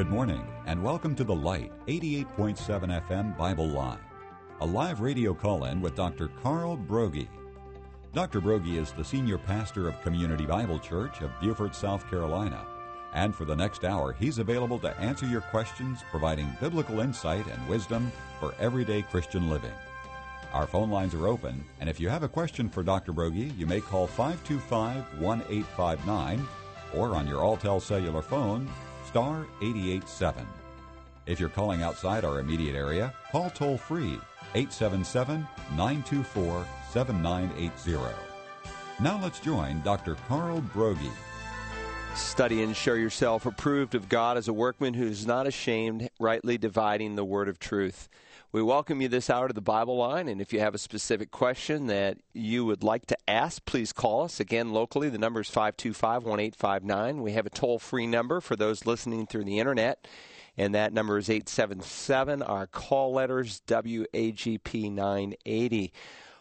Good 0.00 0.08
morning, 0.08 0.42
and 0.64 0.82
welcome 0.82 1.14
to 1.16 1.24
The 1.24 1.34
Light, 1.34 1.70
88.7 1.86 3.06
FM 3.06 3.36
Bible 3.36 3.68
Line, 3.68 3.98
a 4.62 4.66
live 4.66 5.00
radio 5.00 5.34
call 5.34 5.66
in 5.66 5.82
with 5.82 5.94
Dr. 5.94 6.28
Carl 6.42 6.78
Broggi. 6.78 7.28
Dr. 8.14 8.40
Broggi 8.40 8.78
is 8.78 8.92
the 8.92 9.04
senior 9.04 9.36
pastor 9.36 9.88
of 9.88 10.00
Community 10.00 10.46
Bible 10.46 10.78
Church 10.78 11.20
of 11.20 11.38
Beaufort, 11.38 11.74
South 11.74 12.08
Carolina. 12.08 12.64
And 13.12 13.34
for 13.34 13.44
the 13.44 13.54
next 13.54 13.84
hour, 13.84 14.14
he's 14.14 14.38
available 14.38 14.78
to 14.78 14.98
answer 15.00 15.26
your 15.26 15.42
questions, 15.42 16.00
providing 16.10 16.48
biblical 16.62 17.00
insight 17.00 17.46
and 17.46 17.68
wisdom 17.68 18.10
for 18.38 18.54
everyday 18.58 19.02
Christian 19.02 19.50
living. 19.50 19.74
Our 20.54 20.66
phone 20.66 20.90
lines 20.90 21.12
are 21.12 21.28
open, 21.28 21.62
and 21.78 21.90
if 21.90 22.00
you 22.00 22.08
have 22.08 22.22
a 22.22 22.28
question 22.28 22.70
for 22.70 22.82
Dr. 22.82 23.12
Broggi, 23.12 23.54
you 23.58 23.66
may 23.66 23.82
call 23.82 24.06
525 24.06 25.20
1859 25.20 26.48
or 26.94 27.14
on 27.14 27.28
your 27.28 27.42
Alltel 27.42 27.82
cellular 27.82 28.22
phone, 28.22 28.66
star 29.10 29.44
887. 29.60 30.46
If 31.26 31.40
you're 31.40 31.48
calling 31.48 31.82
outside 31.82 32.24
our 32.24 32.38
immediate 32.38 32.76
area, 32.76 33.12
call 33.32 33.50
toll 33.50 33.76
free 33.76 34.20
877 34.54 35.40
924 35.76 36.64
7980. 36.92 38.14
Now 39.00 39.20
let's 39.20 39.40
join 39.40 39.82
Dr. 39.82 40.14
Carl 40.28 40.62
Broggi. 40.72 41.10
Study 42.14 42.62
and 42.62 42.76
show 42.76 42.94
yourself 42.94 43.46
approved 43.46 43.96
of 43.96 44.08
God 44.08 44.36
as 44.36 44.46
a 44.46 44.52
workman 44.52 44.94
who's 44.94 45.26
not 45.26 45.46
ashamed, 45.48 46.08
rightly 46.20 46.56
dividing 46.56 47.16
the 47.16 47.24
word 47.24 47.48
of 47.48 47.58
truth. 47.58 48.08
We 48.52 48.62
welcome 48.62 49.00
you 49.00 49.06
this 49.06 49.30
hour 49.30 49.46
to 49.46 49.54
the 49.54 49.60
Bible 49.60 49.96
line, 49.96 50.26
and 50.26 50.40
if 50.40 50.52
you 50.52 50.58
have 50.58 50.74
a 50.74 50.78
specific 50.78 51.30
question 51.30 51.86
that 51.86 52.18
you 52.32 52.64
would 52.64 52.82
like 52.82 53.06
to 53.06 53.16
ask, 53.28 53.64
please 53.64 53.92
call 53.92 54.24
us. 54.24 54.40
Again, 54.40 54.72
locally, 54.72 55.08
the 55.08 55.18
number 55.18 55.40
is 55.40 55.48
525 55.48 56.24
1859. 56.24 57.22
We 57.22 57.30
have 57.30 57.46
a 57.46 57.50
toll 57.50 57.78
free 57.78 58.08
number 58.08 58.40
for 58.40 58.56
those 58.56 58.86
listening 58.86 59.28
through 59.28 59.44
the 59.44 59.60
internet, 59.60 60.08
and 60.56 60.74
that 60.74 60.92
number 60.92 61.16
is 61.16 61.30
877. 61.30 62.42
Our 62.42 62.66
call 62.66 63.12
letters 63.12 63.62
WAGP 63.68 64.90
980. 64.90 65.92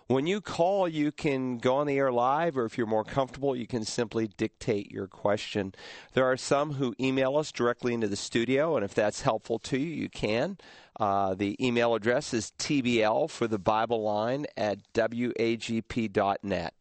When 0.10 0.26
you 0.26 0.42
call, 0.42 0.88
you 0.88 1.12
can 1.12 1.60
go 1.60 1.76
on 1.76 1.86
the 1.86 2.00
air 2.00 2.12
live, 2.12 2.58
or 2.58 2.66
if 2.66 2.80
you're 2.80 2.88
more 2.88 3.04
comfortable, 3.04 3.56
you 3.56 3.68
can 3.68 3.86
simply 3.86 4.28
dictate 4.28 4.92
your 4.92 5.06
question. 5.06 5.76
There 6.14 6.26
are 6.26 6.36
some 6.36 6.74
who 6.74 6.96
email 7.00 7.38
us 7.38 7.52
directly 7.52 7.94
into 7.94 8.08
the 8.08 8.16
studio, 8.16 8.76
and 8.76 8.84
if 8.84 8.96
that's 8.96 9.22
helpful 9.22 9.60
to 9.60 9.78
you, 9.78 9.94
you 9.94 10.10
can. 10.10 10.58
Uh, 11.00 11.36
the 11.36 11.64
email 11.64 11.94
address 11.94 12.34
is 12.34 12.52
tbl 12.58 13.30
for 13.30 13.48
the 13.48 13.60
Bible 13.60 14.02
line 14.02 14.48
at 14.58 14.80
wagp.net. 14.94 16.74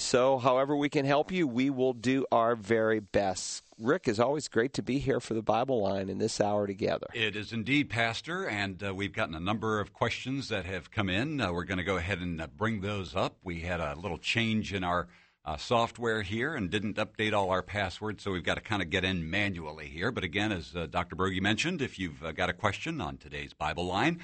So, 0.00 0.38
however 0.38 0.76
we 0.76 0.88
can 0.88 1.04
help 1.04 1.32
you, 1.32 1.48
we 1.48 1.70
will 1.70 1.92
do 1.92 2.24
our 2.30 2.54
very 2.54 3.00
best. 3.00 3.64
Rick, 3.80 4.06
is 4.06 4.20
always 4.20 4.46
great 4.46 4.72
to 4.74 4.82
be 4.82 5.00
here 5.00 5.18
for 5.18 5.34
the 5.34 5.42
Bible 5.42 5.82
line 5.82 6.08
in 6.08 6.18
this 6.18 6.40
hour 6.40 6.68
together. 6.68 7.08
It 7.14 7.34
is 7.34 7.52
indeed, 7.52 7.90
Pastor, 7.90 8.46
and 8.48 8.80
uh, 8.80 8.94
we've 8.94 9.12
gotten 9.12 9.34
a 9.34 9.40
number 9.40 9.80
of 9.80 9.92
questions 9.92 10.50
that 10.50 10.66
have 10.66 10.92
come 10.92 11.08
in. 11.08 11.40
Uh, 11.40 11.52
we're 11.52 11.64
going 11.64 11.78
to 11.78 11.84
go 11.84 11.96
ahead 11.96 12.20
and 12.20 12.40
uh, 12.40 12.46
bring 12.46 12.80
those 12.80 13.16
up. 13.16 13.38
We 13.42 13.60
had 13.60 13.80
a 13.80 13.96
little 13.96 14.18
change 14.18 14.72
in 14.72 14.84
our 14.84 15.08
uh, 15.44 15.56
software 15.56 16.22
here 16.22 16.54
and 16.54 16.70
didn't 16.70 16.96
update 16.96 17.32
all 17.32 17.50
our 17.50 17.62
passwords, 17.62 18.22
so 18.22 18.30
we've 18.30 18.44
got 18.44 18.54
to 18.54 18.60
kind 18.60 18.82
of 18.82 18.90
get 18.90 19.04
in 19.04 19.28
manually 19.28 19.88
here. 19.88 20.12
But 20.12 20.22
again, 20.22 20.52
as 20.52 20.76
uh, 20.76 20.86
Dr. 20.86 21.16
Broggi 21.16 21.42
mentioned, 21.42 21.82
if 21.82 21.98
you've 21.98 22.22
uh, 22.22 22.30
got 22.30 22.48
a 22.48 22.54
question 22.54 23.00
on 23.00 23.16
today's 23.16 23.52
Bible 23.52 23.86
line, 23.86 24.20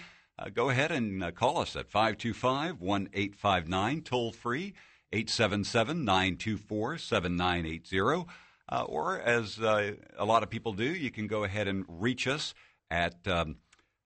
go 0.52 0.70
ahead 0.70 0.92
and 0.92 1.34
call 1.34 1.58
us 1.58 1.74
at 1.74 1.90
525 1.90 2.80
1859, 2.80 4.02
toll 4.02 4.30
free. 4.30 4.74
877 5.14 6.04
924 6.04 6.98
7980. 6.98 8.26
Uh, 8.66 8.82
or, 8.84 9.20
as 9.20 9.60
uh, 9.60 9.92
a 10.18 10.24
lot 10.24 10.42
of 10.42 10.50
people 10.50 10.72
do, 10.72 10.84
you 10.84 11.10
can 11.10 11.28
go 11.28 11.44
ahead 11.44 11.68
and 11.68 11.84
reach 11.86 12.26
us 12.26 12.52
at 12.90 13.14
um, 13.28 13.56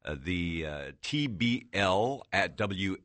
uh, 0.05 0.17
the 0.23 0.67
uh, 0.67 0.91
TBL 1.03 2.21
at 2.31 2.59
WAGP.net 2.59 2.99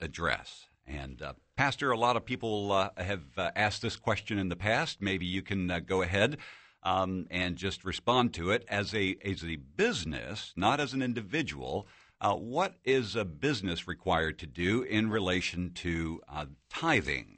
address. 0.00 0.66
And, 0.86 1.22
uh, 1.22 1.32
Pastor, 1.56 1.90
a 1.90 1.96
lot 1.96 2.16
of 2.16 2.26
people 2.26 2.70
uh, 2.72 2.90
have 2.98 3.22
asked 3.56 3.80
this 3.80 3.96
question 3.96 4.38
in 4.38 4.50
the 4.50 4.56
past. 4.56 5.00
Maybe 5.00 5.24
you 5.24 5.40
can 5.40 5.84
go 5.86 6.02
ahead 6.02 6.36
um, 6.82 7.26
and 7.30 7.56
just 7.56 7.82
respond 7.84 8.34
to 8.34 8.50
it 8.50 8.66
as 8.68 8.94
a, 8.94 9.16
as 9.24 9.42
a 9.42 9.56
business, 9.56 10.52
not 10.54 10.80
as 10.80 10.92
an 10.92 11.00
individual. 11.00 11.86
Uh, 12.24 12.34
what 12.34 12.76
is 12.86 13.14
a 13.14 13.24
business 13.24 13.86
required 13.86 14.38
to 14.38 14.46
do 14.46 14.80
in 14.80 15.10
relation 15.10 15.70
to 15.74 16.22
uh, 16.26 16.46
tithing? 16.70 17.36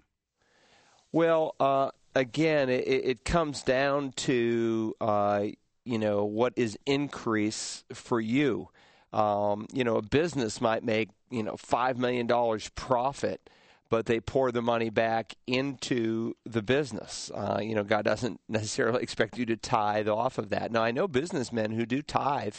Well, 1.11 1.57
uh, 1.59 1.91
again, 2.15 2.69
it, 2.69 2.87
it, 2.87 3.25
comes 3.25 3.65
down 3.65 4.13
to 4.13 4.95
uh, 5.01 5.47
you 5.85 5.99
know 5.99 6.25
what 6.25 6.53
is 6.55 6.79
increase 6.87 7.83
for 7.93 8.21
you. 8.21 8.69
Um, 9.13 9.67
you 9.73 9.83
know, 9.83 9.97
a 9.97 10.03
business 10.03 10.61
might 10.61 10.85
make 10.85 11.09
you 11.31 11.43
know 11.43 11.57
five 11.57 11.99
million 11.99 12.29
dollars 12.29 12.71
profit, 12.77 13.51
but 13.91 14.07
they 14.07 14.21
pour 14.21 14.53
the 14.53 14.63
money 14.63 14.91
back 14.91 15.35
into 15.49 16.35
the 16.45 16.63
business. 16.63 17.29
Uh, 17.35 17.59
you 17.61 17.75
know, 17.75 17.83
God 17.83 18.05
doesn't 18.05 18.41
necessarily 18.49 19.03
expect 19.03 19.37
you 19.37 19.47
to 19.47 19.57
tithe 19.57 20.07
off 20.07 20.39
of 20.39 20.51
that. 20.51 20.71
Now, 20.71 20.85
I 20.85 20.93
know 20.93 21.09
businessmen 21.09 21.73
who 21.73 21.87
do 21.87 22.03
tithe 22.03 22.55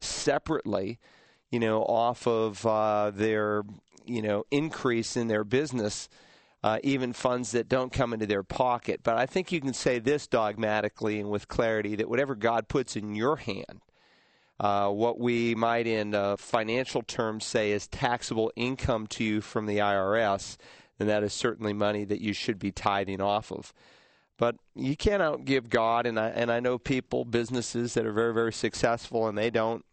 separately 0.00 1.00
you 1.50 1.60
know, 1.60 1.82
off 1.82 2.26
of 2.26 2.64
uh, 2.66 3.10
their, 3.10 3.62
you 4.04 4.22
know, 4.22 4.44
increase 4.50 5.16
in 5.16 5.28
their 5.28 5.44
business, 5.44 6.08
uh, 6.62 6.78
even 6.82 7.12
funds 7.12 7.52
that 7.52 7.68
don't 7.68 7.92
come 7.92 8.12
into 8.12 8.26
their 8.26 8.42
pocket. 8.42 9.00
But 9.02 9.16
I 9.16 9.26
think 9.26 9.52
you 9.52 9.60
can 9.60 9.74
say 9.74 9.98
this 9.98 10.26
dogmatically 10.26 11.20
and 11.20 11.30
with 11.30 11.48
clarity 11.48 11.96
that 11.96 12.08
whatever 12.08 12.34
God 12.34 12.68
puts 12.68 12.96
in 12.96 13.14
your 13.14 13.36
hand, 13.36 13.82
uh, 14.60 14.88
what 14.88 15.18
we 15.18 15.54
might 15.54 15.86
in 15.86 16.14
uh, 16.14 16.36
financial 16.36 17.02
terms 17.02 17.44
say 17.44 17.72
is 17.72 17.88
taxable 17.88 18.52
income 18.56 19.06
to 19.08 19.24
you 19.24 19.40
from 19.40 19.66
the 19.66 19.78
IRS, 19.78 20.56
then 20.98 21.08
that 21.08 21.24
is 21.24 21.32
certainly 21.32 21.72
money 21.72 22.04
that 22.04 22.20
you 22.20 22.32
should 22.32 22.58
be 22.58 22.70
tithing 22.70 23.20
off 23.20 23.50
of. 23.50 23.72
But 24.36 24.56
you 24.74 24.96
can't 24.96 25.22
outgive 25.22 25.68
God, 25.68 26.06
and 26.06 26.18
I 26.18 26.28
and 26.28 26.50
I 26.50 26.60
know 26.60 26.78
people, 26.78 27.24
businesses 27.24 27.94
that 27.94 28.06
are 28.06 28.12
very 28.12 28.34
very 28.34 28.52
successful, 28.52 29.28
and 29.28 29.38
they 29.38 29.50
don't 29.50 29.84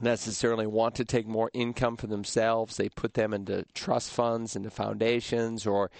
necessarily 0.00 0.66
want 0.66 0.94
to 0.96 1.04
take 1.04 1.26
more 1.26 1.50
income 1.54 1.96
for 1.96 2.06
themselves. 2.06 2.76
They 2.76 2.88
put 2.88 3.14
them 3.14 3.32
into 3.32 3.64
trust 3.74 4.10
funds, 4.10 4.56
into 4.56 4.70
foundations, 4.70 5.66
or 5.66 5.90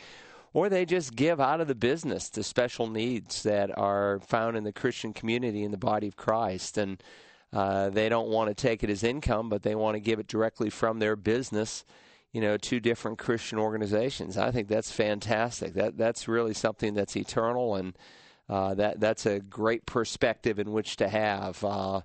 or 0.52 0.70
they 0.70 0.86
just 0.86 1.14
give 1.14 1.38
out 1.38 1.60
of 1.60 1.68
the 1.68 1.74
business 1.74 2.30
to 2.30 2.42
special 2.42 2.86
needs 2.86 3.42
that 3.42 3.76
are 3.76 4.20
found 4.20 4.56
in 4.56 4.64
the 4.64 4.72
Christian 4.72 5.12
community 5.12 5.62
in 5.62 5.70
the 5.70 5.76
body 5.76 6.08
of 6.08 6.16
Christ. 6.16 6.78
And 6.78 7.02
uh, 7.52 7.90
they 7.90 8.08
don't 8.08 8.28
want 8.28 8.48
to 8.48 8.54
take 8.54 8.82
it 8.82 8.88
as 8.88 9.04
income, 9.04 9.50
but 9.50 9.62
they 9.62 9.74
want 9.74 9.96
to 9.96 10.00
give 10.00 10.18
it 10.18 10.26
directly 10.28 10.70
from 10.70 10.98
their 10.98 11.14
business, 11.14 11.84
you 12.32 12.40
know, 12.40 12.56
to 12.56 12.80
different 12.80 13.18
Christian 13.18 13.58
organizations. 13.58 14.38
I 14.38 14.50
think 14.50 14.68
that's 14.68 14.90
fantastic. 14.90 15.74
That 15.74 15.96
that's 15.98 16.26
really 16.26 16.54
something 16.54 16.94
that's 16.94 17.16
eternal, 17.16 17.74
and 17.74 17.96
uh, 18.48 18.74
that 18.74 18.98
that's 18.98 19.26
a 19.26 19.40
great 19.40 19.86
perspective 19.86 20.58
in 20.58 20.72
which 20.72 20.96
to 20.96 21.08
have. 21.08 21.62
Uh, 21.62 22.00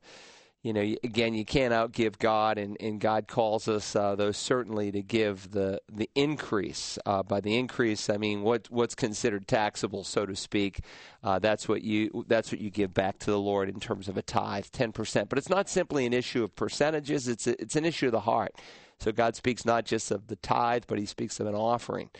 you 0.63 0.73
know, 0.73 0.81
again, 0.81 1.33
you 1.33 1.43
can't 1.43 1.73
outgive 1.73 2.19
God, 2.19 2.59
and, 2.59 2.77
and 2.79 2.99
God 2.99 3.27
calls 3.27 3.67
us, 3.67 3.95
uh, 3.95 4.15
though 4.15 4.31
certainly, 4.31 4.91
to 4.91 5.01
give 5.01 5.51
the 5.51 5.81
the 5.91 6.07
increase. 6.13 6.99
Uh, 7.03 7.23
by 7.23 7.41
the 7.41 7.57
increase, 7.57 8.11
I 8.11 8.17
mean 8.17 8.43
what 8.43 8.69
what's 8.69 8.93
considered 8.93 9.47
taxable, 9.47 10.03
so 10.03 10.27
to 10.27 10.35
speak. 10.35 10.81
Uh, 11.23 11.39
that's 11.39 11.67
what 11.67 11.81
you 11.81 12.25
that's 12.27 12.51
what 12.51 12.61
you 12.61 12.69
give 12.69 12.93
back 12.93 13.17
to 13.19 13.31
the 13.31 13.39
Lord 13.39 13.69
in 13.69 13.79
terms 13.79 14.07
of 14.07 14.17
a 14.17 14.21
tithe, 14.21 14.65
ten 14.71 14.91
percent. 14.91 15.29
But 15.29 15.39
it's 15.39 15.49
not 15.49 15.67
simply 15.67 16.05
an 16.05 16.13
issue 16.13 16.43
of 16.43 16.55
percentages; 16.55 17.27
it's 17.27 17.47
a, 17.47 17.59
it's 17.59 17.75
an 17.75 17.85
issue 17.85 18.07
of 18.07 18.11
the 18.11 18.21
heart. 18.21 18.53
So 18.99 19.11
God 19.11 19.35
speaks 19.35 19.65
not 19.65 19.85
just 19.85 20.11
of 20.11 20.27
the 20.27 20.35
tithe, 20.35 20.83
but 20.85 20.99
He 20.99 21.07
speaks 21.07 21.39
of 21.39 21.47
an 21.47 21.55
offering. 21.55 22.11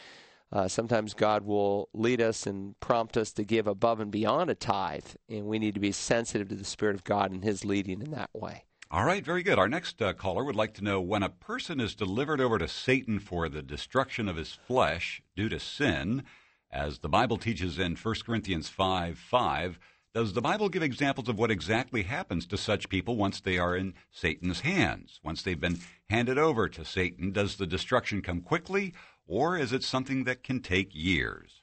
Uh, 0.51 0.67
sometimes 0.67 1.13
God 1.13 1.43
will 1.45 1.89
lead 1.93 2.21
us 2.21 2.45
and 2.45 2.77
prompt 2.79 3.15
us 3.15 3.31
to 3.33 3.43
give 3.43 3.67
above 3.67 3.99
and 3.99 4.11
beyond 4.11 4.49
a 4.49 4.55
tithe, 4.55 5.05
and 5.29 5.45
we 5.45 5.59
need 5.59 5.75
to 5.75 5.79
be 5.79 5.93
sensitive 5.93 6.49
to 6.49 6.55
the 6.55 6.65
Spirit 6.65 6.95
of 6.95 7.03
God 7.03 7.31
and 7.31 7.43
His 7.43 7.63
leading 7.63 8.01
in 8.01 8.11
that 8.11 8.29
way. 8.33 8.65
All 8.93 9.05
right, 9.05 9.23
very 9.23 9.41
good. 9.41 9.57
Our 9.57 9.69
next 9.69 10.01
uh, 10.01 10.11
caller 10.11 10.43
would 10.43 10.57
like 10.57 10.73
to 10.73 10.83
know 10.83 10.99
when 10.99 11.23
a 11.23 11.29
person 11.29 11.79
is 11.79 11.95
delivered 11.95 12.41
over 12.41 12.57
to 12.57 12.67
Satan 12.67 13.19
for 13.19 13.47
the 13.47 13.61
destruction 13.61 14.27
of 14.27 14.35
his 14.35 14.51
flesh 14.51 15.21
due 15.33 15.47
to 15.47 15.61
sin, 15.61 16.23
as 16.69 16.99
the 16.99 17.07
Bible 17.07 17.37
teaches 17.37 17.79
in 17.79 17.95
1 17.95 18.15
Corinthians 18.25 18.67
5 18.67 19.17
5, 19.17 19.79
does 20.13 20.33
the 20.33 20.41
Bible 20.41 20.67
give 20.67 20.83
examples 20.83 21.29
of 21.29 21.39
what 21.39 21.51
exactly 21.51 22.03
happens 22.03 22.45
to 22.47 22.57
such 22.57 22.89
people 22.89 23.15
once 23.15 23.39
they 23.39 23.57
are 23.57 23.77
in 23.77 23.93
Satan's 24.11 24.59
hands? 24.59 25.21
Once 25.23 25.41
they've 25.41 25.57
been 25.59 25.79
handed 26.09 26.37
over 26.37 26.67
to 26.67 26.83
Satan, 26.83 27.31
does 27.31 27.55
the 27.55 27.65
destruction 27.65 28.21
come 28.21 28.41
quickly, 28.41 28.93
or 29.27 29.57
is 29.57 29.73
it 29.73 29.83
something 29.83 30.23
that 30.25 30.43
can 30.43 30.61
take 30.61 30.89
years? 30.93 31.61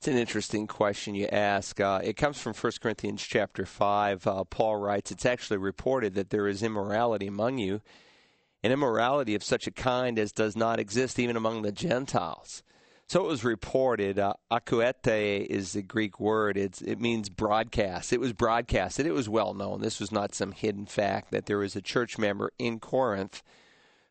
It's 0.00 0.08
an 0.08 0.16
interesting 0.16 0.66
question 0.66 1.14
you 1.14 1.26
ask. 1.26 1.78
Uh, 1.78 2.00
it 2.02 2.16
comes 2.16 2.40
from 2.40 2.54
1 2.54 2.72
Corinthians 2.80 3.22
chapter 3.22 3.66
5. 3.66 4.26
Uh, 4.26 4.44
Paul 4.44 4.76
writes, 4.76 5.10
It's 5.10 5.26
actually 5.26 5.58
reported 5.58 6.14
that 6.14 6.30
there 6.30 6.48
is 6.48 6.62
immorality 6.62 7.26
among 7.26 7.58
you, 7.58 7.82
an 8.62 8.72
immorality 8.72 9.34
of 9.34 9.44
such 9.44 9.66
a 9.66 9.70
kind 9.70 10.18
as 10.18 10.32
does 10.32 10.56
not 10.56 10.80
exist 10.80 11.18
even 11.18 11.36
among 11.36 11.60
the 11.60 11.70
Gentiles. 11.70 12.62
So 13.08 13.24
it 13.24 13.26
was 13.26 13.44
reported. 13.44 14.18
Uh, 14.18 14.34
akouetai 14.50 15.44
is 15.44 15.72
the 15.72 15.82
Greek 15.82 16.18
word. 16.18 16.56
It's, 16.56 16.80
it 16.80 17.00
means 17.00 17.28
broadcast. 17.28 18.12
It 18.12 18.20
was 18.20 18.32
broadcasted. 18.32 19.04
It 19.04 19.12
was 19.12 19.28
well 19.28 19.52
known. 19.52 19.80
This 19.80 20.00
was 20.00 20.10
not 20.10 20.34
some 20.34 20.52
hidden 20.52 20.86
fact 20.86 21.30
that 21.32 21.44
there 21.46 21.58
was 21.58 21.76
a 21.76 21.82
church 21.82 22.18
member 22.18 22.52
in 22.58 22.78
Corinth 22.78 23.42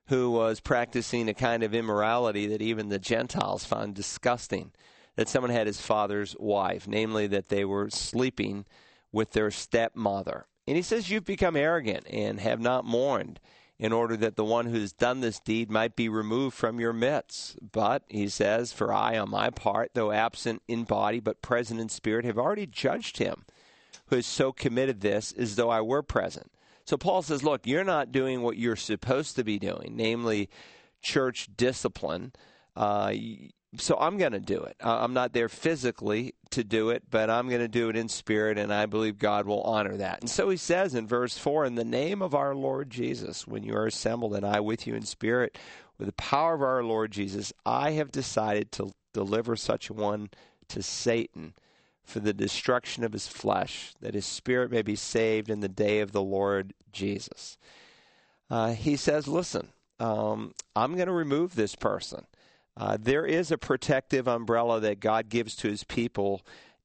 who 0.10 0.32
was 0.32 0.60
practicing 0.60 1.30
a 1.30 1.34
kind 1.34 1.64
of 1.64 1.74
immorality 1.74 2.48
that 2.48 2.62
even 2.62 2.90
the 2.90 3.00
Gentiles 3.00 3.64
found 3.64 3.96
disgusting. 3.96 4.72
That 5.16 5.30
someone 5.30 5.52
had 5.52 5.68
his 5.68 5.82
father's 5.82 6.36
wife, 6.40 6.88
namely 6.88 7.28
that 7.28 7.50
they 7.50 7.66
were 7.66 7.90
sleeping 7.90 8.66
with 9.12 9.32
their 9.32 9.52
stepmother. 9.52 10.46
And 10.66 10.76
he 10.76 10.82
says, 10.82 11.10
You've 11.10 11.26
become 11.26 11.56
arrogant 11.56 12.06
and 12.10 12.40
have 12.40 12.60
not 12.60 12.86
mourned 12.86 13.40
in 13.78 13.92
order 13.92 14.18
that 14.18 14.36
the 14.36 14.46
one 14.46 14.68
who 14.68 14.80
has 14.80 14.94
done 14.94 15.22
this 15.22 15.40
deed 15.40 15.70
might 15.70 15.96
be 15.96 16.10
removed 16.10 16.56
from 16.56 16.80
your 16.80 16.94
midst. 16.94 17.58
But, 17.72 18.04
he 18.08 18.30
says, 18.30 18.74
For 18.74 18.94
I, 18.94 19.18
on 19.18 19.30
my 19.30 19.50
part, 19.50 19.92
though 19.94 20.12
absent 20.12 20.62
in 20.68 20.86
body 20.86 21.20
but 21.20 21.42
present 21.42 21.80
in 21.80 21.90
spirit, 21.90 22.26
have 22.26 22.38
already 22.38 22.66
judged 22.66 23.18
him 23.18 23.46
who 24.08 24.16
has 24.16 24.26
so 24.26 24.52
committed 24.52 25.02
this 25.02 25.32
as 25.34 25.56
though 25.56 25.70
I 25.70 25.82
were 25.82 26.02
present. 26.02 26.52
So 26.90 26.98
Paul 26.98 27.22
says, 27.22 27.44
Look, 27.44 27.68
you're 27.68 27.84
not 27.84 28.12
doing 28.12 28.42
what 28.42 28.58
you're 28.58 28.76
supposed 28.76 29.36
to 29.36 29.44
be 29.44 29.60
doing, 29.60 29.92
namely 29.94 30.50
church 31.04 31.48
discipline. 31.56 32.32
Uh, 32.76 33.14
so 33.78 33.96
I'm 34.00 34.18
going 34.18 34.32
to 34.32 34.40
do 34.40 34.64
it. 34.64 34.76
I'm 34.80 35.14
not 35.14 35.34
there 35.34 35.50
physically 35.50 36.34
to 36.50 36.64
do 36.64 36.90
it, 36.90 37.04
but 37.12 37.30
I'm 37.30 37.48
going 37.48 37.62
to 37.62 37.68
do 37.68 37.90
it 37.90 37.96
in 37.96 38.10
spirit, 38.10 38.58
and 38.58 38.74
I 38.74 38.88
believe 38.88 39.20
God 39.20 39.46
will 39.46 39.62
honor 39.62 39.98
that. 39.98 40.22
And 40.22 40.30
so 40.32 40.50
he 40.50 40.58
says 40.58 40.96
in 40.96 41.06
verse 41.06 41.38
4 41.38 41.66
In 41.66 41.76
the 41.76 41.86
name 41.86 42.24
of 42.24 42.34
our 42.34 42.56
Lord 42.56 42.90
Jesus, 42.90 43.46
when 43.46 43.62
you 43.62 43.76
are 43.76 43.86
assembled, 43.86 44.34
and 44.34 44.44
I 44.44 44.60
with 44.60 44.88
you 44.88 44.96
in 44.96 45.04
spirit, 45.04 45.60
with 46.00 46.08
the 46.08 46.14
power 46.14 46.56
of 46.56 46.64
our 46.64 46.84
Lord 46.84 47.12
Jesus, 47.12 47.54
I 47.68 47.92
have 47.92 48.12
decided 48.12 48.72
to 48.72 48.94
deliver 49.14 49.56
such 49.56 49.92
one 49.92 50.32
to 50.70 50.82
Satan 50.82 51.54
for 52.10 52.20
the 52.20 52.34
destruction 52.34 53.04
of 53.04 53.14
his 53.14 53.28
flesh, 53.28 53.94
that 54.02 54.16
his 54.16 54.26
spirit 54.26 54.72
may 54.72 54.82
be 54.82 54.96
saved 54.96 55.52
in 55.52 55.60
the 55.60 55.70
day 55.70 56.00
of 56.00 56.12
the 56.12 56.24
Lord 56.24 56.74
Jesus. 56.92 57.58
Uh, 58.50 58.74
he 58.74 58.96
says, 58.96 59.28
Listen, 59.28 59.70
um, 60.00 60.54
I'm 60.76 60.96
going 60.96 61.08
to 61.08 61.14
remove 61.14 61.56
this 61.56 61.76
person. 61.76 62.26
Uh, 62.78 62.98
there 63.00 63.26
is 63.26 63.52
a 63.52 63.58
protective 63.58 64.28
umbrella 64.28 64.80
that 64.80 65.00
God 65.00 65.30
gives 65.30 65.56
to 65.58 65.70
his 65.70 65.84
people 65.84 66.42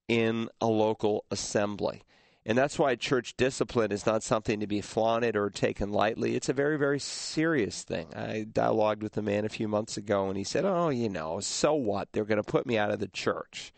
in 0.09 0.49
a 0.61 0.67
local 0.67 1.25
assembly. 1.31 2.03
And 2.47 2.59
that's 2.59 2.79
why 2.79 2.95
church 2.95 3.37
discipline 3.39 3.91
is 3.91 4.05
not 4.05 4.23
something 4.23 4.61
to 4.61 4.67
be 4.67 4.83
flaunted 4.83 5.35
or 5.35 5.49
taken 5.49 5.91
lightly. 5.91 6.37
It's 6.37 6.51
a 6.51 6.55
very, 6.55 6.77
very 6.77 7.01
serious 7.01 7.85
thing. 7.85 8.09
I 8.15 8.45
dialogued 8.51 9.03
with 9.03 9.17
a 9.17 9.23
man 9.23 9.47
a 9.47 9.51
few 9.51 9.67
months 9.67 9.97
ago, 9.97 10.29
and 10.29 10.37
he 10.37 10.45
said, 10.45 10.67
Oh, 10.67 10.91
you 10.91 11.09
know, 11.09 11.41
so 11.41 11.75
what? 11.75 12.09
They're 12.13 12.27
going 12.27 12.43
to 12.43 12.51
put 12.51 12.67
me 12.67 12.77
out 12.77 12.91
of 12.91 13.01
the 13.01 13.09
church. 13.09 13.73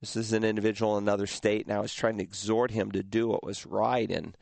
This 0.00 0.16
is 0.16 0.32
an 0.32 0.44
individual 0.44 0.96
in 0.96 1.04
another 1.04 1.26
state, 1.26 1.66
and 1.66 1.76
I 1.76 1.80
was 1.80 1.92
trying 1.92 2.16
to 2.18 2.22
exhort 2.22 2.70
him 2.70 2.90
to 2.92 3.02
do 3.02 3.28
what 3.28 3.44
was 3.44 3.66
right. 3.66 4.10
And 4.10 4.34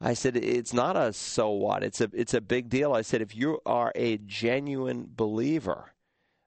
I 0.00 0.14
said, 0.14 0.36
It's 0.36 0.72
not 0.72 0.96
a 0.96 1.12
so 1.12 1.50
what, 1.50 1.82
it's 1.82 2.00
a, 2.00 2.10
it's 2.12 2.34
a 2.34 2.40
big 2.40 2.68
deal. 2.68 2.92
I 2.92 3.02
said, 3.02 3.22
If 3.22 3.34
you 3.34 3.60
are 3.66 3.92
a 3.94 4.18
genuine 4.18 5.08
believer, 5.10 5.92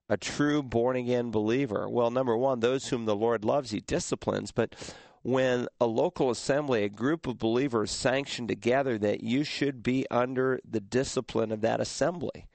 a 0.07 0.17
true 0.17 0.63
born 0.63 0.95
again 0.95 1.31
believer? 1.31 1.89
Well, 1.89 2.11
number 2.11 2.35
one, 2.37 2.59
those 2.59 2.87
whom 2.87 3.05
the 3.05 3.15
Lord 3.15 3.43
loves, 3.43 3.71
he 3.71 3.81
disciplines. 3.81 4.51
But 4.51 4.75
when 5.21 5.67
a 5.79 5.85
local 5.85 6.29
assembly, 6.29 6.83
a 6.83 6.89
group 6.89 7.27
of 7.27 7.37
believers 7.37 7.91
sanction 7.91 8.47
together 8.47 8.97
that 8.97 9.23
you 9.23 9.43
should 9.43 9.83
be 9.83 10.05
under 10.09 10.59
the 10.69 10.81
discipline 10.81 11.51
of 11.51 11.61
that 11.61 11.79
assembly, 11.79 12.47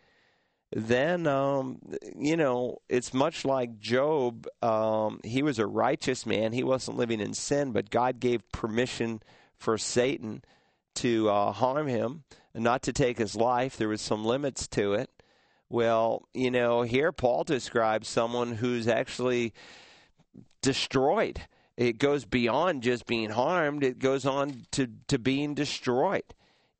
then 0.72 1.26
um, 1.26 1.80
you 2.18 2.36
know 2.36 2.78
it's 2.88 3.14
much 3.14 3.44
like 3.44 3.78
Job. 3.78 4.48
Um, 4.62 5.20
he 5.22 5.42
was 5.42 5.58
a 5.58 5.66
righteous 5.66 6.26
man; 6.26 6.52
he 6.52 6.64
wasn't 6.64 6.96
living 6.96 7.20
in 7.20 7.34
sin, 7.34 7.70
but 7.70 7.90
God 7.90 8.18
gave 8.18 8.50
permission 8.50 9.22
for 9.56 9.78
Satan 9.78 10.42
to 10.96 11.28
uh, 11.28 11.52
harm 11.52 11.86
him 11.86 12.24
and 12.54 12.64
not 12.64 12.82
to 12.82 12.92
take 12.92 13.18
his 13.18 13.36
life. 13.36 13.76
There 13.76 13.88
was 13.88 14.00
some 14.00 14.24
limits 14.24 14.66
to 14.68 14.94
it. 14.94 15.10
Well, 15.68 16.28
you 16.32 16.50
know, 16.50 16.82
here 16.82 17.12
Paul 17.12 17.44
describes 17.44 18.08
someone 18.08 18.54
who's 18.54 18.86
actually 18.86 19.52
destroyed. 20.62 21.40
It 21.76 21.98
goes 21.98 22.24
beyond 22.24 22.82
just 22.82 23.06
being 23.06 23.30
harmed, 23.30 23.84
it 23.84 23.98
goes 23.98 24.24
on 24.24 24.66
to, 24.72 24.88
to 25.08 25.18
being 25.18 25.54
destroyed. 25.54 26.34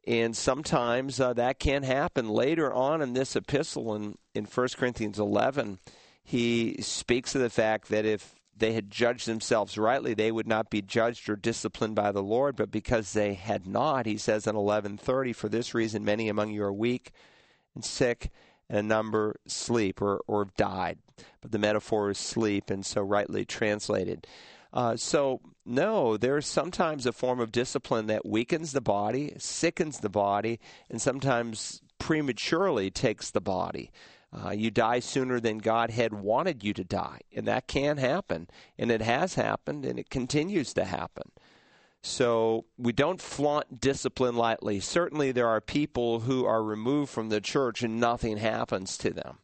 And 0.07 0.37
sometimes 0.37 1.21
uh, 1.21 1.33
that 1.35 1.59
can 1.59 1.83
happen. 1.83 2.29
Later 2.29 2.73
on 2.73 3.03
in 3.03 3.13
this 3.13 3.35
epistle 3.35 3.95
in, 3.97 4.17
in 4.35 4.45
1 4.45 4.69
Corinthians 4.77 5.19
11, 5.19 5.81
he 6.23 6.77
speaks 6.81 7.35
of 7.35 7.41
the 7.41 7.51
fact 7.51 7.89
that 7.89 8.05
if 8.05 8.35
they 8.59 8.73
had 8.73 8.91
judged 8.91 9.27
themselves 9.27 9.77
rightly, 9.77 10.15
they 10.15 10.33
would 10.33 10.47
not 10.47 10.71
be 10.71 10.83
judged 10.83 11.29
or 11.29 11.37
disciplined 11.37 11.95
by 11.95 12.13
the 12.13 12.23
Lord. 12.23 12.57
But 12.57 12.71
because 12.71 13.13
they 13.13 13.35
had 13.35 13.67
not, 13.67 14.07
he 14.07 14.17
says 14.17 14.47
in 14.47 14.57
11:30, 14.57 15.35
for 15.35 15.49
this 15.49 15.75
reason 15.75 16.05
many 16.05 16.29
among 16.29 16.51
you 16.51 16.63
are 16.65 16.73
weak 16.73 17.13
and 17.75 17.85
sick, 17.85 18.31
and 18.69 18.79
a 18.79 18.83
number 18.83 19.37
sleep 19.47 20.01
or, 20.01 20.21
or 20.27 20.45
have 20.45 20.55
died. 20.55 20.99
But 21.41 21.53
the 21.53 21.59
metaphor 21.59 22.11
is 22.11 22.19
sleep, 22.19 22.71
and 22.71 22.85
so 22.85 23.03
rightly 23.03 23.45
translated. 23.45 24.27
Uh, 24.73 24.97
so, 24.97 25.41
no, 25.65 26.17
there's 26.17 26.47
sometimes 26.47 27.07
a 27.07 27.13
form 27.13 27.41
of 27.41 27.53
discipline 27.53 28.07
that 28.09 28.27
weakens 28.27 28.73
the 28.73 28.81
body, 28.81 29.33
sickens 29.39 30.01
the 30.01 30.11
body, 30.11 30.61
and 30.91 31.01
sometimes 31.01 31.81
prematurely 31.99 32.91
takes 32.91 33.31
the 33.31 33.41
body. 33.41 33.91
Uh, 34.45 34.51
you 34.51 34.71
die 34.71 35.01
sooner 35.01 35.41
than 35.41 35.59
God 35.59 35.91
had 35.91 36.13
wanted 36.13 36.63
you 36.63 36.75
to 36.75 36.85
die, 36.85 37.21
and 37.35 37.47
that 37.47 37.67
can 37.67 37.97
happen, 37.97 38.49
and 38.79 38.91
it 38.91 39.01
has 39.01 39.35
happened, 39.35 39.87
and 39.87 39.99
it 39.99 40.11
continues 40.11 40.75
to 40.75 40.85
happen. 40.85 41.31
So 42.03 42.67
we 42.79 42.93
don't 42.93 43.21
flaunt 43.21 43.81
discipline 43.81 44.37
lightly. 44.37 44.79
Certainly, 44.79 45.33
there 45.33 45.49
are 45.49 45.61
people 45.61 46.21
who 46.21 46.45
are 46.45 46.63
removed 46.63 47.11
from 47.11 47.31
the 47.31 47.41
church 47.41 47.83
and 47.83 47.99
nothing 47.99 48.37
happens 48.37 48.97
to 48.99 49.11
them. 49.11 49.39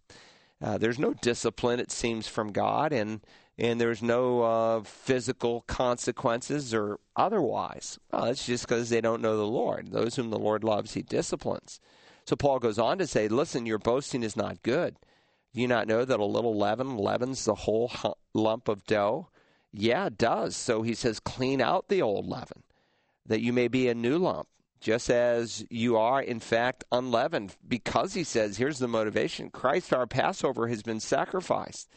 Uh, 0.62 0.78
there's 0.78 0.98
no 0.98 1.12
discipline, 1.12 1.80
it 1.80 1.90
seems, 1.90 2.28
from 2.28 2.52
God, 2.52 2.92
and 2.92 3.20
and 3.58 3.80
there's 3.80 4.02
no 4.02 4.42
uh, 4.42 4.82
physical 4.82 5.62
consequences 5.62 6.72
or 6.72 7.00
otherwise. 7.16 7.98
Well, 8.12 8.26
it's 8.26 8.46
just 8.46 8.66
because 8.66 8.88
they 8.88 9.00
don't 9.00 9.20
know 9.20 9.36
the 9.36 9.42
Lord. 9.42 9.90
Those 9.90 10.16
whom 10.16 10.30
the 10.30 10.38
Lord 10.38 10.62
loves, 10.62 10.94
He 10.94 11.02
disciplines. 11.02 11.80
So 12.24 12.36
Paul 12.36 12.58
goes 12.58 12.78
on 12.78 12.98
to 12.98 13.06
say, 13.06 13.28
"Listen, 13.28 13.66
your 13.66 13.78
boasting 13.78 14.22
is 14.22 14.36
not 14.36 14.62
good. 14.62 14.96
Do 15.52 15.60
you 15.60 15.68
not 15.68 15.88
know 15.88 16.04
that 16.04 16.20
a 16.20 16.24
little 16.24 16.56
leaven 16.56 16.96
leavens 16.96 17.44
the 17.44 17.54
whole 17.54 17.90
lump 18.32 18.68
of 18.68 18.86
dough?" 18.86 19.28
Yeah, 19.72 20.06
it 20.06 20.18
does. 20.18 20.54
So 20.54 20.82
he 20.82 20.94
says, 20.94 21.18
clean 21.18 21.62
out 21.62 21.88
the 21.88 22.02
old 22.02 22.28
leaven, 22.28 22.62
that 23.24 23.40
you 23.40 23.54
may 23.54 23.68
be 23.68 23.88
a 23.88 23.94
new 23.94 24.18
lump, 24.18 24.48
just 24.80 25.08
as 25.08 25.64
you 25.70 25.96
are, 25.96 26.20
in 26.20 26.40
fact, 26.40 26.84
unleavened. 26.92 27.56
Because 27.66 28.12
he 28.12 28.22
says, 28.22 28.58
here's 28.58 28.80
the 28.80 28.88
motivation 28.88 29.48
Christ, 29.48 29.94
our 29.94 30.06
Passover, 30.06 30.68
has 30.68 30.82
been 30.82 31.00
sacrificed. 31.00 31.88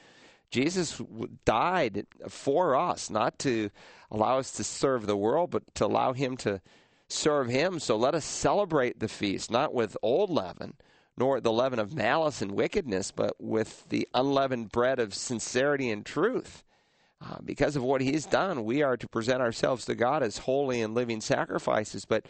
Jesus 0.50 1.02
died 1.44 2.06
for 2.30 2.78
us, 2.78 3.10
not 3.10 3.38
to 3.40 3.70
allow 4.10 4.40
us 4.40 4.52
to 4.54 4.64
serve 4.64 5.06
the 5.06 5.18
world, 5.18 5.52
but 5.52 5.76
to 5.76 5.86
allow 5.86 6.14
him 6.14 6.38
to 6.38 6.62
serve 7.08 7.48
him. 7.48 7.80
So 7.80 7.96
let 7.96 8.16
us 8.16 8.26
celebrate 8.26 9.00
the 9.00 9.08
feast, 9.08 9.52
not 9.52 9.74
with 9.74 9.98
old 10.02 10.30
leaven, 10.30 10.74
nor 11.18 11.40
the 11.40 11.52
leaven 11.52 11.80
of 11.80 11.96
malice 11.96 12.42
and 12.42 12.52
wickedness, 12.52 13.12
but 13.12 13.36
with 13.40 13.88
the 13.90 14.08
unleavened 14.14 14.72
bread 14.72 15.00
of 15.00 15.14
sincerity 15.14 15.90
and 15.90 16.06
truth. 16.06 16.64
Uh, 17.22 17.38
because 17.44 17.76
of 17.76 17.84
what 17.84 18.02
he's 18.02 18.26
done, 18.26 18.66
we 18.66 18.84
are 18.84 18.98
to 18.98 19.08
present 19.08 19.42
ourselves 19.42 19.86
to 19.86 19.96
God 19.96 20.22
as 20.22 20.40
holy 20.40 20.82
and 20.82 20.94
living 20.94 21.22
sacrifices. 21.22 22.06
But 22.06 22.26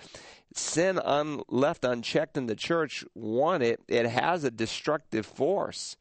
sin 0.53 1.00
un- 1.00 1.41
left 1.50 1.84
unchecked 1.84 2.38
in 2.38 2.46
the 2.46 2.55
church, 2.55 3.03
one, 3.13 3.62
it, 3.62 3.82
it 3.88 4.05
has 4.05 4.44
a 4.44 4.51
destructive 4.51 5.25
force. 5.25 5.98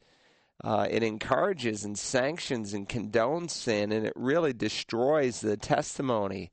Uh, 0.63 0.87
it 0.89 1.03
encourages 1.03 1.83
and 1.83 1.97
sanctions 1.97 2.73
and 2.73 2.87
condones 2.87 3.51
sin, 3.51 3.91
and 3.91 4.05
it 4.05 4.13
really 4.15 4.53
destroys 4.53 5.41
the 5.41 5.57
testimony 5.57 6.51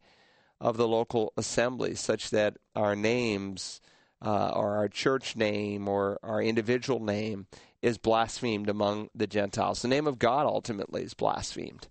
of 0.63 0.77
the 0.77 0.87
local 0.87 1.33
assembly, 1.37 1.95
such 1.97 2.31
that 2.31 2.57
our 2.77 2.95
names, 2.95 3.81
uh, 4.25 4.53
or 4.55 4.77
our 4.77 4.89
church 4.89 5.35
name, 5.35 5.89
or 5.89 6.21
our 6.23 6.41
individual 6.41 7.01
name, 7.01 7.47
is 7.83 7.99
blasphemed 7.99 8.69
among 8.69 9.11
the 9.13 9.27
Gentiles. 9.27 9.83
The 9.83 9.89
name 9.89 10.07
of 10.07 10.21
God 10.21 10.47
ultimately 10.47 11.03
is 11.03 11.15
blasphemed 11.15 11.89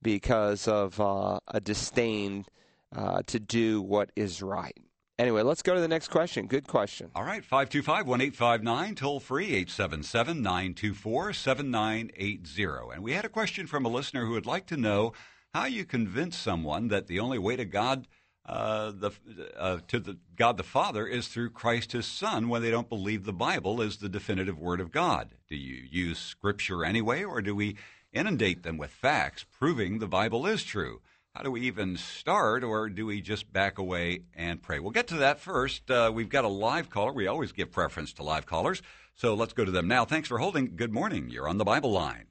because 0.00 0.68
of 0.68 1.00
uh, 1.00 1.40
a 1.48 1.60
disdain 1.60 2.46
uh, 2.94 3.22
to 3.26 3.40
do 3.40 3.82
what 3.82 4.12
is 4.14 4.40
right. 4.40 4.78
Anyway, 5.18 5.42
let's 5.42 5.62
go 5.62 5.74
to 5.74 5.80
the 5.80 5.88
next 5.88 6.08
question. 6.08 6.46
Good 6.46 6.66
question. 6.66 7.10
All 7.14 7.24
right, 7.24 7.44
525 7.44 8.06
1859, 8.06 8.94
toll 8.94 9.20
free 9.20 9.46
877 9.46 10.42
924 10.42 11.32
7980. 11.32 12.94
And 12.94 13.02
we 13.02 13.12
had 13.12 13.24
a 13.24 13.28
question 13.28 13.66
from 13.66 13.84
a 13.84 13.88
listener 13.88 14.26
who 14.26 14.32
would 14.32 14.46
like 14.46 14.66
to 14.66 14.76
know 14.76 15.12
how 15.54 15.66
you 15.66 15.84
convince 15.84 16.36
someone 16.36 16.88
that 16.88 17.06
the 17.06 17.20
only 17.20 17.38
way 17.38 17.56
to 17.56 17.64
God 17.64 18.08
uh, 18.44 18.90
the, 18.90 19.12
uh, 19.56 19.78
to 19.86 20.00
the 20.00 20.18
God 20.34 20.56
the 20.56 20.64
Father 20.64 21.06
is 21.06 21.28
through 21.28 21.50
Christ 21.50 21.92
His 21.92 22.06
Son 22.06 22.48
when 22.48 22.60
they 22.60 22.72
don't 22.72 22.88
believe 22.88 23.24
the 23.24 23.32
Bible 23.32 23.80
is 23.80 23.98
the 23.98 24.08
definitive 24.08 24.58
Word 24.58 24.80
of 24.80 24.90
God? 24.90 25.36
Do 25.48 25.56
you 25.56 25.84
use 25.88 26.18
Scripture 26.18 26.84
anyway, 26.84 27.22
or 27.22 27.40
do 27.40 27.54
we 27.54 27.76
inundate 28.12 28.64
them 28.64 28.78
with 28.78 28.90
facts 28.90 29.44
proving 29.44 29.98
the 29.98 30.08
Bible 30.08 30.44
is 30.44 30.64
true? 30.64 31.02
How 31.36 31.44
do 31.44 31.52
we 31.52 31.60
even 31.62 31.96
start, 31.96 32.64
or 32.64 32.88
do 32.88 33.06
we 33.06 33.20
just 33.20 33.52
back 33.52 33.78
away 33.78 34.24
and 34.34 34.60
pray? 34.60 34.80
We'll 34.80 34.90
get 34.90 35.06
to 35.08 35.16
that 35.18 35.38
first. 35.38 35.88
Uh, 35.88 36.10
we've 36.12 36.28
got 36.28 36.44
a 36.44 36.48
live 36.48 36.90
caller. 36.90 37.12
We 37.12 37.28
always 37.28 37.52
give 37.52 37.70
preference 37.70 38.12
to 38.14 38.24
live 38.24 38.44
callers, 38.44 38.82
so 39.14 39.34
let's 39.34 39.52
go 39.52 39.64
to 39.64 39.70
them 39.70 39.86
now. 39.86 40.04
Thanks 40.04 40.28
for 40.28 40.38
holding. 40.38 40.74
Good 40.74 40.92
morning. 40.92 41.30
You're 41.30 41.48
on 41.48 41.58
the 41.58 41.64
Bible 41.64 41.92
line. 41.92 42.26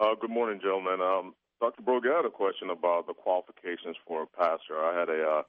Uh, 0.00 0.16
good 0.20 0.30
morning, 0.30 0.60
gentlemen. 0.60 1.00
Um, 1.00 1.34
Dr. 1.60 1.82
Brogan, 1.82 2.12
I 2.12 2.16
had 2.16 2.24
a 2.24 2.30
question 2.30 2.70
about 2.70 3.06
the 3.06 3.14
qualifications 3.14 3.96
for 4.06 4.22
a 4.22 4.26
pastor. 4.26 4.78
I 4.78 4.98
had 4.98 5.08
a 5.08 5.22
uh, 5.22 5.42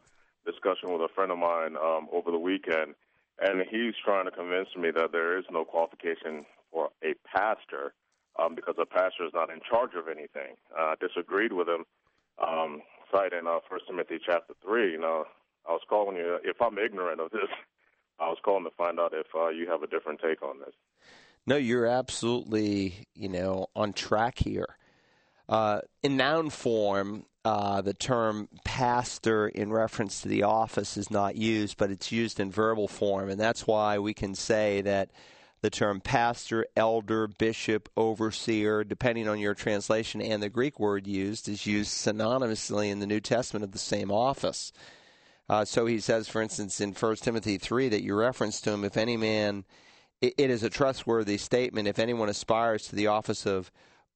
discussion 0.45 0.91
with 0.91 1.01
a 1.01 1.13
friend 1.13 1.31
of 1.31 1.37
mine 1.37 1.77
um, 1.77 2.07
over 2.11 2.31
the 2.31 2.39
weekend, 2.39 2.95
and 3.39 3.61
he's 3.69 3.93
trying 4.03 4.25
to 4.25 4.31
convince 4.31 4.69
me 4.75 4.89
that 4.91 5.11
there 5.11 5.37
is 5.37 5.45
no 5.51 5.63
qualification 5.65 6.45
for 6.71 6.89
a 7.03 7.13
pastor 7.25 7.93
um, 8.41 8.55
because 8.55 8.75
a 8.81 8.85
pastor 8.85 9.25
is 9.25 9.33
not 9.33 9.51
in 9.51 9.59
charge 9.69 9.91
of 9.95 10.07
anything. 10.07 10.57
Uh, 10.77 10.93
I 10.93 10.95
disagreed 10.99 11.53
with 11.53 11.67
him, 11.67 11.85
um, 12.41 12.81
citing 13.13 13.45
uh, 13.45 13.59
1 13.67 13.79
Timothy 13.87 14.19
chapter 14.25 14.53
3. 14.63 14.91
You 14.91 14.99
know, 14.99 15.25
I 15.67 15.73
was 15.73 15.81
calling 15.87 16.17
you, 16.17 16.39
if 16.43 16.59
I'm 16.61 16.79
ignorant 16.79 17.21
of 17.21 17.29
this, 17.31 17.49
I 18.19 18.29
was 18.29 18.37
calling 18.43 18.63
to 18.63 18.71
find 18.71 18.99
out 18.99 19.13
if 19.13 19.27
uh, 19.35 19.49
you 19.49 19.69
have 19.69 19.83
a 19.83 19.87
different 19.87 20.21
take 20.21 20.41
on 20.41 20.59
this. 20.59 20.73
No, 21.45 21.55
you're 21.55 21.85
absolutely, 21.85 23.07
you 23.15 23.29
know, 23.29 23.67
on 23.75 23.93
track 23.93 24.39
here. 24.39 24.77
Uh, 25.49 25.81
in 26.03 26.15
noun 26.15 26.51
form, 26.51 27.25
uh, 27.43 27.81
the 27.81 27.95
term 27.95 28.47
pastor 28.63 29.47
in 29.47 29.71
reference 29.71 30.21
to 30.21 30.27
the 30.27 30.43
office 30.43 30.95
is 30.95 31.09
not 31.09 31.35
used, 31.35 31.75
but 31.75 31.89
it's 31.89 32.11
used 32.11 32.39
in 32.39 32.51
verbal 32.51 32.87
form, 32.87 33.29
and 33.29 33.39
that's 33.39 33.65
why 33.65 33.97
we 33.97 34.13
can 34.13 34.35
say 34.35 34.81
that 34.81 35.09
the 35.61 35.71
term 35.71 36.01
pastor, 36.01 36.67
elder, 36.75 37.27
bishop, 37.27 37.89
overseer, 37.97 38.83
depending 38.83 39.27
on 39.27 39.39
your 39.39 39.55
translation, 39.55 40.21
and 40.21 40.43
the 40.43 40.49
Greek 40.49 40.79
word 40.79 41.07
used 41.07 41.49
is 41.49 41.65
used 41.65 41.91
synonymously 41.91 42.91
in 42.91 42.99
the 42.99 43.07
New 43.07 43.19
Testament 43.19 43.63
of 43.63 43.71
the 43.71 43.79
same 43.79 44.11
office. 44.11 44.71
Uh, 45.49 45.65
so 45.65 45.87
he 45.87 45.99
says, 45.99 46.27
for 46.27 46.43
instance, 46.43 46.79
in 46.79 46.93
1 46.93 47.15
Timothy 47.17 47.57
3, 47.57 47.89
that 47.89 48.03
you 48.03 48.13
reference 48.13 48.61
to 48.61 48.71
him, 48.71 48.85
if 48.85 48.95
any 48.95 49.17
man, 49.17 49.65
it, 50.21 50.35
it 50.37 50.51
is 50.51 50.61
a 50.61 50.69
trustworthy 50.69 51.37
statement, 51.37 51.87
if 51.87 51.97
anyone 51.97 52.29
aspires 52.29 52.87
to 52.87 52.95
the 52.95 53.07
office 53.07 53.47
of 53.47 53.71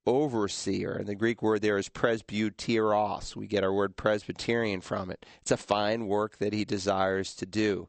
overseer. 0.06 0.94
And 0.94 1.08
the 1.08 1.16
Greek 1.16 1.42
word 1.42 1.62
there 1.62 1.78
is 1.78 1.90
presbyteros. 1.90 3.36
We 3.36 3.48
get 3.48 3.64
our 3.64 3.74
word 3.74 3.96
Presbyterian 3.96 4.82
from 4.82 5.10
it. 5.10 5.26
It's 5.42 5.52
a 5.52 5.58
fine 5.58 6.08
work 6.08 6.38
that 6.38 6.54
he 6.54 6.66
desires 6.66 7.34
to 7.36 7.46
do. 7.46 7.88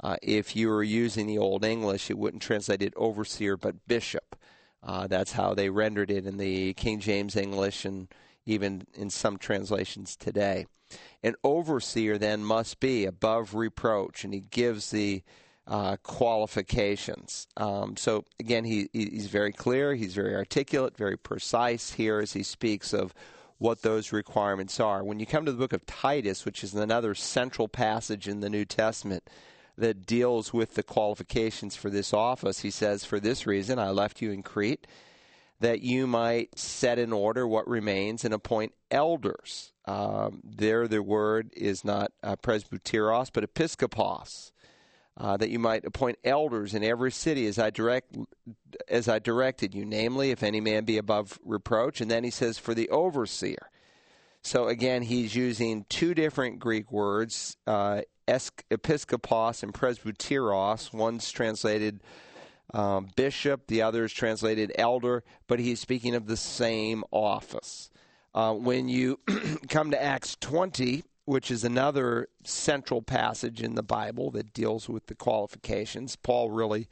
Uh, 0.00 0.16
if 0.22 0.56
you 0.56 0.68
were 0.68 0.82
using 0.82 1.26
the 1.26 1.38
Old 1.38 1.64
English, 1.64 2.10
it 2.10 2.18
wouldn't 2.18 2.42
translate 2.42 2.82
it 2.82 2.94
overseer, 2.96 3.56
but 3.56 3.86
bishop. 3.86 4.36
Uh, 4.82 5.06
that's 5.06 5.32
how 5.32 5.54
they 5.54 5.70
rendered 5.70 6.10
it 6.10 6.26
in 6.26 6.38
the 6.38 6.74
King 6.74 6.98
James 6.98 7.36
English 7.36 7.84
and 7.84 8.08
even 8.44 8.86
in 8.94 9.10
some 9.10 9.38
translations 9.38 10.16
today. 10.16 10.66
An 11.22 11.36
overseer 11.44 12.18
then 12.18 12.44
must 12.44 12.80
be 12.80 13.04
above 13.04 13.54
reproach, 13.54 14.24
and 14.24 14.34
he 14.34 14.40
gives 14.40 14.90
the 14.90 15.22
uh, 15.66 15.96
qualifications. 16.02 17.46
Um, 17.56 17.96
so 17.96 18.24
again, 18.40 18.64
he, 18.64 18.88
he's 18.92 19.28
very 19.28 19.52
clear, 19.52 19.94
he's 19.94 20.14
very 20.14 20.34
articulate, 20.34 20.96
very 20.96 21.16
precise 21.16 21.92
here 21.92 22.20
as 22.20 22.32
he 22.32 22.42
speaks 22.42 22.92
of 22.92 23.14
what 23.58 23.82
those 23.82 24.12
requirements 24.12 24.80
are. 24.80 25.04
When 25.04 25.20
you 25.20 25.26
come 25.26 25.44
to 25.44 25.52
the 25.52 25.58
book 25.58 25.72
of 25.72 25.86
Titus, 25.86 26.44
which 26.44 26.64
is 26.64 26.74
another 26.74 27.14
central 27.14 27.68
passage 27.68 28.26
in 28.26 28.40
the 28.40 28.50
New 28.50 28.64
Testament 28.64 29.28
that 29.78 30.04
deals 30.04 30.52
with 30.52 30.74
the 30.74 30.82
qualifications 30.82 31.76
for 31.76 31.88
this 31.88 32.12
office, 32.12 32.60
he 32.60 32.70
says, 32.70 33.04
For 33.04 33.20
this 33.20 33.46
reason 33.46 33.78
I 33.78 33.90
left 33.90 34.20
you 34.20 34.32
in 34.32 34.42
Crete, 34.42 34.86
that 35.60 35.80
you 35.80 36.08
might 36.08 36.58
set 36.58 36.98
in 36.98 37.12
order 37.12 37.46
what 37.46 37.68
remains 37.68 38.24
and 38.24 38.34
appoint 38.34 38.72
elders. 38.90 39.72
Um, 39.84 40.40
there, 40.42 40.88
the 40.88 41.02
word 41.02 41.50
is 41.56 41.84
not 41.84 42.10
uh, 42.22 42.34
presbyteros, 42.34 43.30
but 43.32 43.44
episkopos 43.44 44.50
uh, 45.16 45.36
that 45.36 45.50
you 45.50 45.58
might 45.58 45.84
appoint 45.84 46.18
elders 46.24 46.74
in 46.74 46.82
every 46.82 47.12
city 47.12 47.46
as 47.46 47.58
I 47.58 47.70
direct 47.70 48.16
as 48.88 49.08
I 49.08 49.18
directed 49.18 49.74
you, 49.74 49.84
namely, 49.84 50.30
if 50.30 50.42
any 50.42 50.60
man 50.60 50.84
be 50.84 50.98
above 50.98 51.38
reproach. 51.44 52.00
And 52.00 52.10
then 52.10 52.24
he 52.24 52.30
says, 52.30 52.58
for 52.58 52.74
the 52.74 52.88
overseer. 52.88 53.70
So 54.42 54.66
again, 54.68 55.02
he's 55.02 55.34
using 55.34 55.84
two 55.88 56.14
different 56.14 56.58
Greek 56.58 56.90
words, 56.90 57.56
uh, 57.66 58.02
episkopos 58.26 59.62
and 59.62 59.72
presbyteros. 59.72 60.92
One's 60.92 61.30
translated 61.30 62.02
um, 62.74 63.08
bishop, 63.14 63.66
the 63.66 63.82
other 63.82 64.04
is 64.04 64.12
translated 64.12 64.72
elder, 64.76 65.22
but 65.46 65.60
he's 65.60 65.78
speaking 65.78 66.14
of 66.14 66.26
the 66.26 66.36
same 66.36 67.04
office. 67.10 67.90
Uh, 68.34 68.54
when 68.54 68.88
you 68.88 69.20
come 69.68 69.90
to 69.90 70.02
Acts 70.02 70.36
20, 70.40 71.04
which 71.24 71.50
is 71.50 71.64
another 71.64 72.28
central 72.44 73.02
passage 73.02 73.62
in 73.62 73.74
the 73.74 73.82
Bible 73.82 74.30
that 74.32 74.52
deals 74.52 74.88
with 74.88 75.06
the 75.06 75.14
qualifications. 75.14 76.16
Paul 76.16 76.50
really, 76.50 76.88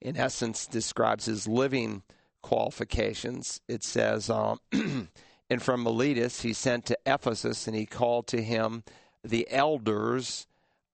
in 0.00 0.16
essence, 0.16 0.66
describes 0.66 1.26
his 1.26 1.46
living 1.46 2.02
qualifications. 2.42 3.60
It 3.68 3.84
says, 3.84 4.30
um, 4.30 4.60
and 4.72 5.62
from 5.62 5.82
Miletus 5.82 6.42
he 6.42 6.52
sent 6.52 6.86
to 6.86 6.98
Ephesus, 7.04 7.66
and 7.66 7.76
he 7.76 7.86
called 7.86 8.26
to 8.28 8.42
him 8.42 8.82
the 9.22 9.46
elders 9.50 10.46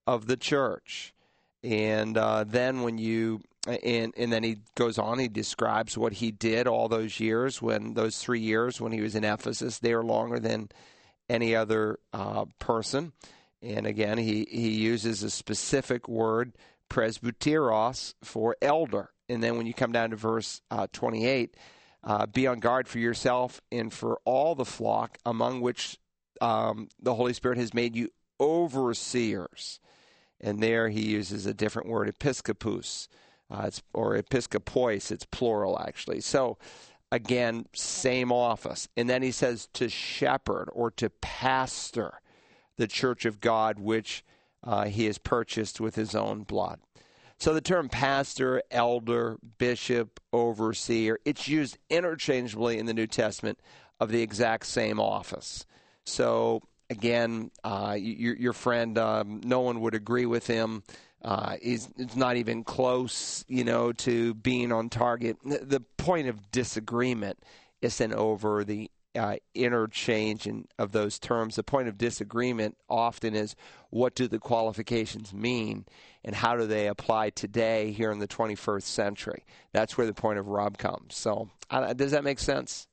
of 0.07 0.27
the 0.27 0.37
church. 0.37 1.15
And 1.63 2.17
uh, 2.19 2.45
then 2.45 2.83
when 2.83 2.99
you 2.99 3.43
and 3.67 4.13
and 4.17 4.33
then 4.33 4.43
he 4.45 4.59
goes 4.75 4.99
on 4.99 5.19
he 5.19 5.29
describes 5.29 5.99
what 5.99 6.15
he 6.15 6.31
did 6.31 6.67
all 6.67 6.89
those 6.89 7.19
years 7.19 7.61
when 7.61 7.95
those 7.95 8.19
three 8.19 8.41
years 8.41 8.81
when 8.81 8.93
he 8.93 9.01
was 9.01 9.17
in 9.17 9.25
ephesus 9.25 9.79
they 9.81 9.93
are 9.93 10.05
longer 10.05 10.39
than 10.39 10.69
any 11.28 11.54
other 11.54 11.99
uh, 12.12 12.47
person. 12.59 13.12
And 13.62 13.87
again, 13.87 14.18
he, 14.18 14.47
he 14.50 14.71
uses 14.71 15.23
a 15.23 15.30
specific 15.30 16.09
word, 16.09 16.52
presbyteros, 16.90 18.14
for 18.23 18.56
elder. 18.62 19.11
And 19.28 19.42
then 19.42 19.56
when 19.56 19.66
you 19.66 19.75
come 19.75 19.92
down 19.92 20.11
to 20.11 20.16
verse 20.16 20.61
uh, 20.71 20.87
28, 20.92 21.56
uh, 22.04 22.26
be 22.26 22.47
on 22.47 22.61
guard 22.61 22.87
for 22.87 22.99
yourself 22.99 23.61
and 23.73 23.92
for 23.92 24.21
all 24.25 24.54
the 24.54 24.64
flock 24.64 25.18
among 25.25 25.61
which 25.61 25.99
um, 26.40 26.88
the 27.00 27.14
Holy 27.14 27.33
Spirit 27.33 27.59
has 27.59 27.75
made 27.75 27.97
you 27.97 28.11
overseers. 28.38 29.80
And 30.40 30.62
there 30.62 30.88
he 30.88 31.02
uses 31.02 31.47
a 31.47 31.54
different 31.54 31.88
word, 31.88 32.14
episkopos, 32.14 33.09
uh, 33.50 33.71
or 33.92 34.16
episkopois, 34.16 35.11
it's 35.11 35.25
plural 35.25 35.78
actually. 35.80 36.21
So 36.21 36.59
again, 37.17 37.67
same 37.73 38.31
office. 38.31 38.89
And 38.97 39.09
then 39.09 39.23
he 39.23 39.33
says 39.33 39.69
to 39.73 39.89
shepherd 39.89 40.69
or 40.73 40.91
to 40.93 41.09
pastor 41.09 42.21
the 42.77 42.87
church 42.87 43.25
of 43.25 43.41
God, 43.41 43.79
which 43.79 44.23
uh, 44.63 44.85
he 44.85 45.07
has 45.07 45.17
purchased 45.17 45.81
with 45.81 45.95
his 45.95 46.15
own 46.15 46.43
blood. 46.43 46.79
So 47.39 47.55
the 47.55 47.63
term 47.63 47.89
pastor, 47.89 48.63
elder, 48.71 49.39
bishop, 49.57 50.21
overseer, 50.33 51.19
it's 51.25 51.49
used 51.49 51.79
interchangeably 51.89 52.79
in 52.79 52.85
the 52.85 52.95
New 52.95 53.07
Testament 53.07 53.59
of 53.99 54.11
the 54.11 54.21
exact 54.21 54.67
same 54.67 55.01
office. 55.01 55.65
So 56.05 56.63
again, 56.91 57.51
uh, 57.65 57.97
your, 57.99 58.37
your, 58.37 58.53
friend, 58.53 58.99
um, 58.99 59.41
no 59.43 59.61
one 59.61 59.81
would 59.81 59.95
agree 59.95 60.27
with 60.27 60.47
him 60.47 60.83
uh, 61.23 61.57
is 61.61 61.89
it's 61.97 62.17
not 62.17 62.37
even 62.37 62.65
close, 62.65 63.45
you 63.49 63.65
know, 63.65 63.93
to 63.93 64.35
being 64.35 64.73
on 64.73 64.89
target. 64.89 65.37
The 65.45 65.81
point 65.97 66.29
of 66.29 66.51
disagreement 66.51 67.39
isn't 67.83 68.13
over 68.13 68.65
the 68.65 68.91
uh, 69.17 69.37
interchange 69.55 70.47
in, 70.47 70.67
of 70.79 70.93
those 70.93 71.19
terms. 71.19 71.57
The 71.57 71.63
point 71.63 71.89
of 71.89 71.99
disagreement 71.99 72.77
often 72.89 73.35
is 73.35 73.57
what 73.91 74.15
do 74.15 74.29
the 74.29 74.39
qualifications 74.39 75.33
mean 75.33 75.87
and 76.25 76.35
how 76.35 76.57
do 76.57 76.67
they 76.67 76.89
apply 76.89 77.31
today 77.31 77.93
here 77.93 78.11
in 78.11 78.19
the 78.19 78.29
21st 78.29 78.83
century? 78.83 79.45
That's 79.73 79.97
where 79.97 80.07
the 80.07 80.15
point 80.15 80.39
of 80.39 80.49
Rob 80.49 80.77
comes. 80.77 81.17
So, 81.17 81.49
uh, 81.71 81.93
does 81.95 82.11
that 82.11 82.25
make 82.25 82.39
sense? 82.39 82.89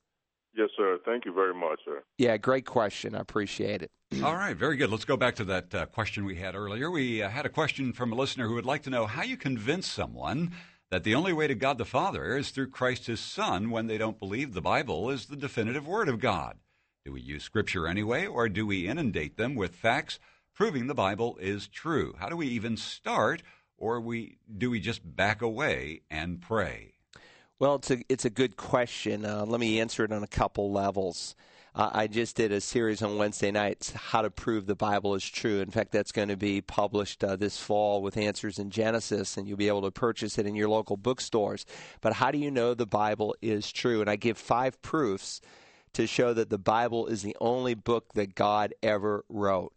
Yes, 0.56 0.70
sir. 0.76 0.98
Thank 1.04 1.24
you 1.24 1.32
very 1.32 1.54
much, 1.54 1.80
sir. 1.84 2.04
Yeah, 2.16 2.36
great 2.36 2.64
question. 2.64 3.14
I 3.14 3.20
appreciate 3.20 3.82
it. 3.82 3.90
All 4.22 4.36
right, 4.36 4.56
very 4.56 4.76
good. 4.76 4.90
Let's 4.90 5.04
go 5.04 5.16
back 5.16 5.34
to 5.36 5.44
that 5.44 5.74
uh, 5.74 5.86
question 5.86 6.24
we 6.24 6.36
had 6.36 6.54
earlier. 6.54 6.90
We 6.90 7.22
uh, 7.22 7.28
had 7.28 7.46
a 7.46 7.50
question 7.50 7.92
from 7.92 8.12
a 8.12 8.16
listener 8.16 8.46
who 8.46 8.54
would 8.54 8.66
like 8.66 8.82
to 8.84 8.90
know 8.90 9.06
how 9.06 9.22
you 9.22 9.36
convince 9.36 9.88
someone 9.88 10.52
that 10.90 11.02
the 11.02 11.14
only 11.14 11.32
way 11.32 11.48
to 11.48 11.56
God 11.56 11.78
the 11.78 11.84
Father 11.84 12.36
is 12.36 12.50
through 12.50 12.70
Christ 12.70 13.08
his 13.08 13.18
Son 13.18 13.70
when 13.70 13.88
they 13.88 13.98
don't 13.98 14.18
believe 14.20 14.54
the 14.54 14.60
Bible 14.60 15.10
is 15.10 15.26
the 15.26 15.36
definitive 15.36 15.88
Word 15.88 16.08
of 16.08 16.20
God. 16.20 16.58
Do 17.04 17.12
we 17.12 17.20
use 17.20 17.42
Scripture 17.42 17.88
anyway, 17.88 18.26
or 18.26 18.48
do 18.48 18.64
we 18.66 18.86
inundate 18.86 19.36
them 19.36 19.56
with 19.56 19.74
facts 19.74 20.20
proving 20.54 20.86
the 20.86 20.94
Bible 20.94 21.36
is 21.40 21.66
true? 21.66 22.14
How 22.18 22.28
do 22.28 22.36
we 22.36 22.46
even 22.46 22.76
start, 22.76 23.42
or 23.76 24.00
we 24.00 24.38
do 24.56 24.70
we 24.70 24.78
just 24.78 25.16
back 25.16 25.42
away 25.42 26.02
and 26.10 26.40
pray? 26.40 26.93
Well, 27.60 27.76
it's 27.76 27.90
a 27.92 27.98
it's 28.08 28.24
a 28.24 28.30
good 28.30 28.56
question. 28.56 29.24
Uh, 29.24 29.44
let 29.46 29.60
me 29.60 29.78
answer 29.78 30.04
it 30.04 30.10
on 30.10 30.24
a 30.24 30.28
couple 30.28 30.72
levels. 30.72 31.36
Uh, 31.72 31.88
I 31.92 32.08
just 32.08 32.34
did 32.34 32.50
a 32.50 32.60
series 32.60 33.00
on 33.00 33.16
Wednesday 33.16 33.52
nights, 33.52 33.92
How 33.92 34.22
to 34.22 34.30
Prove 34.30 34.66
the 34.66 34.74
Bible 34.74 35.14
is 35.14 35.24
True. 35.24 35.60
In 35.60 35.70
fact, 35.70 35.92
that's 35.92 36.10
going 36.10 36.28
to 36.28 36.36
be 36.36 36.60
published 36.60 37.22
uh, 37.22 37.36
this 37.36 37.58
fall 37.58 38.02
with 38.02 38.16
Answers 38.16 38.58
in 38.58 38.70
Genesis, 38.70 39.36
and 39.36 39.46
you'll 39.46 39.56
be 39.56 39.68
able 39.68 39.82
to 39.82 39.92
purchase 39.92 40.36
it 40.36 40.46
in 40.46 40.56
your 40.56 40.68
local 40.68 40.96
bookstores. 40.96 41.64
But 42.00 42.14
how 42.14 42.32
do 42.32 42.38
you 42.38 42.50
know 42.50 42.74
the 42.74 42.86
Bible 42.86 43.36
is 43.40 43.70
true? 43.70 44.00
And 44.00 44.10
I 44.10 44.16
give 44.16 44.36
five 44.36 44.80
proofs 44.82 45.40
to 45.92 46.08
show 46.08 46.34
that 46.34 46.50
the 46.50 46.58
Bible 46.58 47.06
is 47.06 47.22
the 47.22 47.36
only 47.40 47.74
book 47.74 48.14
that 48.14 48.34
God 48.34 48.74
ever 48.82 49.24
wrote. 49.28 49.72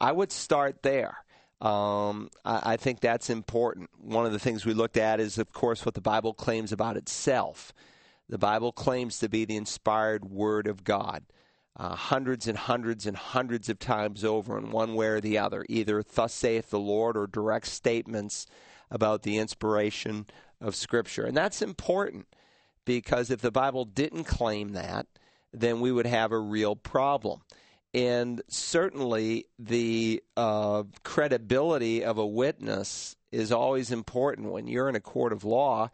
I 0.00 0.12
would 0.12 0.32
start 0.32 0.82
there. 0.82 1.18
Um, 1.60 2.30
I, 2.44 2.72
I 2.72 2.76
think 2.76 3.00
that's 3.00 3.30
important. 3.30 3.90
One 4.00 4.26
of 4.26 4.32
the 4.32 4.38
things 4.38 4.64
we 4.64 4.74
looked 4.74 4.96
at 4.96 5.20
is, 5.20 5.38
of 5.38 5.52
course, 5.52 5.84
what 5.84 5.94
the 5.94 6.00
Bible 6.00 6.32
claims 6.32 6.72
about 6.72 6.96
itself. 6.96 7.72
The 8.28 8.38
Bible 8.38 8.72
claims 8.72 9.18
to 9.18 9.28
be 9.28 9.44
the 9.44 9.56
inspired 9.56 10.30
Word 10.30 10.66
of 10.66 10.84
God. 10.84 11.24
Uh, 11.76 11.94
hundreds 11.94 12.46
and 12.46 12.58
hundreds 12.58 13.06
and 13.06 13.16
hundreds 13.16 13.68
of 13.68 13.78
times 13.78 14.24
over 14.24 14.58
in 14.58 14.70
one 14.70 14.94
way 14.94 15.06
or 15.06 15.20
the 15.20 15.38
other, 15.38 15.64
either 15.68 16.02
thus 16.02 16.34
saith 16.34 16.70
the 16.70 16.78
Lord 16.78 17.16
or 17.16 17.26
direct 17.26 17.66
statements 17.66 18.46
about 18.90 19.22
the 19.22 19.38
inspiration 19.38 20.26
of 20.60 20.74
Scripture. 20.74 21.24
And 21.24 21.36
that's 21.36 21.62
important 21.62 22.26
because 22.84 23.30
if 23.30 23.40
the 23.40 23.52
Bible 23.52 23.84
didn't 23.84 24.24
claim 24.24 24.72
that, 24.72 25.06
then 25.52 25.80
we 25.80 25.92
would 25.92 26.06
have 26.06 26.32
a 26.32 26.38
real 26.38 26.76
problem. 26.76 27.42
And 27.92 28.40
certainly 28.48 29.46
the 29.58 30.22
uh, 30.36 30.84
credibility 31.02 32.04
of 32.04 32.18
a 32.18 32.26
witness 32.26 33.16
is 33.32 33.50
always 33.50 33.90
important 33.90 34.52
when 34.52 34.66
you're 34.68 34.88
in 34.88 34.96
a 34.96 35.00
court 35.00 35.32
of 35.32 35.44
law 35.44 35.90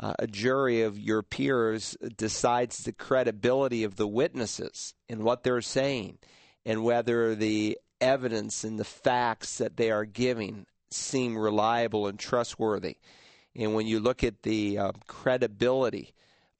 uh, 0.00 0.14
a 0.18 0.26
jury 0.26 0.82
of 0.82 0.98
your 0.98 1.22
peers 1.22 1.96
decides 2.16 2.78
the 2.78 2.92
credibility 2.92 3.84
of 3.84 3.96
the 3.96 4.06
witnesses 4.06 4.94
and 5.08 5.22
what 5.22 5.44
they're 5.44 5.60
saying 5.60 6.18
and 6.66 6.82
whether 6.82 7.34
the 7.34 7.78
evidence 8.00 8.64
and 8.64 8.78
the 8.78 8.84
facts 8.84 9.58
that 9.58 9.76
they 9.76 9.90
are 9.90 10.04
giving 10.04 10.66
seem 10.90 11.38
reliable 11.38 12.06
and 12.06 12.18
trustworthy. 12.18 12.96
And 13.54 13.74
when 13.74 13.86
you 13.86 14.00
look 14.00 14.24
at 14.24 14.42
the 14.42 14.78
uh, 14.78 14.92
credibility 15.06 16.12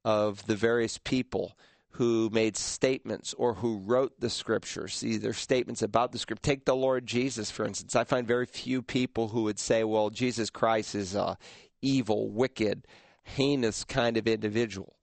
of 0.05 0.47
the 0.47 0.57
various 0.57 0.99
people 0.99 1.57
who 1.95 2.29
made 2.33 2.57
statements 2.57 3.35
or 3.35 3.55
who 3.55 3.79
wrote 3.79 4.19
the 4.19 4.29
scriptures, 4.29 5.05
either 5.05 5.33
statements 5.33 5.81
about 5.81 6.11
the 6.11 6.19
script. 6.19 6.43
Take 6.43 6.65
the 6.65 6.75
Lord 6.75 7.07
Jesus, 7.07 7.53
for 7.53 7.65
instance. 7.65 7.95
I 7.95 8.03
find 8.03 8.27
very 8.27 8.47
few 8.47 8.83
people 8.83 9.29
who 9.29 9.45
would 9.45 9.61
say, 9.61 9.85
well, 9.85 10.11
Jesus 10.11 10.51
Christ 10.51 10.97
is 10.97 11.15
a 11.15 11.39
evil, 11.83 12.29
wicked, 12.31 12.87
heinous 13.23 13.85
kind 13.85 14.17
of 14.17 14.27
individual. 14.27 14.97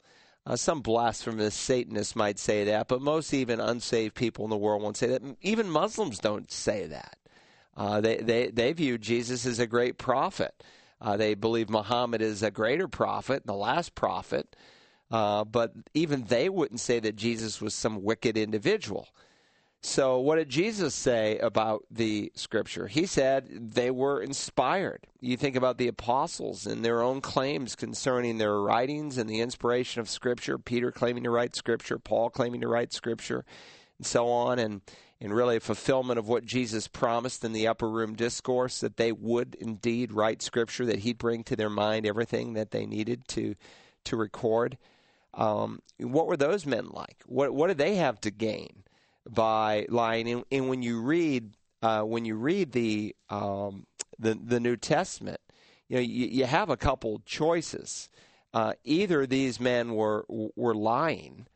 Uh, 0.45 0.57
some 0.57 0.81
blasphemous 0.81 1.55
Satanists 1.55 2.15
might 2.15 2.39
say 2.39 2.65
that, 2.65 2.89
but 2.89 3.01
most 3.01 3.33
even 3.33 3.61
unsaved 3.61 4.15
people 4.15 4.43
in 4.43 4.49
the 4.49 4.57
world 4.57 4.81
won't 4.81 4.97
say 4.97 5.07
that. 5.07 5.21
Even 5.41 5.69
Muslims 5.69 6.19
don't 6.19 6.51
say 6.51 6.87
that. 6.87 7.17
Uh, 7.77 8.01
they, 8.01 8.17
they, 8.17 8.47
they 8.47 8.73
view 8.73 8.97
Jesus 8.97 9.45
as 9.45 9.59
a 9.59 9.67
great 9.67 9.97
prophet. 9.97 10.61
Uh, 10.99 11.15
they 11.15 11.35
believe 11.35 11.69
Muhammad 11.69 12.21
is 12.21 12.43
a 12.43 12.51
greater 12.51 12.89
prophet, 12.89 13.45
the 13.45 13.53
last 13.53 13.95
prophet, 13.95 14.57
uh, 15.11 15.43
but 15.43 15.73
even 15.93 16.23
they 16.23 16.49
wouldn't 16.49 16.79
say 16.79 16.99
that 16.99 17.15
Jesus 17.15 17.61
was 17.61 17.75
some 17.75 18.03
wicked 18.03 18.37
individual. 18.37 19.07
So, 19.83 20.19
what 20.19 20.35
did 20.35 20.49
Jesus 20.49 20.93
say 20.93 21.39
about 21.39 21.85
the 21.89 22.31
scripture? 22.35 22.85
He 22.85 23.07
said 23.07 23.73
they 23.73 23.89
were 23.89 24.21
inspired. 24.21 25.07
You 25.19 25.37
think 25.37 25.55
about 25.55 25.79
the 25.79 25.87
apostles 25.87 26.67
and 26.67 26.85
their 26.85 27.01
own 27.01 27.19
claims 27.19 27.75
concerning 27.75 28.37
their 28.37 28.59
writings 28.59 29.17
and 29.17 29.27
the 29.27 29.39
inspiration 29.39 29.99
of 29.99 30.07
scripture, 30.07 30.59
Peter 30.59 30.91
claiming 30.91 31.23
to 31.23 31.31
write 31.31 31.55
scripture, 31.55 31.97
Paul 31.97 32.29
claiming 32.29 32.61
to 32.61 32.67
write 32.67 32.93
scripture, 32.93 33.43
and 33.97 34.05
so 34.05 34.27
on, 34.27 34.59
and, 34.59 34.81
and 35.19 35.33
really 35.33 35.57
a 35.57 35.59
fulfillment 35.59 36.19
of 36.19 36.27
what 36.27 36.45
Jesus 36.45 36.87
promised 36.87 37.43
in 37.43 37.51
the 37.51 37.67
upper 37.67 37.89
room 37.89 38.13
discourse 38.13 38.81
that 38.81 38.97
they 38.97 39.11
would 39.11 39.55
indeed 39.55 40.11
write 40.11 40.43
scripture, 40.43 40.85
that 40.85 40.99
he'd 40.99 41.17
bring 41.17 41.43
to 41.45 41.55
their 41.55 41.71
mind 41.71 42.05
everything 42.05 42.53
that 42.53 42.69
they 42.69 42.85
needed 42.85 43.27
to, 43.29 43.55
to 44.03 44.15
record. 44.15 44.77
Um, 45.33 45.81
what 45.97 46.27
were 46.27 46.37
those 46.37 46.65
men 46.65 46.89
like? 46.89 47.23
What, 47.25 47.53
what 47.53 47.67
did 47.67 47.77
they 47.77 47.95
have 47.95 48.19
to 48.21 48.31
gain? 48.31 48.83
by 49.29 49.85
lying. 49.89 50.29
And, 50.29 50.43
and 50.51 50.69
when 50.69 50.81
you 50.81 51.01
read 51.01 51.51
uh, 51.81 52.03
when 52.03 52.25
you 52.25 52.35
read 52.35 52.71
the 52.71 53.15
um, 53.29 53.85
the 54.19 54.37
the 54.41 54.59
New 54.59 54.77
Testament, 54.77 55.39
you 55.87 55.97
know 55.97 56.01
you, 56.01 56.27
you 56.27 56.45
have 56.45 56.69
a 56.69 56.77
couple 56.77 57.21
choices. 57.25 58.09
Uh, 58.53 58.73
either 58.83 59.25
these 59.25 59.59
men 59.59 59.93
were 59.95 60.25
were 60.29 60.75
lying, 60.75 61.47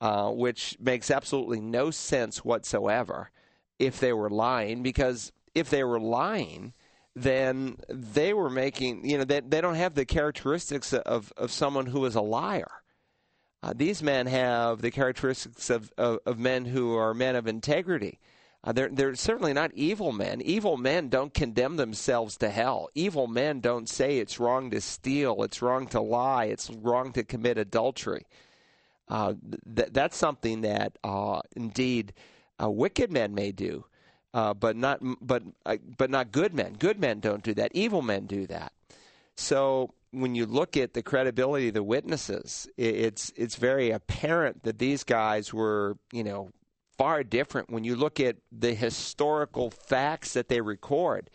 uh, 0.00 0.30
which 0.30 0.76
makes 0.80 1.10
absolutely 1.10 1.60
no 1.60 1.90
sense 1.90 2.44
whatsoever 2.44 3.30
if 3.78 3.98
they 3.98 4.12
were 4.12 4.30
lying, 4.30 4.82
because 4.82 5.32
if 5.54 5.68
they 5.68 5.82
were 5.82 6.00
lying, 6.00 6.72
then 7.16 7.76
they 7.88 8.32
were 8.32 8.50
making 8.50 9.08
you 9.08 9.18
know 9.18 9.24
they 9.24 9.40
they 9.40 9.60
don't 9.60 9.74
have 9.74 9.94
the 9.94 10.06
characteristics 10.06 10.92
of 10.92 11.32
of 11.36 11.50
someone 11.50 11.86
who 11.86 12.04
is 12.04 12.14
a 12.14 12.20
liar. 12.22 12.83
Uh, 13.64 13.72
these 13.74 14.02
men 14.02 14.26
have 14.26 14.82
the 14.82 14.90
characteristics 14.90 15.70
of, 15.70 15.90
of, 15.96 16.18
of, 16.26 16.38
men 16.38 16.66
who 16.66 16.94
are 16.94 17.14
men 17.14 17.34
of 17.34 17.46
integrity. 17.46 18.18
Uh, 18.62 18.72
they're, 18.72 18.90
they're 18.90 19.14
certainly 19.14 19.54
not 19.54 19.72
evil 19.72 20.12
men. 20.12 20.42
Evil 20.42 20.76
men 20.76 21.08
don't 21.08 21.32
condemn 21.32 21.76
themselves 21.76 22.36
to 22.36 22.50
hell. 22.50 22.90
Evil 22.94 23.26
men 23.26 23.60
don't 23.60 23.88
say 23.88 24.18
it's 24.18 24.38
wrong 24.38 24.70
to 24.70 24.82
steal, 24.82 25.42
it's 25.44 25.62
wrong 25.62 25.86
to 25.86 25.98
lie, 25.98 26.44
it's 26.44 26.68
wrong 26.68 27.10
to 27.14 27.24
commit 27.24 27.56
adultery. 27.56 28.26
Uh, 29.08 29.32
th- 29.74 29.88
that's 29.92 30.18
something 30.18 30.60
that 30.60 30.98
uh, 31.02 31.40
indeed 31.56 32.12
uh, 32.62 32.68
wicked 32.68 33.10
men 33.10 33.34
may 33.34 33.50
do, 33.50 33.86
uh, 34.34 34.52
but 34.52 34.76
not 34.76 34.98
but 35.22 35.42
but 35.96 36.10
not 36.10 36.32
good 36.32 36.52
men. 36.52 36.74
Good 36.78 37.00
men 37.00 37.20
don't 37.20 37.42
do 37.42 37.54
that. 37.54 37.72
Evil 37.74 38.02
men 38.02 38.26
do 38.26 38.46
that. 38.46 38.72
So 39.36 39.94
when 40.14 40.34
you 40.34 40.46
look 40.46 40.76
at 40.76 40.94
the 40.94 41.02
credibility 41.02 41.68
of 41.68 41.74
the 41.74 41.82
witnesses, 41.82 42.68
it's 42.76 43.32
it's 43.36 43.56
very 43.56 43.90
apparent 43.90 44.62
that 44.62 44.78
these 44.78 45.04
guys 45.04 45.52
were, 45.52 45.96
you 46.12 46.24
know, 46.24 46.50
far 46.96 47.22
different. 47.22 47.70
When 47.70 47.84
you 47.84 47.96
look 47.96 48.20
at 48.20 48.36
the 48.52 48.74
historical 48.74 49.70
facts 49.70 50.32
that 50.34 50.48
they 50.48 50.60
record, 50.60 51.30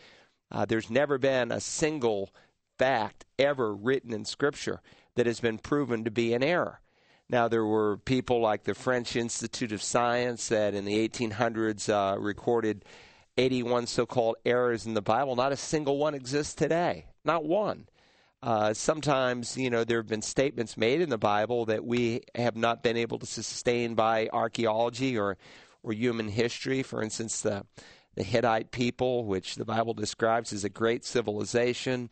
uh, 0.51 0.65
there's 0.65 0.89
never 0.89 1.17
been 1.17 1.51
a 1.51 1.59
single 1.59 2.29
fact 2.77 3.25
ever 3.37 3.75
written 3.75 4.13
in 4.13 4.25
Scripture 4.25 4.81
that 5.15 5.25
has 5.25 5.39
been 5.39 5.57
proven 5.57 6.03
to 6.05 6.11
be 6.11 6.33
an 6.33 6.43
error. 6.43 6.79
Now, 7.29 7.47
there 7.47 7.65
were 7.65 7.97
people 7.97 8.39
like 8.39 8.63
the 8.63 8.73
French 8.73 9.15
Institute 9.15 9.71
of 9.71 9.83
Science 9.83 10.47
that 10.49 10.73
in 10.73 10.85
the 10.85 11.07
1800s 11.07 11.89
uh, 11.89 12.17
recorded 12.19 12.85
81 13.37 13.87
so 13.87 14.05
called 14.05 14.37
errors 14.45 14.85
in 14.85 14.95
the 14.95 15.01
Bible. 15.01 15.35
Not 15.35 15.51
a 15.51 15.57
single 15.57 15.97
one 15.97 16.15
exists 16.15 16.55
today. 16.55 17.05
Not 17.23 17.45
one. 17.45 17.87
Uh, 18.41 18.73
sometimes, 18.73 19.57
you 19.57 19.69
know, 19.69 19.83
there 19.83 19.97
have 19.97 20.07
been 20.07 20.21
statements 20.21 20.77
made 20.77 21.01
in 21.01 21.09
the 21.09 21.17
Bible 21.17 21.65
that 21.65 21.83
we 21.83 22.21
have 22.35 22.55
not 22.55 22.83
been 22.83 22.95
able 22.95 23.19
to 23.19 23.25
sustain 23.25 23.95
by 23.95 24.29
archaeology 24.31 25.17
or, 25.17 25.37
or 25.83 25.91
human 25.91 26.29
history. 26.29 26.81
For 26.81 27.03
instance, 27.03 27.41
the, 27.41 27.65
the 28.15 28.23
Hittite 28.23 28.71
people, 28.71 29.25
which 29.25 29.55
the 29.55 29.65
Bible 29.65 29.93
describes 29.93 30.53
as 30.53 30.63
a 30.63 30.69
great 30.69 31.03
civilization, 31.03 32.11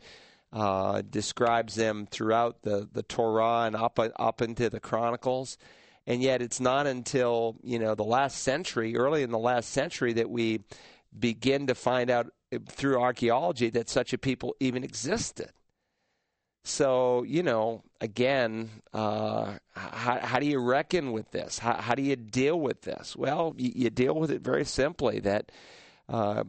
uh, 0.51 1.01
describes 1.09 1.75
them 1.75 2.07
throughout 2.11 2.61
the, 2.63 2.89
the 2.91 3.03
Torah 3.03 3.65
and 3.65 3.75
up, 3.75 3.97
up 3.97 4.41
into 4.41 4.69
the 4.69 4.81
Chronicles. 4.81 5.57
And 6.05 6.21
yet, 6.21 6.41
it's 6.41 6.59
not 6.59 6.87
until, 6.87 7.55
you 7.63 7.79
know, 7.79 7.95
the 7.95 8.03
last 8.03 8.39
century, 8.39 8.97
early 8.97 9.23
in 9.23 9.31
the 9.31 9.37
last 9.37 9.69
century, 9.69 10.13
that 10.13 10.29
we 10.29 10.61
begin 11.17 11.67
to 11.67 11.75
find 11.75 12.09
out 12.09 12.27
through 12.67 12.99
archaeology 12.99 13.69
that 13.71 13.89
such 13.89 14.11
a 14.13 14.17
people 14.17 14.55
even 14.59 14.83
existed. 14.83 15.51
So, 16.67 17.23
you 17.23 17.43
know, 17.43 17.82
again, 18.01 18.69
uh, 18.93 19.53
how, 19.73 20.19
how, 20.19 20.38
do 20.38 20.45
you 20.45 20.60
reckon 20.60 21.13
with 21.13 21.32
this? 21.32 21.60
How, 21.60 21.75
how, 21.75 21.95
do 21.95 22.01
you 22.01 22.17
deal 22.17 22.60
with 22.60 22.82
this? 22.82 23.15
Well, 23.15 23.56
you, 23.58 23.71
you 23.73 23.89
deal 23.89 24.13
with 24.13 24.32
it 24.32 24.41
very 24.41 24.65
simply 24.65 25.21
that 25.21 25.49
uh, 26.10 26.43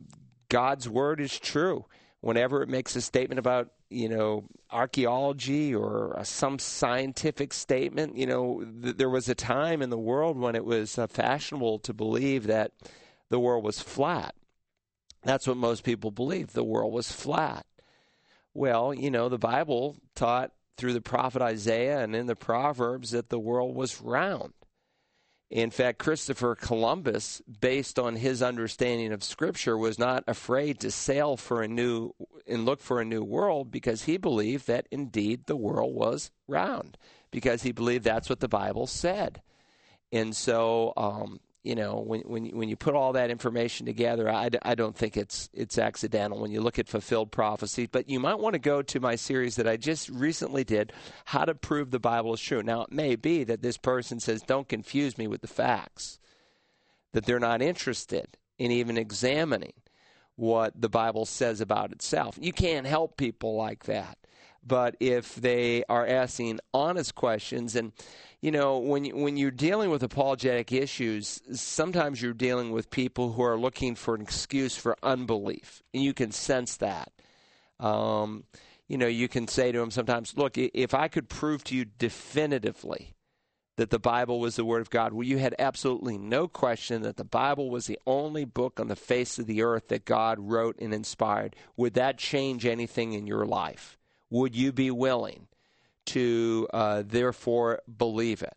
God's 0.48 0.88
word 0.88 1.20
is 1.20 1.38
true. 1.38 1.84
Whenever 2.20 2.62
it 2.62 2.68
makes 2.68 2.96
a 2.96 3.00
statement 3.00 3.38
about, 3.38 3.70
you 3.90 4.08
know, 4.08 4.44
archaeology 4.72 5.72
or 5.72 6.18
uh, 6.18 6.24
some 6.24 6.58
scientific 6.58 7.52
statement, 7.52 8.18
you 8.18 8.26
know, 8.26 8.64
th- 8.82 8.96
there 8.96 9.08
was 9.08 9.28
a 9.28 9.36
time 9.36 9.82
in 9.82 9.90
the 9.90 9.96
world 9.96 10.36
when 10.36 10.56
it 10.56 10.64
was 10.64 10.98
uh, 10.98 11.06
fashionable 11.06 11.78
to 11.78 11.92
believe 11.94 12.48
that 12.48 12.72
the 13.30 13.38
world 13.38 13.62
was 13.62 13.80
flat. 13.80 14.34
That's 15.22 15.46
what 15.46 15.56
most 15.56 15.84
people 15.84 16.10
believed. 16.10 16.54
The 16.54 16.64
world 16.64 16.92
was 16.92 17.12
flat. 17.12 17.66
Well, 18.54 18.92
you 18.92 19.10
know, 19.10 19.28
the 19.28 19.38
Bible 19.38 19.96
taught 20.14 20.52
through 20.76 20.92
the 20.92 21.00
prophet 21.00 21.42
Isaiah 21.42 22.00
and 22.00 22.14
in 22.14 22.26
the 22.26 22.36
Proverbs 22.36 23.10
that 23.10 23.28
the 23.28 23.38
world 23.38 23.74
was 23.74 24.00
round. 24.00 24.52
In 25.50 25.70
fact, 25.70 25.98
Christopher 25.98 26.54
Columbus, 26.54 27.40
based 27.60 27.98
on 27.98 28.16
his 28.16 28.42
understanding 28.42 29.12
of 29.12 29.24
Scripture, 29.24 29.78
was 29.78 29.98
not 29.98 30.22
afraid 30.26 30.78
to 30.80 30.90
sail 30.90 31.38
for 31.38 31.62
a 31.62 31.68
new 31.68 32.12
and 32.46 32.66
look 32.66 32.80
for 32.80 33.00
a 33.00 33.04
new 33.04 33.24
world 33.24 33.70
because 33.70 34.04
he 34.04 34.18
believed 34.18 34.66
that 34.66 34.86
indeed 34.90 35.46
the 35.46 35.56
world 35.56 35.94
was 35.94 36.30
round, 36.46 36.98
because 37.30 37.62
he 37.62 37.72
believed 37.72 38.04
that's 38.04 38.28
what 38.28 38.40
the 38.40 38.48
Bible 38.48 38.86
said. 38.86 39.40
And 40.12 40.36
so, 40.36 40.92
um, 40.96 41.40
you 41.64 41.74
know, 41.74 41.96
when 42.00 42.20
when 42.22 42.46
when 42.56 42.68
you 42.68 42.76
put 42.76 42.94
all 42.94 43.12
that 43.14 43.30
information 43.30 43.84
together, 43.84 44.30
I, 44.30 44.48
I 44.62 44.74
don't 44.74 44.96
think 44.96 45.16
it's 45.16 45.50
it's 45.52 45.76
accidental 45.76 46.40
when 46.40 46.52
you 46.52 46.60
look 46.60 46.78
at 46.78 46.88
fulfilled 46.88 47.32
prophecy. 47.32 47.86
But 47.86 48.08
you 48.08 48.20
might 48.20 48.38
want 48.38 48.54
to 48.54 48.60
go 48.60 48.80
to 48.82 49.00
my 49.00 49.16
series 49.16 49.56
that 49.56 49.68
I 49.68 49.76
just 49.76 50.08
recently 50.08 50.64
did, 50.64 50.92
how 51.26 51.44
to 51.44 51.54
prove 51.54 51.90
the 51.90 51.98
Bible 51.98 52.34
is 52.34 52.40
true. 52.40 52.62
Now, 52.62 52.82
it 52.82 52.92
may 52.92 53.16
be 53.16 53.44
that 53.44 53.62
this 53.62 53.76
person 53.76 54.20
says, 54.20 54.42
"Don't 54.42 54.68
confuse 54.68 55.18
me 55.18 55.26
with 55.26 55.40
the 55.40 55.48
facts," 55.48 56.20
that 57.12 57.26
they're 57.26 57.40
not 57.40 57.60
interested 57.60 58.36
in 58.58 58.70
even 58.70 58.96
examining 58.96 59.74
what 60.36 60.80
the 60.80 60.88
Bible 60.88 61.26
says 61.26 61.60
about 61.60 61.90
itself. 61.90 62.38
You 62.40 62.52
can't 62.52 62.86
help 62.86 63.16
people 63.16 63.56
like 63.56 63.84
that. 63.84 64.18
But 64.68 64.96
if 65.00 65.34
they 65.34 65.82
are 65.88 66.06
asking 66.06 66.60
honest 66.74 67.14
questions 67.14 67.74
and 67.74 67.92
you 68.40 68.52
know, 68.52 68.78
when 68.78 69.04
you, 69.04 69.16
when 69.16 69.36
you're 69.36 69.50
dealing 69.50 69.90
with 69.90 70.04
apologetic 70.04 70.70
issues, 70.70 71.42
sometimes 71.52 72.22
you're 72.22 72.32
dealing 72.32 72.70
with 72.70 72.88
people 72.88 73.32
who 73.32 73.42
are 73.42 73.58
looking 73.58 73.96
for 73.96 74.14
an 74.14 74.20
excuse 74.20 74.76
for 74.76 74.96
unbelief, 75.02 75.82
and 75.92 76.04
you 76.04 76.14
can 76.14 76.30
sense 76.30 76.76
that. 76.76 77.10
Um, 77.80 78.44
you 78.86 78.96
know, 78.96 79.08
you 79.08 79.26
can 79.26 79.48
say 79.48 79.72
to 79.72 79.78
them 79.78 79.90
sometimes, 79.90 80.36
"Look, 80.36 80.56
if 80.56 80.94
I 80.94 81.08
could 81.08 81.28
prove 81.28 81.64
to 81.64 81.74
you 81.74 81.84
definitively 81.84 83.14
that 83.76 83.90
the 83.90 83.98
Bible 83.98 84.38
was 84.40 84.56
the 84.56 84.64
Word 84.64 84.82
of 84.82 84.90
God, 84.90 85.12
well, 85.12 85.26
you 85.26 85.38
had 85.38 85.54
absolutely 85.58 86.16
no 86.16 86.46
question 86.46 87.02
that 87.02 87.16
the 87.16 87.24
Bible 87.24 87.70
was 87.70 87.86
the 87.86 87.98
only 88.06 88.44
book 88.44 88.78
on 88.78 88.86
the 88.86 88.96
face 88.96 89.38
of 89.38 89.46
the 89.46 89.62
earth 89.62 89.88
that 89.88 90.04
God 90.04 90.38
wrote 90.38 90.76
and 90.80 90.94
inspired, 90.94 91.56
would 91.76 91.94
that 91.94 92.18
change 92.18 92.64
anything 92.64 93.12
in 93.14 93.26
your 93.26 93.46
life? 93.46 93.97
Would 94.30 94.54
you 94.54 94.72
be 94.72 94.90
willing?" 94.90 95.48
to 96.08 96.66
uh, 96.72 97.02
therefore 97.06 97.82
believe 97.98 98.42
it. 98.42 98.56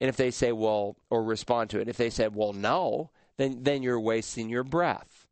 And 0.00 0.08
if 0.08 0.16
they 0.16 0.30
say, 0.30 0.52
well, 0.52 0.96
or 1.10 1.24
respond 1.24 1.70
to 1.70 1.80
it, 1.80 1.88
if 1.88 1.96
they 1.96 2.10
said, 2.10 2.36
well, 2.36 2.52
no, 2.52 3.10
then, 3.36 3.62
then 3.62 3.82
you're 3.82 4.00
wasting 4.00 4.48
your 4.48 4.62
breath. 4.64 5.26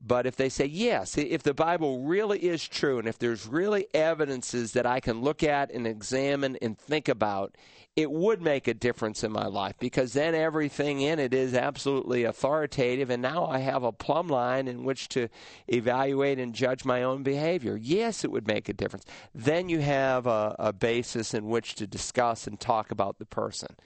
But 0.00 0.26
if 0.26 0.36
they 0.36 0.48
say, 0.48 0.66
yes, 0.66 1.16
if 1.16 1.42
the 1.42 1.54
Bible 1.54 2.00
really 2.00 2.40
is 2.40 2.66
true, 2.66 2.98
and 2.98 3.06
if 3.06 3.18
there's 3.18 3.46
really 3.46 3.86
evidences 3.94 4.72
that 4.72 4.86
I 4.86 5.00
can 5.00 5.22
look 5.22 5.42
at 5.42 5.70
and 5.70 5.86
examine 5.86 6.56
and 6.60 6.76
think 6.76 7.08
about, 7.08 7.54
it 7.96 8.10
would 8.10 8.42
make 8.42 8.66
a 8.66 8.74
difference 8.74 9.22
in 9.22 9.30
my 9.30 9.46
life 9.46 9.76
because 9.78 10.14
then 10.14 10.34
everything 10.34 11.00
in 11.00 11.20
it 11.20 11.32
is 11.32 11.54
absolutely 11.54 12.24
authoritative, 12.24 13.08
and 13.08 13.22
now 13.22 13.46
I 13.46 13.58
have 13.60 13.84
a 13.84 13.92
plumb 13.92 14.26
line 14.26 14.66
in 14.66 14.82
which 14.82 15.08
to 15.10 15.28
evaluate 15.68 16.40
and 16.40 16.54
judge 16.54 16.84
my 16.84 17.04
own 17.04 17.22
behavior. 17.22 17.76
Yes, 17.80 18.24
it 18.24 18.32
would 18.32 18.48
make 18.48 18.68
a 18.68 18.72
difference. 18.72 19.04
Then 19.32 19.68
you 19.68 19.78
have 19.78 20.26
a, 20.26 20.56
a 20.58 20.72
basis 20.72 21.34
in 21.34 21.46
which 21.46 21.76
to 21.76 21.86
discuss 21.86 22.48
and 22.48 22.58
talk 22.58 22.90
about 22.90 23.18
the 23.18 23.26
person. 23.26 23.76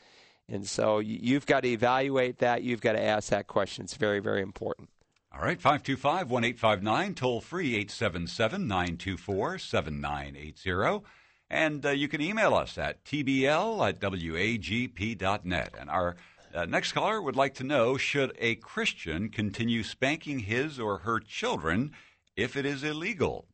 And 0.49 0.67
so 0.67 1.01
you've 1.01 1.45
got 1.45 1.61
to 1.65 1.69
evaluate 1.69 2.39
that. 2.39 2.63
You've 2.63 2.81
got 2.81 2.93
to 2.93 3.03
ask 3.03 3.29
that 3.29 3.47
question. 3.47 3.85
It's 3.85 3.97
very, 3.97 4.21
very 4.21 4.41
important. 4.41 4.89
All 5.31 5.43
right, 5.43 5.61
525 5.61 6.31
1859, 6.31 7.15
toll 7.15 7.43
free 7.43 7.75
877 7.75 8.67
924 8.67 9.59
7980. 9.59 11.05
And 11.51 11.85
uh, 11.85 11.91
you 11.91 12.09
can 12.09 12.21
email 12.21 12.55
us 12.55 12.77
at 12.77 13.05
tbl 13.05 13.89
at 13.89 14.01
wagp.net. 14.01 15.75
And 15.79 15.91
our 15.91 16.17
uh, 16.55 16.65
next 16.67 16.93
caller 16.93 17.23
would 17.23 17.37
like 17.37 17.55
to 17.55 17.65
know 17.65 17.97
should 17.97 18.33
a 18.39 18.57
Christian 18.57 19.29
continue 19.31 19.83
spanking 19.83 20.41
his 20.41 20.79
or 20.79 20.99
her 20.99 21.21
children 21.21 21.93
if 22.37 22.57
it 22.57 22.67
is 22.67 22.85
illegal? 22.85 23.47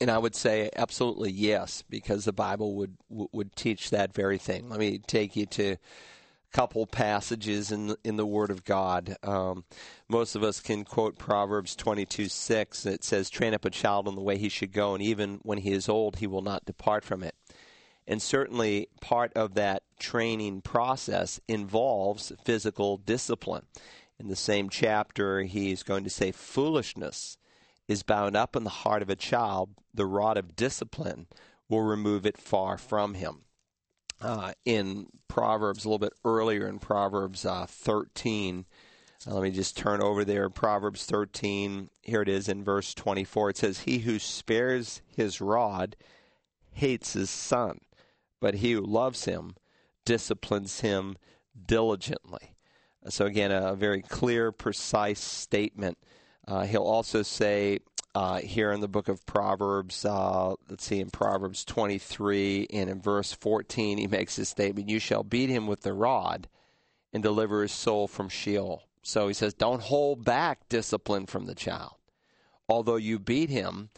And 0.00 0.10
I 0.10 0.18
would 0.18 0.34
say 0.34 0.68
absolutely 0.74 1.30
yes, 1.30 1.84
because 1.88 2.24
the 2.24 2.32
Bible 2.32 2.74
would 2.74 2.96
would 3.08 3.54
teach 3.54 3.90
that 3.90 4.12
very 4.12 4.38
thing. 4.38 4.68
Let 4.68 4.80
me 4.80 4.98
take 4.98 5.36
you 5.36 5.46
to 5.46 5.76
couple 6.52 6.86
passages 6.86 7.72
in 7.72 7.88
the, 7.88 7.98
in 8.04 8.16
the 8.16 8.26
Word 8.26 8.50
of 8.50 8.64
God. 8.64 9.16
Um, 9.22 9.64
most 10.08 10.36
of 10.36 10.42
us 10.42 10.60
can 10.60 10.84
quote 10.84 11.18
Proverbs 11.18 11.74
22 11.74 12.28
6. 12.28 12.86
It 12.86 13.04
says, 13.04 13.30
Train 13.30 13.54
up 13.54 13.64
a 13.64 13.70
child 13.70 14.06
in 14.06 14.14
the 14.14 14.20
way 14.20 14.38
he 14.38 14.48
should 14.48 14.72
go, 14.72 14.94
and 14.94 15.02
even 15.02 15.40
when 15.42 15.58
he 15.58 15.72
is 15.72 15.88
old, 15.88 16.16
he 16.16 16.26
will 16.26 16.42
not 16.42 16.64
depart 16.64 17.04
from 17.04 17.22
it. 17.22 17.34
And 18.06 18.20
certainly, 18.20 18.88
part 19.00 19.32
of 19.34 19.54
that 19.54 19.82
training 19.98 20.60
process 20.62 21.40
involves 21.48 22.32
physical 22.44 22.98
discipline. 22.98 23.64
In 24.18 24.28
the 24.28 24.36
same 24.36 24.68
chapter, 24.68 25.42
he's 25.42 25.82
going 25.82 26.04
to 26.04 26.10
say, 26.10 26.32
Foolishness 26.32 27.38
is 27.88 28.02
bound 28.02 28.36
up 28.36 28.54
in 28.54 28.64
the 28.64 28.70
heart 28.70 29.02
of 29.02 29.10
a 29.10 29.16
child, 29.16 29.70
the 29.94 30.06
rod 30.06 30.36
of 30.36 30.56
discipline 30.56 31.26
will 31.68 31.82
remove 31.82 32.26
it 32.26 32.38
far 32.38 32.76
from 32.76 33.14
him 33.14 33.42
uh, 34.22 34.52
in 34.64 35.06
Proverbs 35.28 35.84
a 35.84 35.88
little 35.88 35.98
bit 35.98 36.14
earlier 36.24 36.68
in 36.68 36.78
Proverbs 36.78 37.44
uh, 37.44 37.66
13. 37.66 38.64
Uh, 39.26 39.34
let 39.34 39.42
me 39.42 39.50
just 39.50 39.76
turn 39.76 40.02
over 40.02 40.24
there. 40.24 40.48
Proverbs 40.48 41.04
13. 41.04 41.90
Here 42.02 42.22
it 42.22 42.28
is 42.28 42.48
in 42.48 42.64
verse 42.64 42.94
24. 42.94 43.50
It 43.50 43.56
says, 43.56 43.80
He 43.80 43.98
who 43.98 44.18
spares 44.18 45.02
his 45.06 45.40
rod 45.40 45.96
hates 46.70 47.12
his 47.12 47.30
son, 47.30 47.80
but 48.40 48.56
he 48.56 48.72
who 48.72 48.80
loves 48.80 49.24
him 49.24 49.54
disciplines 50.04 50.80
him 50.80 51.16
diligently. 51.66 52.56
So, 53.08 53.26
again, 53.26 53.50
a 53.50 53.74
very 53.74 54.02
clear, 54.02 54.52
precise 54.52 55.20
statement. 55.20 55.98
Uh, 56.46 56.64
he'll 56.64 56.82
also 56.82 57.22
say, 57.22 57.80
uh, 58.14 58.38
here 58.38 58.72
in 58.72 58.80
the 58.80 58.88
book 58.88 59.08
of 59.08 59.24
Proverbs. 59.26 60.04
Uh, 60.04 60.54
let's 60.68 60.84
see, 60.84 61.00
in 61.00 61.10
Proverbs 61.10 61.64
23 61.64 62.68
and 62.70 62.90
in 62.90 63.00
verse 63.00 63.32
14, 63.32 63.98
he 63.98 64.06
makes 64.06 64.36
this 64.36 64.48
statement 64.48 64.88
You 64.88 64.98
shall 64.98 65.22
beat 65.22 65.48
him 65.48 65.66
with 65.66 65.82
the 65.82 65.92
rod 65.92 66.48
and 67.12 67.22
deliver 67.22 67.62
his 67.62 67.72
soul 67.72 68.08
from 68.08 68.28
Sheol. 68.28 68.84
So 69.02 69.28
he 69.28 69.34
says, 69.34 69.54
Don't 69.54 69.82
hold 69.82 70.24
back 70.24 70.68
discipline 70.68 71.26
from 71.26 71.46
the 71.46 71.54
child. 71.54 71.94
Although 72.68 72.96
you 72.96 73.18
beat 73.18 73.50
him, 73.50 73.90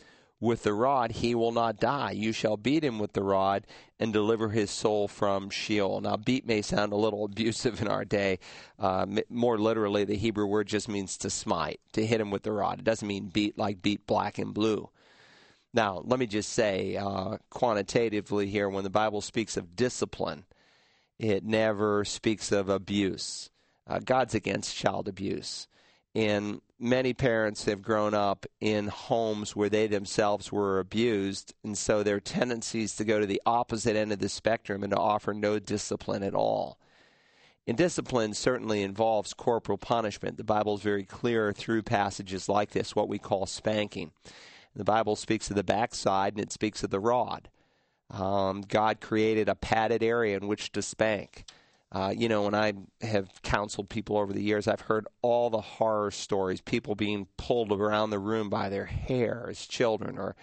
with 0.44 0.62
the 0.62 0.74
rod 0.74 1.10
he 1.10 1.34
will 1.34 1.52
not 1.52 1.80
die. 1.80 2.10
You 2.10 2.30
shall 2.30 2.58
beat 2.58 2.84
him 2.84 2.98
with 2.98 3.14
the 3.14 3.22
rod 3.22 3.66
and 3.98 4.12
deliver 4.12 4.50
his 4.50 4.70
soul 4.70 5.08
from 5.08 5.48
Sheol. 5.48 6.02
Now, 6.02 6.16
beat 6.18 6.46
may 6.46 6.60
sound 6.60 6.92
a 6.92 6.96
little 6.96 7.24
abusive 7.30 7.80
in 7.80 7.88
our 7.88 8.04
day. 8.04 8.38
Uh, 8.78 9.06
more 9.30 9.58
literally, 9.58 10.04
the 10.04 10.16
Hebrew 10.16 10.46
word 10.46 10.68
just 10.68 10.86
means 10.86 11.16
to 11.18 11.30
smite, 11.30 11.80
to 11.94 12.04
hit 12.04 12.20
him 12.20 12.30
with 12.30 12.42
the 12.42 12.52
rod. 12.52 12.80
It 12.80 12.84
doesn't 12.84 13.08
mean 13.08 13.28
beat 13.28 13.56
like 13.56 13.80
beat 13.80 14.06
black 14.06 14.38
and 14.38 14.52
blue. 14.52 14.90
Now, 15.72 16.02
let 16.04 16.20
me 16.20 16.26
just 16.26 16.52
say 16.52 16.96
uh, 16.96 17.38
quantitatively 17.48 18.46
here 18.48 18.68
when 18.68 18.84
the 18.84 18.90
Bible 18.90 19.22
speaks 19.22 19.56
of 19.56 19.74
discipline, 19.74 20.44
it 21.18 21.42
never 21.42 22.04
speaks 22.04 22.52
of 22.52 22.68
abuse. 22.68 23.50
Uh, 23.86 23.98
God's 23.98 24.34
against 24.34 24.76
child 24.76 25.08
abuse. 25.08 25.68
And 26.14 26.60
many 26.78 27.12
parents 27.12 27.64
have 27.64 27.82
grown 27.82 28.14
up 28.14 28.46
in 28.60 28.88
homes 28.88 29.56
where 29.56 29.68
they 29.68 29.86
themselves 29.86 30.52
were 30.52 30.78
abused, 30.78 31.54
and 31.64 31.76
so 31.76 32.02
their 32.02 32.20
tendencies 32.20 32.94
to 32.96 33.04
go 33.04 33.18
to 33.18 33.26
the 33.26 33.42
opposite 33.44 33.96
end 33.96 34.12
of 34.12 34.20
the 34.20 34.28
spectrum 34.28 34.82
and 34.82 34.92
to 34.92 34.98
offer 34.98 35.34
no 35.34 35.58
discipline 35.58 36.22
at 36.22 36.34
all. 36.34 36.78
And 37.66 37.76
discipline 37.76 38.34
certainly 38.34 38.82
involves 38.82 39.32
corporal 39.32 39.78
punishment. 39.78 40.36
The 40.36 40.44
Bible 40.44 40.74
is 40.74 40.82
very 40.82 41.04
clear 41.04 41.52
through 41.52 41.82
passages 41.82 42.48
like 42.48 42.70
this, 42.70 42.94
what 42.94 43.08
we 43.08 43.18
call 43.18 43.46
spanking. 43.46 44.12
The 44.76 44.84
Bible 44.84 45.16
speaks 45.16 45.48
of 45.50 45.56
the 45.56 45.64
backside 45.64 46.34
and 46.34 46.42
it 46.42 46.52
speaks 46.52 46.82
of 46.82 46.90
the 46.90 47.00
rod. 47.00 47.48
Um, 48.10 48.62
God 48.62 49.00
created 49.00 49.48
a 49.48 49.54
padded 49.54 50.02
area 50.02 50.36
in 50.36 50.46
which 50.46 50.72
to 50.72 50.82
spank. 50.82 51.44
Uh, 51.94 52.12
you 52.14 52.28
know, 52.28 52.42
when 52.42 52.56
I 52.56 52.72
have 53.02 53.30
counseled 53.42 53.88
people 53.88 54.18
over 54.18 54.32
the 54.32 54.42
years, 54.42 54.66
I've 54.66 54.80
heard 54.80 55.06
all 55.22 55.48
the 55.48 55.60
horror 55.60 56.10
stories, 56.10 56.60
people 56.60 56.96
being 56.96 57.28
pulled 57.36 57.70
around 57.70 58.10
the 58.10 58.18
room 58.18 58.50
by 58.50 58.68
their 58.68 58.86
hair 58.86 59.46
as 59.48 59.64
children, 59.64 60.18
or 60.18 60.34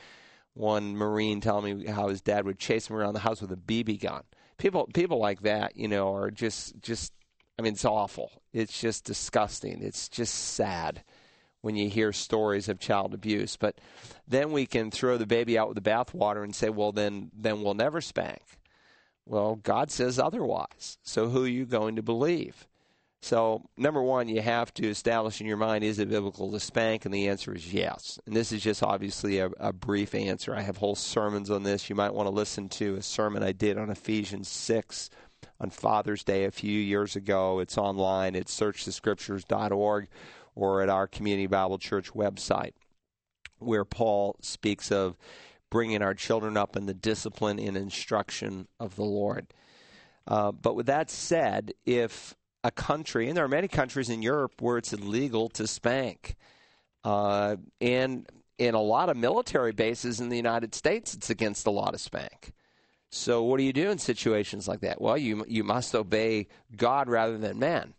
one 0.54 0.96
Marine 0.96 1.42
telling 1.42 1.80
me 1.80 1.88
how 1.88 2.08
his 2.08 2.22
dad 2.22 2.46
would 2.46 2.58
chase 2.58 2.90
him 2.90 2.96
around 2.96 3.16
the 3.16 3.20
house 3.20 3.42
with 3.42 3.52
a 3.52 3.58
BB 3.58 4.00
gun. 4.00 4.24
People, 4.58 4.88
people 4.94 5.20
like 5.20 5.42
that, 5.42 5.76
you 5.76 5.90
know, 5.90 6.16
are 6.16 6.32
just, 6.32 6.82
just, 6.82 7.12
I 7.60 7.64
mean, 7.64 7.74
it's 7.74 7.84
awful. 7.84 8.32
It's 8.54 8.80
just 8.80 9.04
disgusting. 9.04 9.84
It's 9.84 10.08
just 10.08 10.34
sad 10.34 11.04
when 11.60 11.76
you 11.76 11.90
hear 11.90 12.14
stories 12.14 12.70
of 12.70 12.80
child 12.80 13.14
abuse. 13.14 13.58
But 13.58 13.82
then 14.26 14.54
we 14.54 14.66
can 14.66 14.90
throw 14.90 15.18
the 15.18 15.28
baby 15.28 15.58
out 15.58 15.68
with 15.68 15.84
the 15.84 15.90
bathwater 15.90 16.46
and 16.46 16.56
say, 16.56 16.70
well, 16.70 16.94
then, 16.94 17.30
then 17.34 17.62
we'll 17.62 17.74
never 17.74 18.00
spank 18.00 18.42
well, 19.26 19.56
God 19.56 19.92
says 19.92 20.20
otherwise. 20.20 20.98
So 21.04 21.30
who 21.30 21.46
are 21.46 21.50
you 21.50 21.66
going 21.66 21.96
to 21.96 22.04
believe? 22.04 22.68
So, 23.24 23.70
number 23.78 24.02
one, 24.02 24.28
you 24.28 24.42
have 24.42 24.74
to 24.76 24.90
establish 24.90 25.42
in 25.42 25.48
your 25.48 25.58
mind 25.58 25.84
is 25.84 26.00
it 26.00 26.10
biblical 26.10 26.52
to 26.52 26.60
spank? 26.60 27.06
And 27.06 27.14
the 27.14 27.28
answer 27.28 27.54
is 27.54 27.72
yes. 27.72 28.20
And 28.26 28.36
this 28.36 28.52
is 28.52 28.64
just 28.64 28.82
obviously 28.82 29.38
a, 29.38 29.52
a, 29.60 29.72
brief 29.72 30.16
answer. 30.16 30.56
I 30.56 30.62
have 30.62 30.78
whole 30.78 30.96
sermons 30.96 31.52
on 31.52 31.62
this. 31.62 31.88
You 31.88 31.96
might 31.96 32.16
want 32.16 32.26
to 32.26 32.34
listen 32.34 32.68
to 32.70 32.96
a 32.96 33.02
sermon 33.04 33.44
I 33.44 33.52
did 33.52 33.78
on 33.78 33.92
Ephesians 33.92 34.48
6 34.48 35.12
on 35.60 35.70
Father's 35.70 36.24
Day 36.24 36.46
a 36.46 36.52
few 36.52 36.78
years 36.78 37.16
ago. 37.16 37.60
It's 37.60 37.78
online 37.78 38.36
at 38.36 38.48
searchthescriptures.org 38.48 40.08
or 40.56 40.82
at 40.82 40.90
our 40.90 41.08
Community 41.08 41.48
Bible 41.48 41.78
Church 41.78 42.14
website, 42.14 42.74
where 43.60 43.86
Paul 43.86 44.36
speaks 44.42 44.92
of 44.92 45.16
bringing 45.72 46.04
our 46.04 46.14
children 46.14 46.56
up 46.56 46.76
in 46.76 46.86
the 46.86 46.94
discipline 46.94 47.58
and 47.58 47.76
instruction 47.76 48.68
of 48.80 48.96
the 48.96 49.04
Lord. 49.04 49.48
Uh, 50.28 50.52
but 50.52 50.76
with 50.76 50.86
that 50.86 51.10
said, 51.10 51.74
if 51.86 52.36
a 52.64 52.70
country, 52.70 53.28
and 53.28 53.36
there 53.36 53.44
are 53.44 53.50
many 53.50 53.68
countries 53.68 54.10
in 54.10 54.22
Europe 54.22 54.62
where 54.62 54.78
it's 54.78 54.94
illegal 54.94 55.50
to 55.50 55.66
spank. 55.66 56.36
Uh, 57.04 57.56
and 57.80 58.30
in 58.60 58.76
a 58.76 58.82
lot 58.82 59.10
of 59.10 59.18
military 59.18 59.72
bases 59.72 60.20
in 60.20 60.30
the 60.30 60.38
United 60.38 60.76
States, 60.76 61.16
it's 61.16 61.32
against 61.32 61.64
the 61.64 61.72
law 61.72 61.90
to 61.90 61.98
spank. 61.98 62.52
So 63.10 63.44
what 63.44 63.58
do 63.58 63.64
you 63.64 63.74
do 63.74 63.90
in 63.90 63.98
situations 63.98 64.68
like 64.68 64.82
that? 64.82 65.02
Well, 65.02 65.18
you 65.18 65.44
you 65.48 65.64
must 65.64 65.94
obey 65.96 66.48
God 66.76 67.10
rather 67.10 67.38
than 67.38 67.60
man. 67.60 67.94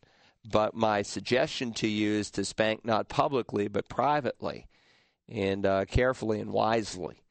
But 0.44 0.74
my 0.74 1.02
suggestion 1.02 1.72
to 1.74 1.88
you 1.88 2.12
is 2.12 2.30
to 2.32 2.44
spank 2.44 2.85
not 2.85 3.08
publicly 3.08 3.68
but 3.68 3.88
privately, 3.88 4.66
and 5.28 5.66
uh, 5.66 5.85
carefully 5.85 6.40
and 6.40 6.50
wisely. 6.50 7.21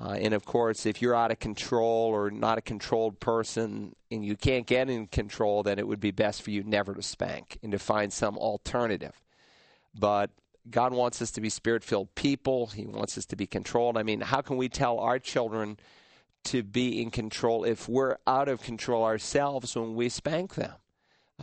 Uh, 0.00 0.12
and 0.12 0.32
of 0.32 0.44
course, 0.44 0.86
if 0.86 1.02
you're 1.02 1.14
out 1.14 1.32
of 1.32 1.40
control 1.40 2.10
or 2.12 2.30
not 2.30 2.56
a 2.56 2.62
controlled 2.62 3.18
person 3.18 3.96
and 4.10 4.24
you 4.24 4.36
can't 4.36 4.66
get 4.66 4.88
in 4.88 5.08
control, 5.08 5.64
then 5.64 5.78
it 5.78 5.88
would 5.88 5.98
be 5.98 6.12
best 6.12 6.42
for 6.42 6.50
you 6.50 6.62
never 6.62 6.94
to 6.94 7.02
spank 7.02 7.58
and 7.62 7.72
to 7.72 7.78
find 7.78 8.12
some 8.12 8.38
alternative. 8.38 9.20
But 9.98 10.30
God 10.70 10.92
wants 10.92 11.20
us 11.20 11.32
to 11.32 11.40
be 11.40 11.48
spirit 11.50 11.82
filled 11.82 12.14
people, 12.14 12.66
He 12.66 12.86
wants 12.86 13.18
us 13.18 13.26
to 13.26 13.36
be 13.36 13.46
controlled. 13.46 13.96
I 13.96 14.04
mean, 14.04 14.20
how 14.20 14.40
can 14.40 14.56
we 14.56 14.68
tell 14.68 15.00
our 15.00 15.18
children 15.18 15.78
to 16.44 16.62
be 16.62 17.02
in 17.02 17.10
control 17.10 17.64
if 17.64 17.88
we're 17.88 18.18
out 18.26 18.48
of 18.48 18.62
control 18.62 19.04
ourselves 19.04 19.74
when 19.74 19.96
we 19.96 20.08
spank 20.08 20.54
them? 20.54 20.74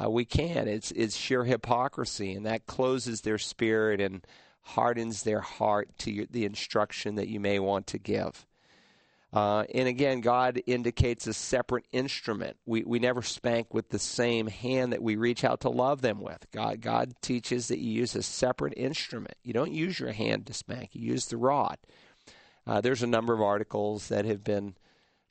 Uh, 0.02 0.10
we 0.10 0.24
can't. 0.24 0.68
It's, 0.68 0.92
it's 0.92 1.16
sheer 1.16 1.44
hypocrisy, 1.44 2.34
and 2.34 2.46
that 2.46 2.68
closes 2.68 3.22
their 3.22 3.38
spirit 3.38 4.00
and 4.00 4.26
hardens 4.66 5.24
their 5.24 5.42
heart 5.42 5.90
to 6.00 6.12
your, 6.12 6.26
the 6.30 6.44
instruction 6.44 7.16
that 7.16 7.28
you 7.28 7.40
may 7.40 7.60
want 7.60 7.88
to 7.88 8.00
give. 8.00 8.46
Uh, 9.32 9.66
and 9.74 9.88
again, 9.88 10.22
God 10.22 10.62
indicates 10.66 11.28
a 11.28 11.34
separate 11.34 11.86
instrument. 11.92 12.58
We, 12.66 12.84
we 12.84 13.00
never 13.00 13.22
spank 13.22 13.74
with 13.74 13.90
the 13.90 14.00
same 14.00 14.48
hand 14.48 14.94
that 14.94 15.04
we 15.04 15.18
reach 15.18 15.44
out 15.44 15.62
to 15.62 15.70
love 15.70 16.02
them 16.02 16.22
with. 16.22 16.48
God, 16.52 16.82
God 16.82 17.14
teaches 17.22 17.68
that 17.68 17.80
you 17.80 17.92
use 17.92 18.16
a 18.16 18.24
separate 18.24 18.74
instrument. 18.78 19.36
You 19.44 19.54
don't 19.54 19.74
use 19.74 20.00
your 20.00 20.14
hand 20.14 20.48
to 20.48 20.54
spank, 20.54 20.92
you 20.94 21.02
use 21.12 21.26
the 21.26 21.38
rod. 21.38 21.78
Uh, 22.66 22.82
there's 22.82 23.04
a 23.04 23.08
number 23.08 23.34
of 23.34 23.42
articles 23.42 24.08
that 24.08 24.26
have 24.26 24.44
been 24.44 24.76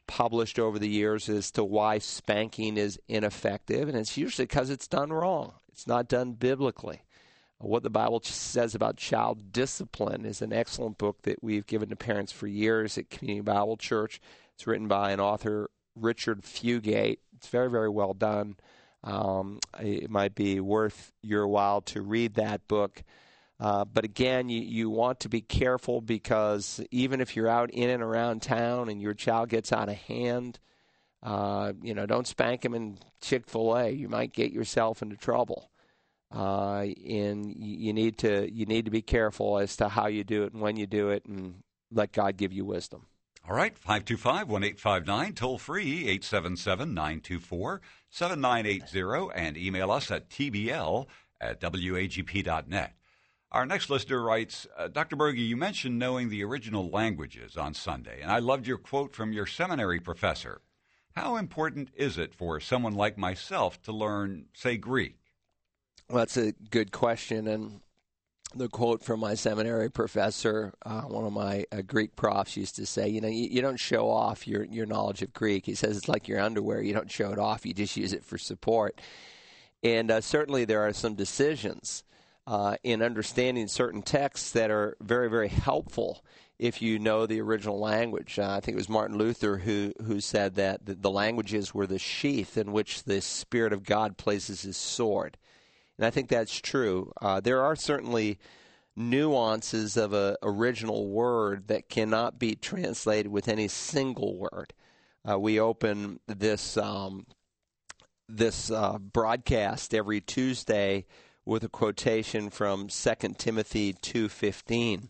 published 0.07 0.59
over 0.59 0.79
the 0.79 0.89
years 0.89 1.29
as 1.29 1.51
to 1.53 1.65
why 1.65 1.99
spanking 1.99 2.77
is 2.77 3.01
ineffective, 3.09 3.89
and 3.89 3.97
it's 3.97 4.17
usually 4.17 4.45
because 4.45 4.71
it's 4.71 4.87
done 4.87 5.13
wrong. 5.13 5.55
It's 5.73 5.87
not 5.87 6.09
done 6.09 6.33
biblically. 6.33 7.03
What 7.59 7.83
the 7.83 7.91
Bible 7.91 8.21
says 8.23 8.75
about 8.75 8.97
child 8.97 9.53
discipline 9.53 10.25
is 10.25 10.43
an 10.43 10.53
excellent 10.53 10.99
book 10.99 11.23
that 11.23 11.43
we've 11.43 11.67
given 11.67 11.89
to 11.89 11.97
parents 11.97 12.33
for 12.33 12.47
years 12.47 12.99
at 12.99 13.11
Community 13.11 13.43
Bible 13.43 13.77
Church. 13.77 14.21
It's 14.55 14.67
written 14.67 14.89
by 14.89 15.13
an 15.13 15.21
author, 15.21 15.71
Richard 15.97 16.43
Fugate. 16.43 17.19
It's 17.37 17.49
very, 17.49 17.71
very 17.71 17.89
well 17.89 18.13
done. 18.13 18.57
Um, 19.03 19.61
it 19.81 20.11
might 20.11 20.35
be 20.35 20.61
worth 20.61 21.13
your 21.23 21.47
while 21.47 21.81
to 21.83 22.03
read 22.03 22.35
that 22.35 22.67
book. 22.69 23.03
Uh, 23.61 23.85
but 23.85 24.05
again, 24.05 24.49
you, 24.49 24.61
you 24.61 24.91
want 24.91 25.21
to 25.21 25.29
be 25.29 25.41
careful 25.41 26.01
because 26.01 26.81
even 26.91 27.21
if 27.21 27.37
you're 27.37 27.49
out 27.49 27.71
in 27.71 27.89
and 27.89 28.03
around 28.03 28.43
town 28.43 28.89
and 28.89 29.01
your 29.01 29.15
child 29.15 29.49
gets 29.49 29.73
out 29.73 29.89
of 29.89 29.95
hand, 29.95 30.59
uh, 31.23 31.73
you 31.83 31.95
know, 31.95 32.05
don't 32.05 32.27
spank 32.27 32.65
him 32.65 32.75
in 32.75 32.99
Chick 33.21 33.49
fil 33.49 33.77
A. 33.77 33.91
You 33.91 34.09
might 34.09 34.33
get 34.33 34.53
yourself 34.53 35.03
into 35.03 35.17
trouble. 35.17 35.71
Uh, 36.35 36.87
and 37.09 37.55
you 37.57 37.93
need 37.93 38.19
to 38.19 38.53
you 38.53 38.67
need 38.67 38.85
to 38.85 38.91
be 38.91 39.03
careful 39.03 39.59
as 39.59 39.77
to 39.77 39.89
how 39.89 40.07
you 40.07 40.25
do 40.25 40.43
it 40.43 40.53
and 40.53 40.61
when 40.61 40.77
you 40.77 40.87
do 40.87 41.11
it, 41.11 41.25
and 41.27 41.63
let 41.91 42.13
God 42.13 42.37
give 42.37 42.53
you 42.53 42.65
wisdom. 42.65 43.07
All 43.49 43.55
right, 43.55 43.77
525 43.77 44.49
1859, 44.49 45.35
toll 45.35 45.59
free 45.59 46.09
877 46.09 46.95
924 46.95 47.83
7980, 48.09 49.33
and 49.35 49.57
email 49.57 49.91
us 49.91 50.11
at 50.11 50.31
tbl 50.31 51.07
at 51.41 51.61
wagp.net. 51.61 52.95
Our 53.53 53.67
next 53.67 53.89
listener 53.89 54.21
writes 54.21 54.67
uh, 54.77 54.89
Dr. 54.89 55.15
Broggi, 55.15 55.47
you 55.47 55.57
mentioned 55.57 55.99
knowing 55.99 56.29
the 56.29 56.43
original 56.43 56.89
languages 56.89 57.57
on 57.57 57.75
Sunday, 57.75 58.21
and 58.21 58.33
I 58.33 58.41
loved 58.41 58.67
your 58.67 58.79
quote 58.79 59.15
from 59.15 59.33
your 59.33 59.47
seminary 59.47 60.01
professor. 60.01 60.63
How 61.15 61.37
important 61.37 61.91
is 61.95 62.19
it 62.19 62.35
for 62.35 62.59
someone 62.59 62.95
like 62.95 63.17
myself 63.17 63.81
to 63.83 63.93
learn, 63.93 64.47
say, 64.55 64.77
Greek? 64.77 65.19
Well, 66.09 66.19
that's 66.19 66.37
a 66.37 66.53
good 66.71 66.93
question. 66.93 67.49
And 67.49 67.81
the 68.55 68.69
quote 68.69 69.03
from 69.03 69.21
my 69.21 69.35
seminary 69.35 69.91
professor, 69.91 70.73
uh, 70.85 71.03
one 71.03 71.25
of 71.25 71.33
my 71.33 71.65
uh, 71.73 71.83
Greek 71.83 72.15
profs, 72.15 72.57
used 72.57 72.77
to 72.77 72.87
say, 72.87 73.09
"You 73.09 73.21
know, 73.21 73.29
you, 73.29 73.49
you, 73.51 73.63
don't 73.63 73.81
show 73.81 74.09
off 74.11 74.47
your 74.47 74.65
your 74.65 74.87
knowledge 74.87 75.23
of 75.23 75.33
Greek." 75.33 75.67
He 75.67 75.75
says 75.75 75.97
it's 75.97 76.09
like 76.09 76.29
your 76.29 76.41
underwear; 76.41 76.83
you 76.83 76.93
don't 76.93 77.11
show 77.11 77.33
it 77.33 77.39
off; 77.39 77.67
you 77.67 77.75
just 77.75 77.97
use 77.97 78.13
it 78.13 78.25
for 78.25 78.39
support. 78.39 79.01
And 79.83 80.11
uh, 80.11 80.21
certainly, 80.21 80.65
there 80.65 80.87
are 80.87 80.93
some 80.93 81.15
decisions 81.15 82.05
uh, 82.47 82.77
in 82.83 83.03
understanding 83.03 83.69
certain 83.69 84.03
texts 84.03 84.53
that 84.53 84.71
are 84.71 84.97
very, 85.01 85.29
very 85.29 85.49
helpful 85.49 86.25
if 86.59 86.81
you 86.81 86.99
know 86.99 87.27
the 87.27 87.41
original 87.41 87.81
language. 87.81 88.39
Uh, 88.39 88.51
I 88.51 88.61
think 88.61 88.75
it 88.75 88.79
was 88.79 88.89
Martin 88.89 89.19
Luther 89.19 89.59
who 89.59 89.93
who 90.05 90.21
said 90.21 90.55
that 90.57 90.85
the, 90.85 90.95
the 90.95 91.11
languages 91.11 91.75
were 91.75 91.87
the 91.87 91.99
sheath 91.99 92.57
in 92.57 92.73
which 92.73 93.05
the 93.05 93.21
Spirit 93.21 93.73
of 93.73 93.85
God 93.85 94.17
places 94.17 94.63
His 94.63 94.77
sword 94.77 95.39
and 95.99 96.07
I 96.07 96.11
think 96.11 96.29
that's 96.29 96.61
true. 96.61 97.13
Uh, 97.21 97.41
there 97.41 97.63
are 97.63 97.77
certainly 97.77 98.39
nuances 98.97 99.97
of 99.97 100.13
a 100.13 100.37
original 100.43 101.09
word 101.09 101.69
that 101.69 101.89
cannot 101.89 102.39
be 102.39 102.55
translated 102.55 103.31
with 103.31 103.49
any 103.49 103.69
single 103.69 104.37
word. 104.37 104.73
Uh, 105.29 105.39
we 105.39 105.59
open 105.59 106.21
this 106.27 106.77
um, 106.77 107.27
this 108.29 108.71
uh, 108.71 108.99
broadcast 108.99 109.95
every 109.95 110.21
Tuesday 110.21 111.07
with 111.45 111.65
a 111.65 111.69
quotation 111.69 112.51
from 112.51 112.89
2 112.89 113.15
Timothy 113.39 113.93
2:15. 113.95 115.09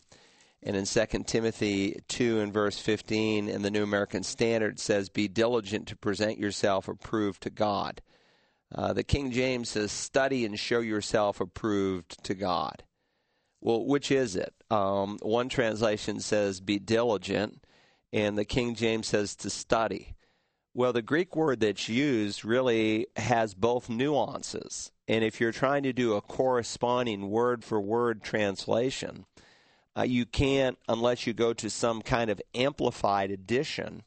And 0.67 0.75
in 0.75 0.85
2 0.85 1.23
Timothy 1.25 1.99
2 2.07 2.39
and 2.39 2.51
verse 2.51 2.79
15 2.79 3.47
in 3.47 3.61
the 3.61 3.69
New 3.69 3.83
American 3.83 4.23
Standard 4.23 4.79
says, 4.79 5.09
Be 5.09 5.27
diligent 5.27 5.87
to 5.89 5.95
present 5.95 6.39
yourself 6.39 6.87
approved 6.87 7.43
to 7.43 7.51
God. 7.51 8.01
Uh, 8.73 8.93
the 8.93 9.03
King 9.03 9.31
James 9.31 9.69
says, 9.69 9.91
study 9.91 10.45
and 10.45 10.59
show 10.59 10.79
yourself 10.79 11.39
approved 11.39 12.23
to 12.23 12.33
God. 12.33 12.83
Well, 13.61 13.85
which 13.85 14.11
is 14.11 14.35
it? 14.35 14.53
Um, 14.69 15.17
one 15.21 15.49
translation 15.49 16.19
says, 16.19 16.61
be 16.61 16.79
diligent, 16.79 17.63
and 18.11 18.37
the 18.37 18.45
King 18.45 18.75
James 18.75 19.07
says 19.07 19.35
to 19.37 19.49
study. 19.49 20.15
Well, 20.73 20.93
the 20.93 21.01
Greek 21.01 21.35
word 21.35 21.61
that's 21.61 21.87
used 21.87 22.43
really 22.43 23.07
has 23.15 23.53
both 23.53 23.89
nuances. 23.89 24.91
And 25.07 25.23
if 25.23 25.39
you're 25.39 25.51
trying 25.51 25.83
to 25.83 25.93
do 25.93 26.13
a 26.13 26.21
corresponding 26.21 27.29
word 27.29 27.63
for 27.63 27.79
word 27.79 28.23
translation, 28.23 29.25
uh, 29.97 30.03
you 30.03 30.25
can't 30.25 30.77
unless 30.89 31.25
you 31.25 31.33
go 31.33 31.53
to 31.53 31.69
some 31.69 32.01
kind 32.01 32.29
of 32.29 32.41
amplified 32.53 33.31
edition 33.31 34.03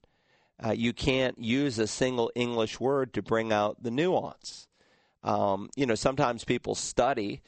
uh, 0.65 0.73
you 0.73 0.93
can't 0.93 1.39
use 1.39 1.79
a 1.79 1.87
single 1.87 2.31
English 2.35 2.81
word 2.81 3.13
to 3.15 3.23
bring 3.23 3.53
out 3.53 3.83
the 3.83 3.91
nuance. 3.91 4.67
Um, 5.23 5.71
you 5.77 5.87
know, 5.87 5.95
sometimes 5.95 6.45
people 6.45 6.75
study, 6.75 7.43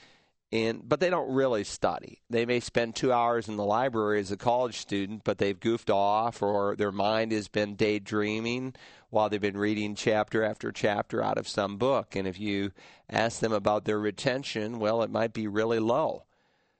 but 0.52 1.00
they 1.00 1.10
don't 1.10 1.32
really 1.32 1.64
study. 1.64 2.20
They 2.28 2.44
may 2.44 2.60
spend 2.60 2.94
two 2.94 3.12
hours 3.12 3.48
in 3.48 3.56
the 3.56 3.64
library 3.64 4.20
as 4.20 4.32
a 4.32 4.36
college 4.36 4.78
student, 4.78 5.22
but 5.24 5.38
they've 5.38 5.58
goofed 5.58 5.90
off, 5.90 6.42
or 6.42 6.76
their 6.76 6.92
mind 6.92 7.32
has 7.32 7.48
been 7.48 7.76
daydreaming 7.76 8.74
while 9.10 9.28
they've 9.28 9.40
been 9.40 9.56
reading 9.56 9.94
chapter 9.94 10.44
after 10.44 10.72
chapter 10.72 11.22
out 11.22 11.38
of 11.38 11.48
some 11.48 11.78
book. 11.78 12.16
And 12.16 12.26
if 12.26 12.38
you 12.38 12.72
ask 13.08 13.40
them 13.40 13.52
about 13.52 13.84
their 13.84 13.98
retention, 13.98 14.78
well, 14.78 15.02
it 15.02 15.10
might 15.10 15.32
be 15.32 15.46
really 15.48 15.78
low. 15.78 16.24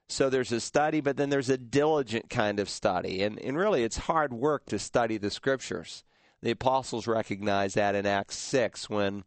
So 0.07 0.29
there's 0.29 0.51
a 0.51 0.59
study, 0.59 0.99
but 0.99 1.15
then 1.15 1.29
there's 1.29 1.49
a 1.49 1.57
diligent 1.57 2.29
kind 2.29 2.59
of 2.59 2.69
study. 2.69 3.23
And, 3.23 3.39
and 3.39 3.57
really, 3.57 3.83
it's 3.83 3.97
hard 3.97 4.33
work 4.33 4.65
to 4.67 4.77
study 4.77 5.17
the 5.17 5.31
scriptures. 5.31 6.03
The 6.41 6.51
apostles 6.51 7.07
recognized 7.07 7.75
that 7.75 7.95
in 7.95 8.05
Acts 8.05 8.37
6 8.37 8.89
when 8.89 9.23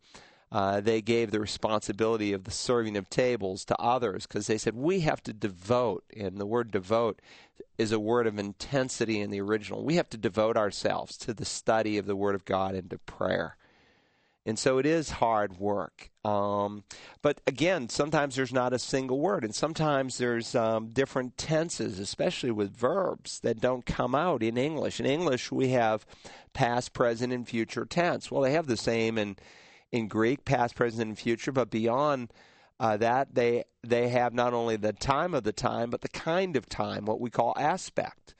uh, 0.51 0.81
they 0.81 1.01
gave 1.01 1.31
the 1.31 1.41
responsibility 1.41 2.33
of 2.33 2.45
the 2.45 2.51
serving 2.51 2.97
of 2.97 3.11
tables 3.11 3.65
to 3.65 3.81
others 3.81 4.27
because 4.27 4.47
they 4.47 4.59
said, 4.59 4.75
We 4.75 5.01
have 5.01 5.23
to 5.25 5.33
devote. 5.33 6.05
And 6.17 6.39
the 6.39 6.47
word 6.47 6.71
devote 6.71 7.21
is 7.79 7.93
a 7.93 8.01
word 8.01 8.27
of 8.27 8.39
intensity 8.39 9.21
in 9.21 9.31
the 9.31 9.41
original. 9.41 9.85
We 9.85 9.97
have 9.97 10.09
to 10.11 10.17
devote 10.17 10.57
ourselves 10.57 11.17
to 11.19 11.35
the 11.35 11.45
study 11.45 11.99
of 11.99 12.07
the 12.07 12.17
Word 12.17 12.35
of 12.35 12.45
God 12.45 12.75
and 12.75 12.89
to 12.91 12.99
prayer. 12.99 13.57
And 14.47 14.59
so 14.59 14.79
it 14.79 14.85
is 14.85 15.09
hard 15.11 15.59
work. 15.59 16.11
Um, 16.23 16.85
but 17.23 17.41
again, 17.47 17.89
sometimes 17.89 18.37
there's 18.37 18.53
not 18.53 18.75
a 18.75 18.79
single 18.79 19.19
word, 19.19 19.43
and 19.43 19.55
sometimes 19.55 20.19
there's 20.19 20.55
um, 20.55 20.89
different 20.89 21.39
tenses, 21.39 21.99
especially 21.99 22.51
with 22.51 22.77
verbs 22.77 23.41
that 23.41 23.61
don't 23.61 23.87
come 23.87 24.15
out 24.15 24.43
in 24.43 24.59
English. 24.59 25.01
In 25.01 25.07
English, 25.07 25.51
we 25.51 25.69
have 25.69 26.05
past, 26.53 26.93
present, 26.93 27.33
and 27.33 27.49
future 27.49 27.87
tense. 27.87 28.31
Well, 28.31 28.43
they 28.43 28.53
have 28.53 28.67
the 28.67 28.77
same 28.77 29.17
in 29.19 29.37
in 29.93 30.09
Greek, 30.09 30.45
past, 30.45 30.75
present, 30.75 31.03
and 31.03 31.17
future, 31.17 31.53
but 31.53 31.71
beyond 31.71 32.33
uh, 32.81 32.97
that, 32.97 33.35
they 33.35 33.65
they 33.83 34.09
have 34.09 34.35
not 34.35 34.53
only 34.53 34.77
the 34.77 34.93
time 34.93 35.35
of 35.35 35.45
the 35.45 35.53
time, 35.53 35.89
but 35.89 36.01
the 36.01 36.09
kind 36.09 36.57
of 36.57 36.69
time, 36.69 37.05
what 37.07 37.21
we 37.21 37.31
call 37.31 37.55
aspect. 37.57 38.35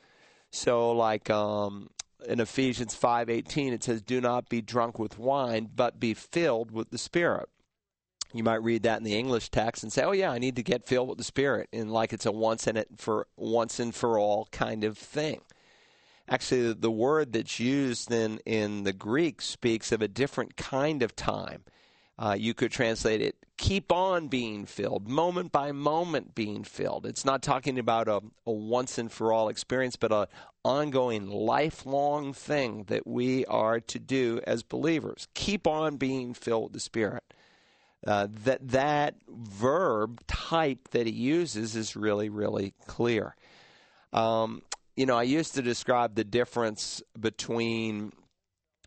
So, 0.51 0.93
like 0.93 1.31
um, 1.31 1.91
in 2.27 2.41
Ephesians 2.41 2.95
5:18 2.95 3.73
it 3.73 3.85
says 3.85 4.03
do 4.03 4.21
not 4.21 4.49
be 4.49 4.61
drunk 4.61 4.99
with 4.99 5.19
wine 5.19 5.71
but 5.75 6.01
be 6.01 6.15
filled 6.15 6.71
with 6.71 6.91
the 6.91 6.99
spirit. 6.99 7.49
you 8.33 8.43
might 8.43 8.63
read 8.63 8.83
that 8.83 8.99
in 8.99 9.05
the 9.05 9.17
English 9.17 9.51
text 9.51 9.83
and 9.83 9.93
say, 9.93 10.03
"Oh 10.03 10.13
yeah, 10.13 10.31
I 10.31 10.39
need 10.39 10.57
to 10.57 10.63
get 10.63 10.87
filled 10.87 11.09
with 11.09 11.19
the 11.19 11.25
Spirit," 11.25 11.69
and 11.73 11.93
like 11.93 12.13
it's 12.13 12.27
a 12.27 12.33
once 12.33 12.67
and 12.67 12.77
it 12.77 12.89
for 12.97 13.29
once 13.37 13.79
and 13.79 13.95
for 13.95 14.19
all 14.19 14.49
kind 14.51 14.83
of 14.83 14.99
thing. 14.99 15.41
Actually, 16.29 16.73
the 16.73 16.91
word 16.91 17.33
that's 17.33 17.61
used 17.61 18.11
in 18.11 18.39
in 18.45 18.83
the 18.83 18.93
Greek 18.93 19.41
speaks 19.41 19.93
of 19.93 20.03
a 20.03 20.09
different 20.09 20.57
kind 20.57 21.03
of 21.03 21.15
time. 21.15 21.63
Uh, 22.19 22.35
you 22.39 22.55
could 22.55 22.73
translate 22.73 23.21
it 23.21 23.44
keep 23.57 23.93
on 23.93 24.29
being 24.29 24.67
filled, 24.67 25.09
moment 25.09 25.53
by 25.53 25.73
moment 25.73 26.35
being 26.35 26.65
filled. 26.65 27.07
It's 27.07 27.25
not 27.25 27.43
talking 27.43 27.79
about 27.79 28.09
a, 28.09 28.21
a 28.47 28.53
once 28.53 28.99
and 28.99 29.11
for 29.11 29.33
all 29.33 29.49
experience, 29.49 29.97
but 29.97 30.13
an 30.13 30.27
ongoing, 30.65 31.29
lifelong 31.29 32.33
thing 32.33 32.85
that 32.85 33.07
we 33.07 33.45
are 33.47 33.81
to 33.81 33.99
do 33.99 34.41
as 34.47 34.63
believers. 34.63 35.29
Keep 35.35 35.67
on 35.67 35.97
being 35.97 36.35
filled 36.35 36.65
with 36.65 36.73
the 36.73 36.81
Spirit. 36.81 37.23
Uh, 38.07 38.27
that 38.45 38.69
that 38.69 39.15
verb 39.29 40.21
type 40.27 40.89
that 40.91 41.07
he 41.07 41.13
uses 41.13 41.75
is 41.75 41.97
really 41.97 42.29
really 42.29 42.75
clear. 42.87 43.35
Um, 44.13 44.61
you 44.95 45.07
know, 45.07 45.17
I 45.17 45.23
used 45.23 45.55
to 45.55 45.63
describe 45.63 46.15
the 46.15 46.25
difference 46.25 47.03
between 47.19 48.13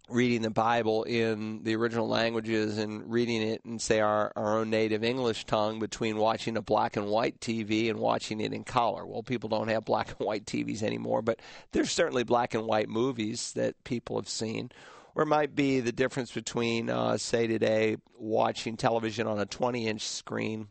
reading 0.09 0.41
the 0.41 0.49
Bible 0.49 1.03
in 1.03 1.63
the 1.63 1.75
original 1.75 2.07
languages 2.07 2.77
and 2.77 3.11
reading 3.11 3.41
it 3.41 3.61
in, 3.65 3.77
say, 3.77 3.99
our, 3.99 4.31
our 4.35 4.59
own 4.59 4.69
native 4.69 5.03
English 5.03 5.45
tongue 5.45 5.79
between 5.79 6.17
watching 6.17 6.55
a 6.55 6.61
black 6.61 6.95
and 6.95 7.07
white 7.07 7.39
TV 7.39 7.89
and 7.89 7.99
watching 7.99 8.39
it 8.39 8.53
in 8.53 8.63
color. 8.63 9.05
Well, 9.05 9.23
people 9.23 9.49
don't 9.49 9.67
have 9.67 9.85
black 9.85 10.15
and 10.17 10.25
white 10.25 10.45
TVs 10.45 10.81
anymore, 10.81 11.21
but 11.21 11.41
there's 11.71 11.91
certainly 11.91 12.23
black 12.23 12.53
and 12.53 12.65
white 12.65 12.87
movies 12.87 13.51
that 13.53 13.83
people 13.83 14.17
have 14.17 14.29
seen. 14.29 14.71
Or 15.13 15.23
it 15.23 15.27
might 15.27 15.55
be 15.55 15.81
the 15.81 15.91
difference 15.91 16.31
between, 16.31 16.89
uh, 16.89 17.17
say, 17.17 17.47
today 17.47 17.97
watching 18.17 18.77
television 18.77 19.27
on 19.27 19.39
a 19.39 19.45
20 19.45 19.87
inch 19.87 20.03
screen 20.03 20.69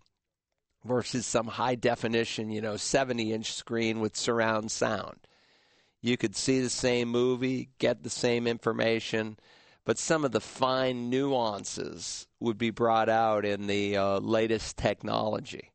versus 0.85 1.27
some 1.27 1.49
high 1.49 1.75
definition, 1.75 2.51
you 2.51 2.63
know, 2.63 2.77
70 2.77 3.33
inch 3.33 3.53
screen 3.53 4.01
with 4.01 4.17
surround 4.17 4.71
sound 4.71 5.19
you 6.07 6.17
could 6.17 6.37
see 6.37 6.61
the 6.61 6.71
same 6.71 7.09
movie, 7.09 7.71
get 7.79 8.03
the 8.03 8.11
same 8.11 8.47
information, 8.47 9.37
but 9.85 9.99
some 9.99 10.25
of 10.25 10.33
the 10.33 10.41
fine 10.41 11.11
nuances 11.11 12.27
would 12.41 12.59
be 12.59 12.71
brought 12.71 13.09
out 13.09 13.45
in 13.45 13.67
the 13.67 13.97
uh, 13.97 14.19
latest 14.21 14.77
technology. 14.77 15.73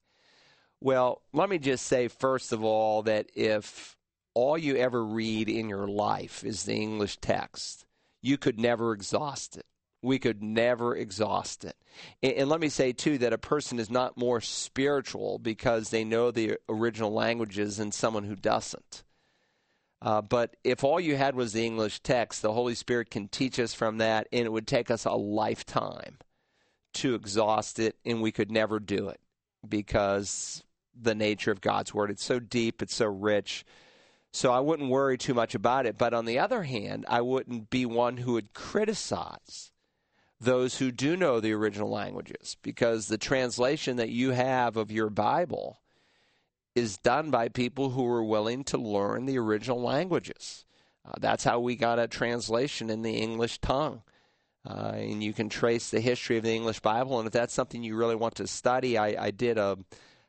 Well, 0.80 1.22
let 1.34 1.50
me 1.50 1.58
just 1.58 1.86
say, 1.86 2.08
first 2.08 2.54
of 2.54 2.64
all, 2.64 3.04
that 3.04 3.30
if 3.36 3.98
all 4.34 4.58
you 4.58 4.78
ever 4.78 5.04
read 5.04 5.50
in 5.50 5.70
your 5.70 5.88
life 5.88 6.44
is 6.44 6.64
the 6.64 6.76
English 6.76 7.18
text, 7.18 7.86
you 8.22 8.38
could 8.38 8.60
never 8.60 8.94
exhaust 8.94 9.58
it. 9.58 9.66
We 10.02 10.18
could 10.18 10.42
never 10.42 10.96
exhaust 10.96 11.64
it. 11.64 11.76
And, 12.24 12.34
and, 12.34 12.50
let 12.50 12.60
me 12.60 12.70
say, 12.70 12.94
too, 12.94 13.18
that 13.20 13.34
a 13.34 13.38
person 13.38 13.80
is 13.80 13.92
not 13.92 14.18
more 14.18 14.42
spiritual 14.42 15.38
because 15.40 15.90
they 15.90 16.04
know 16.04 16.32
the 16.32 16.58
original 16.68 17.14
languages 17.14 17.78
than 17.78 17.92
someone 17.92 18.24
who 18.24 18.36
doesn't. 18.36 19.04
Uh, 20.02 20.22
but 20.22 20.56
if 20.64 20.84
all 20.84 21.00
you 21.00 21.16
had 21.16 21.36
was 21.36 21.54
the 21.54 21.66
English 21.66 22.00
text, 22.00 22.42
the 22.42 22.54
Holy 22.54 22.74
Spirit 22.74 23.12
can 23.12 23.28
teach 23.28 23.60
us 23.60 23.74
from 23.74 24.00
that, 24.00 24.28
and 24.34 24.46
it 24.46 24.52
would 24.52 24.68
take 24.68 24.90
us 24.90 25.06
a 25.06 25.12
lifetime 25.12 26.18
to 26.94 27.14
exhaust 27.14 27.78
it, 27.78 27.96
and 28.04 28.22
we 28.22 28.32
could 28.32 28.52
never 28.52 28.80
do 28.80 29.10
it 29.10 29.20
because 29.68 30.64
the 31.00 31.16
nature 31.16 31.52
of 31.52 31.62
God's 31.62 31.94
Word. 31.94 32.10
It's 32.10 32.24
so 32.24 32.40
deep, 32.40 32.82
it's 32.82 32.96
so 32.96 33.06
rich. 33.06 33.64
So 34.34 34.52
I 34.52 34.60
wouldn't 34.60 34.90
worry 34.90 35.18
too 35.18 35.34
much 35.34 35.56
about 35.56 35.86
it. 35.86 35.98
But 35.98 36.14
on 36.14 36.26
the 36.26 36.40
other 36.40 36.64
hand, 36.64 37.06
I 37.08 37.22
wouldn't 37.22 37.70
be 37.70 37.86
one 37.86 38.18
who 38.18 38.34
would 38.34 38.54
criticize 38.54 39.72
those 40.40 40.80
who 40.80 40.92
do 40.92 41.16
know 41.16 41.40
the 41.40 41.54
original 41.54 41.90
languages 41.90 42.58
because 42.64 43.08
the 43.08 43.18
translation 43.18 43.98
that 43.98 44.10
you 44.10 44.32
have 44.32 44.76
of 44.76 44.92
your 44.92 45.10
Bible 45.10 45.81
is 46.76 46.98
done 46.98 47.32
by 47.32 47.50
people 47.50 47.90
who 47.92 48.08
are 48.08 48.24
willing 48.24 48.64
to 48.66 48.78
learn 48.78 49.26
the 49.26 49.38
original 49.38 49.82
languages. 49.82 50.66
Uh, 51.06 51.14
that's 51.20 51.44
how 51.44 51.60
we 51.60 51.76
got 51.76 52.00
a 52.00 52.08
translation 52.08 52.90
in 52.90 53.02
the 53.02 53.16
English 53.16 53.60
tongue. 53.60 54.02
Uh, 54.66 54.92
and 54.96 55.24
you 55.24 55.34
can 55.34 55.50
trace 55.50 55.90
the 55.90 56.00
history 56.00 56.38
of 56.38 56.44
the 56.44 56.56
English 56.56 56.80
Bible. 56.82 57.18
And 57.18 57.28
if 57.28 57.34
that's 57.34 57.54
something 57.54 57.84
you 57.84 57.96
really 57.96 58.16
want 58.16 58.36
to 58.36 58.48
study, 58.48 58.98
I, 58.98 59.26
I 59.26 59.32
did 59.32 59.58
a, 59.58 59.78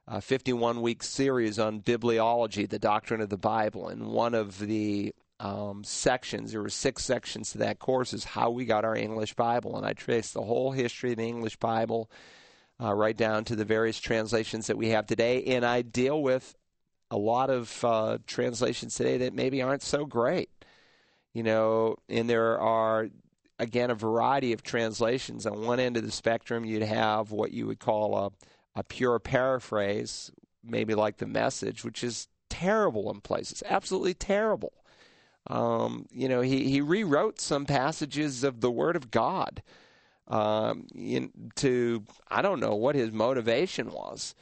a 0.09 0.21
51 0.21 0.81
week 0.81 1.03
series 1.03 1.59
on 1.59 1.83
bibliology, 1.83 2.69
the 2.69 2.79
doctrine 2.79 3.21
of 3.21 3.29
the 3.29 3.37
Bible. 3.37 3.89
And 3.89 4.07
one 4.07 4.35
of 4.35 4.59
the 4.59 5.15
um, 5.39 5.85
sections, 5.85 6.53
there 6.53 6.63
were 6.63 6.71
six 6.71 7.05
sections 7.05 7.53
to 7.53 7.59
that 7.59 7.79
course, 7.79 8.15
is 8.15 8.25
how 8.25 8.51
we 8.51 8.65
got 8.65 8.87
our 8.87 8.97
English 8.97 9.35
Bible. 9.35 9.77
And 9.77 9.85
I 9.85 9.93
traced 9.93 10.33
the 10.33 10.43
whole 10.43 10.73
history 10.73 11.13
of 11.13 11.19
the 11.19 11.29
English 11.29 11.57
Bible 11.57 12.11
uh, 12.81 12.93
right 12.93 13.17
down 13.17 13.45
to 13.45 13.57
the 13.57 13.65
various 13.65 13.99
translations 13.99 14.67
that 14.67 14.77
we 14.77 14.89
have 14.89 15.07
today. 15.07 15.45
And 15.45 15.65
I 15.65 15.83
deal 15.83 16.23
with 16.23 16.55
a 17.11 17.17
lot 17.17 17.51
of 17.51 17.85
uh, 17.85 18.19
translations 18.27 18.95
today 18.95 19.19
that 19.19 19.35
maybe 19.35 19.63
aren't 19.63 19.83
so 19.83 20.07
great. 20.07 20.51
You 21.35 21.43
know, 21.43 21.97
and 22.09 22.29
there 22.29 22.59
are, 22.59 23.09
again, 23.59 23.91
a 23.91 23.95
variety 23.95 24.53
of 24.53 24.63
translations. 24.63 25.47
On 25.47 25.67
one 25.67 25.81
end 25.81 25.97
of 25.97 26.05
the 26.05 26.11
spectrum, 26.11 26.65
you'd 26.65 26.83
have 26.83 27.31
what 27.31 27.53
you 27.53 27.67
would 27.67 27.81
call 27.81 28.17
a, 28.17 28.31
a 28.75 28.85
pure 28.85 29.19
paraphrase, 29.19 30.31
maybe 30.63 30.95
like 30.95 31.19
the 31.19 31.27
message, 31.27 31.85
which 31.85 32.05
is 32.05 32.29
terrible 32.51 33.11
in 33.11 33.21
places, 33.21 33.63
absolutely 33.67 34.15
terrible. 34.15 34.75
Um, 35.47 36.07
you 36.11 36.29
know, 36.29 36.41
he, 36.41 36.69
he 36.69 36.81
rewrote 36.81 37.41
some 37.41 37.67
passages 37.67 38.45
of 38.45 38.61
the 38.61 38.71
Word 38.71 38.95
of 38.95 39.11
God 39.11 39.63
um, 40.29 40.87
in, 40.95 41.31
to 41.57 42.05
I 42.29 42.43
don't 42.43 42.61
know 42.61 42.75
what 42.75 42.95
his 42.95 43.13
motivation 43.13 43.91
was, 43.91 44.35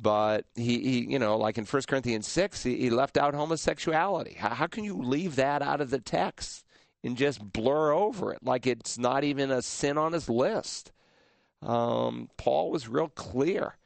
but 0.00 0.44
he, 0.54 0.78
he 0.80 1.12
you 1.12 1.18
know 1.18 1.36
like 1.36 1.58
in 1.58 1.64
1 1.64 1.82
Corinthians 1.88 2.26
six 2.26 2.62
he, 2.62 2.76
he 2.76 2.90
left 2.90 3.16
out 3.16 3.34
homosexuality. 3.34 4.34
How, 4.38 4.50
how 4.50 4.66
can 4.66 4.84
you 4.84 4.96
leave 4.96 5.36
that 5.36 5.62
out 5.62 5.80
of 5.80 5.90
the 5.90 6.00
text 6.00 6.64
and 7.04 7.16
just 7.16 7.52
blur 7.52 7.92
over 7.92 8.32
it 8.32 8.40
like 8.42 8.66
it's 8.66 8.98
not 8.98 9.24
even 9.24 9.50
a 9.50 9.62
sin 9.62 9.98
on 9.98 10.12
his 10.12 10.28
list? 10.28 10.92
Um, 11.62 12.28
Paul 12.36 12.70
was 12.70 12.88
real 12.88 13.08
clear 13.08 13.76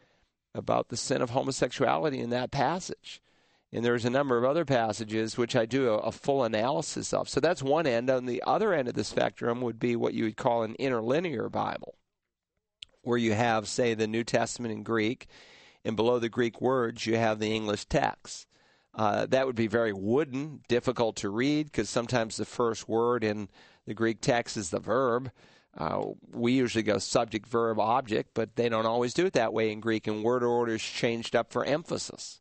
about 0.54 0.88
the 0.88 0.96
sin 0.96 1.20
of 1.20 1.30
homosexuality 1.30 2.18
in 2.18 2.30
that 2.30 2.50
passage. 2.50 3.20
And 3.72 3.85
there's 3.85 4.05
a 4.05 4.11
number 4.11 4.38
of 4.38 4.44
other 4.44 4.64
passages 4.64 5.37
which 5.37 5.57
I 5.57 5.66
do 5.66 5.90
a, 5.90 5.98
a, 5.98 6.12
full 6.12 6.44
analysis 6.44 7.12
of. 7.12 7.29
So 7.29 7.40
that's 7.40 7.62
one 7.62 7.87
end. 7.87 8.09
On 8.09 8.26
the 8.26 8.42
other 8.46 8.72
end 8.72 8.88
of 8.88 8.94
the 8.94 9.05
spectrum 9.05 9.61
would 9.61 9.79
be 9.79 9.96
what 9.96 10.14
you 10.14 10.24
would 10.24 10.37
call 10.37 10.62
an 10.62 10.76
interlinear 10.79 11.48
Bible, 11.48 11.96
where 13.02 13.18
you 13.18 13.35
have, 13.35 13.68
say, 13.68 13.94
the 13.94 14.07
New 14.07 14.24
Testament 14.24 14.72
in 14.72 14.83
Greek, 14.83 15.26
and 15.85 15.96
below 15.96 16.18
the 16.18 16.29
Greek 16.29 16.61
words, 16.61 17.07
you 17.07 17.16
have 17.16 17.38
the 17.38 17.55
English 17.55 17.87
text. 17.87 18.46
Uh, 18.94 19.26
that 19.26 19.46
would 19.46 19.57
be 19.57 19.66
very 19.66 19.92
wooden, 19.92 20.61
difficult 20.68 21.16
to 21.16 21.29
read, 21.29 21.66
because 21.66 21.90
sometimes 21.90 22.37
the 22.37 22.44
first 22.44 22.88
word 22.88 23.22
in 23.22 23.48
the 23.85 23.94
Greek 23.94 24.20
text 24.20 24.57
is 24.57 24.70
the 24.70 24.81
verb. 24.81 25.31
Uh, 25.76 26.02
we 26.33 26.52
usually 26.52 26.83
go 26.83 26.98
subject, 26.98 27.46
verb, 27.46 27.79
object, 27.79 28.31
but 28.33 28.57
they 28.57 28.68
don't 28.68 28.87
always 28.87 29.12
do 29.12 29.26
it 29.26 29.35
that 29.35 29.52
way 29.52 29.70
in 29.70 29.81
Greek, 29.81 30.07
and 30.07 30.24
word 30.24 30.42
orders 30.42 30.83
changed 30.83 31.37
up 31.37 31.52
for 31.52 31.64
emphasis. 31.64 32.40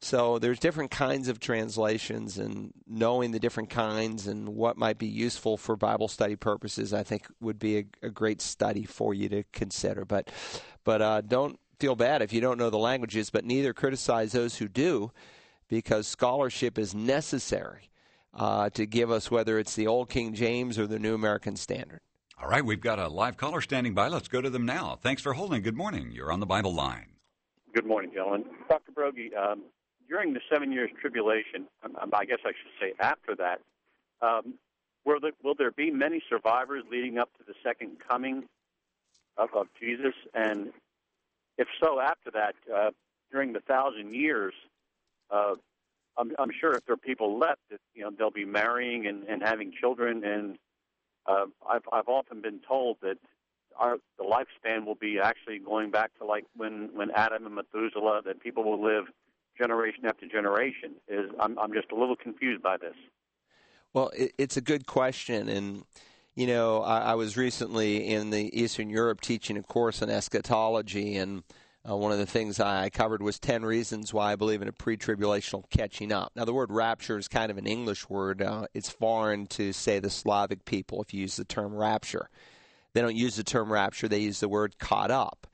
So 0.00 0.38
there's 0.38 0.60
different 0.60 0.92
kinds 0.92 1.28
of 1.28 1.40
translations, 1.40 2.38
and 2.38 2.72
knowing 2.86 3.32
the 3.32 3.40
different 3.40 3.70
kinds 3.70 4.28
and 4.28 4.50
what 4.50 4.76
might 4.76 4.98
be 4.98 5.08
useful 5.08 5.56
for 5.56 5.76
Bible 5.76 6.06
study 6.06 6.36
purposes, 6.36 6.94
I 6.94 7.02
think 7.02 7.26
would 7.40 7.58
be 7.58 7.78
a, 7.78 7.84
a 8.04 8.10
great 8.10 8.40
study 8.40 8.84
for 8.84 9.12
you 9.12 9.28
to 9.28 9.42
consider. 9.52 10.04
But, 10.04 10.30
but 10.84 11.02
uh, 11.02 11.20
don't 11.22 11.58
feel 11.80 11.96
bad 11.96 12.22
if 12.22 12.32
you 12.32 12.40
don't 12.40 12.58
know 12.58 12.70
the 12.70 12.78
languages, 12.78 13.30
but 13.30 13.44
neither 13.44 13.72
criticize 13.72 14.32
those 14.32 14.56
who 14.56 14.68
do, 14.68 15.10
because 15.68 16.06
scholarship 16.06 16.78
is 16.78 16.94
necessary 16.94 17.90
uh, 18.34 18.70
to 18.70 18.86
give 18.86 19.10
us 19.10 19.32
whether 19.32 19.58
it's 19.58 19.74
the 19.74 19.88
Old 19.88 20.10
King 20.10 20.32
James 20.32 20.78
or 20.78 20.86
the 20.86 21.00
New 21.00 21.14
American 21.14 21.56
Standard. 21.56 22.00
All 22.40 22.48
right, 22.48 22.64
we've 22.64 22.80
got 22.80 23.00
a 23.00 23.08
live 23.08 23.36
caller 23.36 23.60
standing 23.60 23.94
by. 23.94 24.06
Let's 24.06 24.28
go 24.28 24.40
to 24.40 24.48
them 24.48 24.64
now. 24.64 24.96
Thanks 25.02 25.22
for 25.22 25.32
holding. 25.32 25.60
Good 25.62 25.76
morning. 25.76 26.12
You're 26.12 26.30
on 26.30 26.38
the 26.38 26.46
Bible 26.46 26.72
line. 26.72 27.06
Good 27.74 27.84
morning, 27.84 28.12
gentlemen. 28.14 28.44
Dr. 28.68 28.92
Broggi, 28.92 29.36
um, 29.36 29.64
during 30.08 30.32
the 30.32 30.40
seven 30.50 30.72
years 30.72 30.90
tribulation, 31.00 31.66
um, 31.84 31.96
um, 32.00 32.10
I 32.12 32.24
guess 32.24 32.38
I 32.44 32.50
should 32.50 32.72
say 32.80 32.92
after 33.00 33.34
that, 33.36 33.60
um, 34.20 34.54
will, 35.04 35.20
there, 35.20 35.32
will 35.42 35.54
there 35.54 35.70
be 35.70 35.90
many 35.90 36.22
survivors 36.28 36.84
leading 36.90 37.18
up 37.18 37.30
to 37.38 37.44
the 37.46 37.54
second 37.62 37.98
coming 38.08 38.44
of, 39.36 39.50
of 39.54 39.66
Jesus? 39.80 40.14
And 40.34 40.70
if 41.56 41.68
so, 41.80 42.00
after 42.00 42.30
that, 42.32 42.54
uh, 42.74 42.90
during 43.30 43.52
the 43.52 43.60
thousand 43.60 44.14
years, 44.14 44.54
uh, 45.30 45.54
I'm, 46.16 46.32
I'm 46.38 46.50
sure 46.58 46.72
if 46.72 46.84
there 46.86 46.94
are 46.94 46.96
people 46.96 47.38
left, 47.38 47.60
that 47.70 47.80
you 47.94 48.02
know 48.02 48.10
they'll 48.16 48.30
be 48.30 48.44
marrying 48.44 49.06
and, 49.06 49.24
and 49.24 49.42
having 49.42 49.72
children. 49.78 50.24
And 50.24 50.58
uh, 51.26 51.46
I've 51.68 51.82
I've 51.92 52.08
often 52.08 52.40
been 52.40 52.60
told 52.66 52.96
that 53.02 53.18
our 53.78 53.98
the 54.18 54.24
lifespan 54.24 54.84
will 54.84 54.96
be 54.96 55.20
actually 55.20 55.58
going 55.58 55.90
back 55.90 56.10
to 56.18 56.24
like 56.24 56.44
when 56.56 56.90
when 56.94 57.10
Adam 57.12 57.46
and 57.46 57.54
Methuselah, 57.54 58.22
that 58.24 58.40
people 58.40 58.64
will 58.64 58.82
live 58.82 59.04
generation 59.58 60.06
after 60.06 60.26
generation. 60.26 60.94
Is 61.08 61.30
I'm 61.40 61.58
I'm 61.58 61.72
just 61.72 61.90
a 61.92 61.96
little 61.96 62.16
confused 62.16 62.62
by 62.62 62.76
this. 62.76 62.94
Well, 63.92 64.10
it, 64.16 64.32
it's 64.38 64.56
a 64.56 64.60
good 64.60 64.86
question, 64.86 65.48
and 65.48 65.84
you 66.34 66.46
know, 66.46 66.82
I, 66.82 66.98
I 66.98 67.14
was 67.14 67.36
recently 67.36 68.06
in 68.06 68.30
the 68.30 68.56
Eastern 68.58 68.88
Europe 68.90 69.20
teaching 69.20 69.56
a 69.56 69.62
course 69.62 70.02
on 70.02 70.08
eschatology, 70.08 71.16
and 71.16 71.42
uh, 71.88 71.96
one 71.96 72.12
of 72.12 72.18
the 72.18 72.26
things 72.26 72.60
I 72.60 72.90
covered 72.90 73.22
was 73.22 73.38
10 73.38 73.64
reasons 73.64 74.12
why 74.12 74.32
I 74.32 74.36
believe 74.36 74.62
in 74.62 74.68
a 74.68 74.72
pre 74.72 74.96
tribulational 74.96 75.68
catching 75.70 76.12
up. 76.12 76.32
Now, 76.36 76.44
the 76.44 76.52
word 76.52 76.70
rapture 76.70 77.18
is 77.18 77.28
kind 77.28 77.50
of 77.50 77.58
an 77.58 77.66
English 77.66 78.08
word. 78.08 78.42
Uh, 78.42 78.66
it's 78.74 78.88
foreign 78.88 79.46
to, 79.48 79.72
say, 79.72 79.98
the 79.98 80.10
Slavic 80.10 80.64
people 80.64 81.02
if 81.02 81.14
you 81.14 81.22
use 81.22 81.36
the 81.36 81.44
term 81.44 81.74
rapture. 81.74 82.28
They 82.94 83.00
don't 83.00 83.16
use 83.16 83.36
the 83.36 83.44
term 83.44 83.72
rapture, 83.72 84.08
they 84.08 84.20
use 84.20 84.40
the 84.40 84.48
word 84.48 84.78
caught 84.78 85.10
up. 85.10 85.46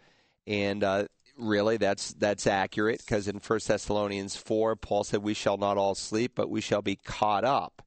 And 0.46 0.84
uh, 0.84 1.06
really, 1.38 1.76
that's, 1.76 2.12
that's 2.14 2.46
accurate 2.46 3.00
because 3.00 3.28
in 3.28 3.36
1 3.36 3.60
Thessalonians 3.66 4.36
4, 4.36 4.76
Paul 4.76 5.04
said, 5.04 5.22
We 5.22 5.34
shall 5.34 5.56
not 5.56 5.78
all 5.78 5.94
sleep, 5.94 6.32
but 6.34 6.50
we 6.50 6.60
shall 6.60 6.82
be 6.82 6.96
caught 6.96 7.44
up. 7.44 7.82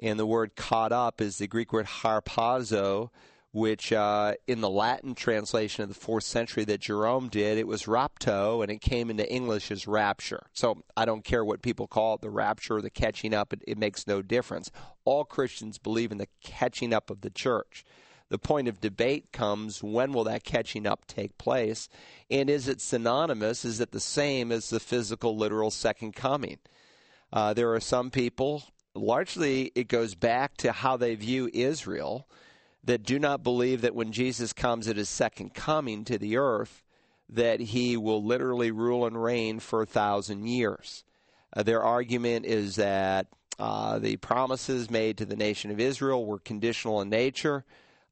And 0.00 0.18
the 0.18 0.26
word 0.26 0.56
caught 0.56 0.92
up 0.92 1.20
is 1.20 1.38
the 1.38 1.46
Greek 1.46 1.72
word 1.72 1.86
harpazo, 1.86 3.10
which 3.52 3.90
uh, 3.90 4.34
in 4.46 4.60
the 4.60 4.68
Latin 4.68 5.14
translation 5.14 5.82
of 5.82 5.88
the 5.88 5.94
fourth 5.94 6.24
century 6.24 6.64
that 6.64 6.80
Jerome 6.80 7.28
did, 7.28 7.56
it 7.56 7.66
was 7.66 7.84
rapto, 7.84 8.62
and 8.62 8.70
it 8.70 8.82
came 8.82 9.08
into 9.08 9.26
English 9.32 9.70
as 9.70 9.86
rapture. 9.86 10.46
So 10.52 10.82
I 10.94 11.06
don't 11.06 11.24
care 11.24 11.42
what 11.42 11.62
people 11.62 11.86
call 11.86 12.16
it, 12.16 12.20
the 12.20 12.28
rapture 12.28 12.76
or 12.76 12.82
the 12.82 12.90
catching 12.90 13.32
up, 13.32 13.54
it, 13.54 13.62
it 13.66 13.78
makes 13.78 14.06
no 14.06 14.20
difference. 14.20 14.70
All 15.06 15.24
Christians 15.24 15.78
believe 15.78 16.12
in 16.12 16.18
the 16.18 16.28
catching 16.42 16.92
up 16.92 17.08
of 17.08 17.22
the 17.22 17.30
church. 17.30 17.82
The 18.28 18.38
point 18.38 18.66
of 18.68 18.80
debate 18.80 19.32
comes 19.32 19.82
when 19.82 20.12
will 20.12 20.24
that 20.24 20.44
catching 20.44 20.86
up 20.86 21.06
take 21.06 21.38
place? 21.38 21.88
And 22.30 22.50
is 22.50 22.66
it 22.66 22.80
synonymous? 22.80 23.64
Is 23.64 23.80
it 23.80 23.92
the 23.92 24.00
same 24.00 24.50
as 24.50 24.70
the 24.70 24.80
physical, 24.80 25.36
literal 25.36 25.70
second 25.70 26.14
coming? 26.14 26.58
Uh, 27.32 27.54
there 27.54 27.72
are 27.72 27.80
some 27.80 28.10
people 28.10 28.64
largely 28.94 29.70
it 29.74 29.88
goes 29.88 30.14
back 30.14 30.56
to 30.56 30.72
how 30.72 30.96
they 30.96 31.14
view 31.14 31.50
Israel 31.52 32.26
that 32.82 33.02
do 33.02 33.18
not 33.18 33.42
believe 33.42 33.82
that 33.82 33.94
when 33.94 34.12
Jesus 34.12 34.52
comes 34.52 34.88
at 34.88 34.96
his 34.96 35.08
second 35.08 35.54
coming 35.54 36.04
to 36.04 36.18
the 36.18 36.36
earth, 36.36 36.82
that 37.28 37.60
he 37.60 37.96
will 37.96 38.22
literally 38.22 38.70
rule 38.70 39.06
and 39.06 39.22
reign 39.22 39.58
for 39.58 39.82
a 39.82 39.86
thousand 39.86 40.46
years. 40.46 41.04
Uh, 41.54 41.62
their 41.62 41.82
argument 41.82 42.46
is 42.46 42.76
that 42.76 43.26
uh, 43.58 43.98
the 43.98 44.16
promises 44.16 44.90
made 44.90 45.18
to 45.18 45.24
the 45.24 45.36
nation 45.36 45.70
of 45.70 45.80
Israel 45.80 46.24
were 46.24 46.38
conditional 46.38 47.00
in 47.00 47.08
nature, 47.08 47.64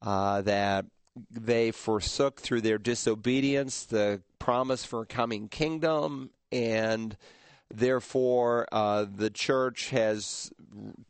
uh, 0.04 0.42
that 0.42 0.86
they 1.30 1.72
forsook 1.72 2.40
through 2.40 2.60
their 2.60 2.78
disobedience 2.78 3.84
the 3.84 4.20
promise 4.38 4.84
for 4.84 5.02
a 5.02 5.06
coming 5.06 5.48
kingdom, 5.48 6.30
and 6.52 7.16
Therefore, 7.72 8.68
uh, 8.70 9.04
the 9.12 9.30
church 9.30 9.90
has 9.90 10.52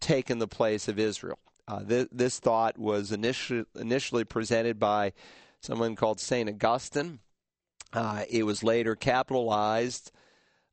taken 0.00 0.38
the 0.38 0.48
place 0.48 0.88
of 0.88 0.98
Israel. 0.98 1.38
Uh, 1.68 1.84
th- 1.84 2.08
this 2.10 2.38
thought 2.38 2.78
was 2.78 3.12
initially, 3.12 3.64
initially 3.78 4.24
presented 4.24 4.78
by 4.78 5.12
someone 5.60 5.94
called 5.94 6.20
St. 6.20 6.48
Augustine. 6.48 7.20
Uh, 7.92 8.24
it 8.30 8.44
was 8.44 8.62
later 8.62 8.94
capitalized 8.94 10.10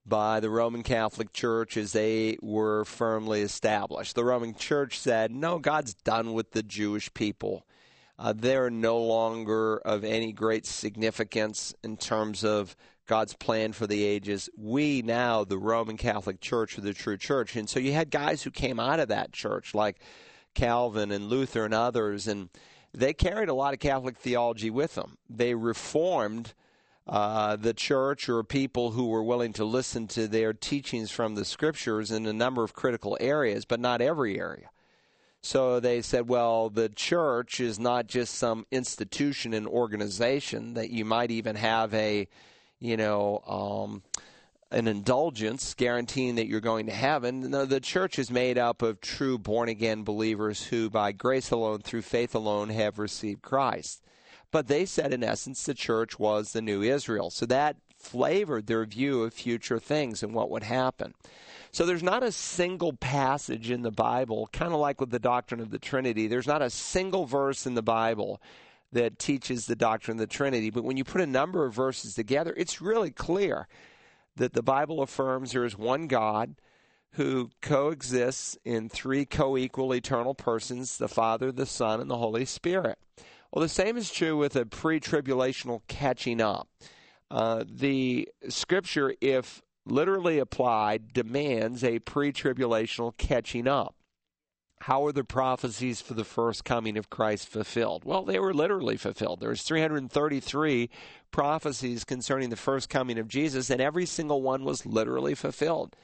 by 0.05 0.39
the 0.39 0.49
Roman 0.49 0.82
Catholic 0.82 1.34
Church 1.34 1.78
as 1.78 1.91
they 1.91 2.38
were 2.41 2.86
firmly 2.86 3.41
established. 3.41 4.15
The 4.15 4.26
Roman 4.26 4.55
Church 4.55 4.97
said, 4.97 5.32
no, 5.32 5.59
God's 5.59 5.93
done 5.93 6.34
with 6.34 6.51
the 6.51 6.63
Jewish 6.63 7.13
people. 7.13 7.65
Uh, 8.20 8.34
they're 8.36 8.70
no 8.70 8.99
longer 9.01 9.78
of 9.78 10.03
any 10.03 10.32
great 10.32 10.66
significance 10.66 11.74
in 11.84 11.97
terms 11.97 12.43
of 12.43 12.76
God's 13.07 13.34
plan 13.34 13.74
for 13.74 13.88
the 13.88 14.03
ages. 14.03 14.49
We 14.55 15.01
now, 15.01 15.43
the 15.43 15.57
Roman 15.57 15.97
Catholic 15.97 16.39
Church, 16.39 16.78
are 16.78 16.82
the 16.82 16.93
true 16.93 17.18
church. 17.18 17.55
And 17.55 17.70
so 17.70 17.80
you 17.80 17.93
had 17.93 18.09
guys 18.09 18.43
who 18.43 18.51
came 18.51 18.80
out 18.80 18.99
of 18.99 19.09
that 19.09 19.34
church, 19.34 19.74
like 19.74 19.99
Calvin 20.53 21.12
and 21.12 21.28
Luther 21.28 21.66
and 21.66 21.74
others, 21.74 22.28
and 22.28 22.49
they 22.93 23.14
carried 23.14 23.49
a 23.49 23.53
lot 23.53 23.74
of 23.74 23.80
Catholic 23.80 24.18
theology 24.18 24.70
with 24.70 24.95
them. 24.95 25.18
They 25.30 25.55
reformed 25.55 26.53
uh, 27.07 27.55
the 27.55 27.74
church 27.74 28.30
or 28.30 28.43
people 28.43 28.91
who 28.91 29.07
were 29.07 29.24
willing 29.24 29.53
to 29.53 29.66
listen 29.66 30.07
to 30.07 30.28
their 30.28 30.53
teachings 30.53 31.12
from 31.12 31.36
the 31.36 31.45
scriptures 31.45 32.12
in 32.12 32.26
a 32.26 32.34
number 32.34 32.64
of 32.64 32.74
critical 32.74 33.18
areas, 33.20 33.66
but 33.66 33.80
not 33.80 34.01
every 34.01 34.39
area. 34.39 34.70
So 35.44 35.80
they 35.80 36.02
said, 36.02 36.28
well, 36.28 36.70
the 36.70 36.89
church 36.89 37.60
is 37.60 37.80
not 37.80 38.08
just 38.08 38.36
some 38.36 38.66
institution 38.72 39.54
and 39.54 39.68
organization 39.68 40.76
that 40.76 40.92
you 40.92 41.04
might 41.04 41.32
even 41.32 41.56
have 41.56 41.94
a 41.94 42.28
you 42.82 42.98
know, 42.98 43.42
um, 43.48 44.02
an 44.72 44.88
indulgence 44.88 45.74
guaranteeing 45.76 46.36
that 46.36 46.48
you're 46.48 46.60
going 46.60 46.88
to 46.88 46.92
heaven. 46.92 47.52
No, 47.52 47.66
the 47.66 47.80
church 47.80 48.18
is 48.18 48.32
made 48.32 48.58
up 48.58 48.82
of 48.82 49.00
true 49.00 49.38
born 49.38 49.70
again 49.70 50.04
believers 50.04 50.66
who, 50.66 50.89
by 50.89 51.12
grace 51.12 51.52
alone, 51.52 51.80
through 51.80 52.02
faith 52.02 52.34
alone, 52.34 52.70
have 52.70 52.98
received 53.00 53.42
Christ. 53.42 54.02
But 54.50 54.68
they 54.68 54.86
said, 54.86 55.14
in 55.14 55.24
essence, 55.24 55.64
the 55.64 55.74
church 55.74 56.20
was 56.20 56.52
the 56.52 56.62
new 56.62 56.82
Israel. 56.82 57.30
So 57.30 57.46
that 57.46 57.78
flavored 57.98 58.66
their 58.66 58.86
view 58.86 59.24
of 59.24 59.34
future 59.34 59.80
things 59.80 60.24
and 60.24 60.34
what 60.34 60.50
would 60.50 60.64
happen. 60.64 61.14
So 61.72 61.86
there's 61.86 62.03
not 62.03 62.22
a 62.22 62.34
single 62.34 62.93
passage 62.93 63.72
in 63.72 63.82
the 63.82 63.91
Bible, 63.91 64.49
kind 64.51 64.74
of 64.74 64.80
like 64.80 64.99
with 64.99 65.09
the 65.09 65.19
doctrine 65.19 65.61
of 65.61 65.72
the 65.72 65.80
Trinity, 65.80 66.28
there's 66.28 66.47
not 66.47 66.61
a 66.61 66.69
single 66.69 67.26
verse 67.26 67.65
in 67.65 67.76
the 67.76 67.82
Bible 67.82 68.41
that 68.91 69.17
teaches 69.17 69.65
the 69.65 69.76
doctrine 69.76 70.17
of 70.17 70.19
the 70.19 70.28
Trinity. 70.28 70.69
But 70.69 70.84
when 70.84 70.97
you 70.97 71.05
put 71.05 71.22
a 71.22 71.28
number 71.28 71.65
of 71.65 71.74
verses 71.74 72.13
together, 72.13 72.53
it's 72.57 72.82
really 72.82 73.09
clear 73.09 73.69
that 74.36 74.51
the 74.51 74.61
Bible 74.61 75.01
affirms 75.01 75.53
there 75.53 75.63
is 75.63 75.78
one 75.78 76.07
God 76.07 76.55
who 77.11 77.49
coexists 77.61 78.57
in 78.65 78.89
three 78.89 79.26
co 79.26 79.57
equal 79.57 79.93
eternal 79.93 80.34
persons 80.34 80.97
the 80.97 81.07
Father, 81.07 81.51
the 81.53 81.65
Son, 81.65 82.01
and 82.01 82.09
the 82.09 82.17
Holy 82.17 82.45
Spirit. 82.45 82.97
Well, 83.51 83.61
the 83.61 83.69
same 83.69 83.97
is 83.97 84.11
true 84.11 84.38
with 84.38 84.55
a 84.55 84.65
pre 84.65 84.99
tribulational 84.99 85.82
catching 85.88 86.41
up. 86.41 86.67
Uh, 87.30 87.63
the 87.65 88.28
scripture, 88.49 89.13
if 89.22 89.61
literally 89.86 90.40
applied, 90.40 91.14
demands 91.14 91.84
a 91.84 92.00
pre 92.00 92.32
tribulational 92.32 93.16
catching 93.18 93.68
up 93.68 93.96
how 94.82 95.06
are 95.06 95.12
the 95.12 95.24
prophecies 95.24 96.02
for 96.02 96.16
the 96.16 96.24
first 96.24 96.66
coming 96.66 96.98
of 96.98 97.10
Christ 97.10 97.48
fulfilled? 97.48 98.04
Well, 98.04 98.24
they 98.24 98.40
were 98.40 98.54
literally 98.54 98.98
fulfilled. 98.98 99.40
There's 99.40 99.62
333 99.62 100.90
prophecies 101.30 102.04
concerning 102.04 102.50
the 102.50 102.56
first 102.56 102.90
coming 102.90 103.20
of 103.20 103.28
Jesus, 103.28 103.70
and 103.70 103.80
every 103.80 104.08
single 104.08 104.42
one 104.42 104.64
was 104.64 104.86
literally 104.86 105.36
fulfilled. 105.36 105.96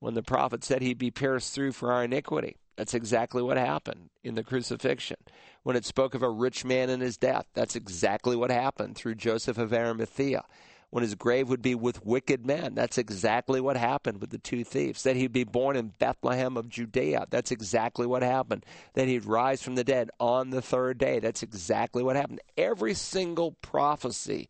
When 0.00 0.14
the 0.14 0.22
prophet 0.22 0.64
said 0.64 0.82
he'd 0.82 0.98
be 0.98 1.10
pierced 1.10 1.54
through 1.54 1.72
for 1.72 1.92
our 1.92 2.04
iniquity, 2.04 2.56
that's 2.76 2.94
exactly 2.94 3.42
what 3.42 3.56
happened 3.56 4.10
in 4.22 4.34
the 4.34 4.44
crucifixion. 4.44 5.18
When 5.62 5.76
it 5.76 5.86
spoke 5.86 6.14
of 6.14 6.22
a 6.22 6.30
rich 6.30 6.64
man 6.64 6.90
and 6.90 7.02
his 7.02 7.16
death, 7.16 7.46
that's 7.54 7.76
exactly 7.76 8.36
what 8.36 8.50
happened 8.50 8.96
through 8.96 9.14
Joseph 9.16 9.58
of 9.58 9.72
Arimathea 9.72 10.44
when 10.90 11.02
his 11.02 11.14
grave 11.14 11.48
would 11.48 11.62
be 11.62 11.74
with 11.74 12.04
wicked 12.04 12.44
men. 12.44 12.74
That's 12.74 12.98
exactly 12.98 13.60
what 13.60 13.76
happened 13.76 14.20
with 14.20 14.30
the 14.30 14.38
two 14.38 14.64
thieves. 14.64 15.04
That 15.04 15.16
he'd 15.16 15.32
be 15.32 15.44
born 15.44 15.76
in 15.76 15.92
Bethlehem 15.98 16.56
of 16.56 16.68
Judea. 16.68 17.26
That's 17.30 17.52
exactly 17.52 18.06
what 18.06 18.22
happened. 18.22 18.66
That 18.94 19.08
he'd 19.08 19.24
rise 19.24 19.62
from 19.62 19.76
the 19.76 19.84
dead 19.84 20.10
on 20.18 20.50
the 20.50 20.62
third 20.62 20.98
day. 20.98 21.20
That's 21.20 21.42
exactly 21.42 22.02
what 22.02 22.16
happened. 22.16 22.40
Every 22.56 22.94
single 22.94 23.52
prophecy 23.62 24.48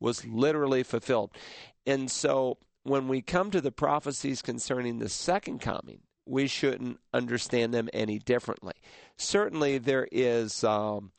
was 0.00 0.24
literally 0.26 0.82
fulfilled. 0.82 1.30
And 1.86 2.10
so 2.10 2.58
when 2.82 3.06
we 3.06 3.20
come 3.22 3.50
to 3.50 3.60
the 3.60 3.72
prophecies 3.72 4.42
concerning 4.42 4.98
the 4.98 5.08
second 5.08 5.60
coming, 5.60 6.00
we 6.24 6.46
shouldn't 6.46 6.98
understand 7.12 7.74
them 7.74 7.88
any 7.92 8.18
differently. 8.18 8.74
Certainly, 9.16 9.78
there 9.78 10.08
is. 10.10 10.64
Um, 10.64 11.12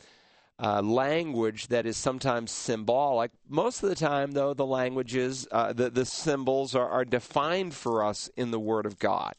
uh, 0.59 0.81
language 0.81 1.67
that 1.67 1.85
is 1.85 1.97
sometimes 1.97 2.51
symbolic. 2.51 3.31
Most 3.47 3.83
of 3.83 3.89
the 3.89 3.95
time, 3.95 4.31
though, 4.31 4.53
the 4.53 4.65
languages, 4.65 5.47
uh, 5.51 5.73
the, 5.73 5.89
the 5.89 6.05
symbols 6.05 6.75
are, 6.75 6.87
are 6.87 7.05
defined 7.05 7.73
for 7.73 8.03
us 8.03 8.29
in 8.37 8.51
the 8.51 8.59
Word 8.59 8.85
of 8.85 8.99
God. 8.99 9.33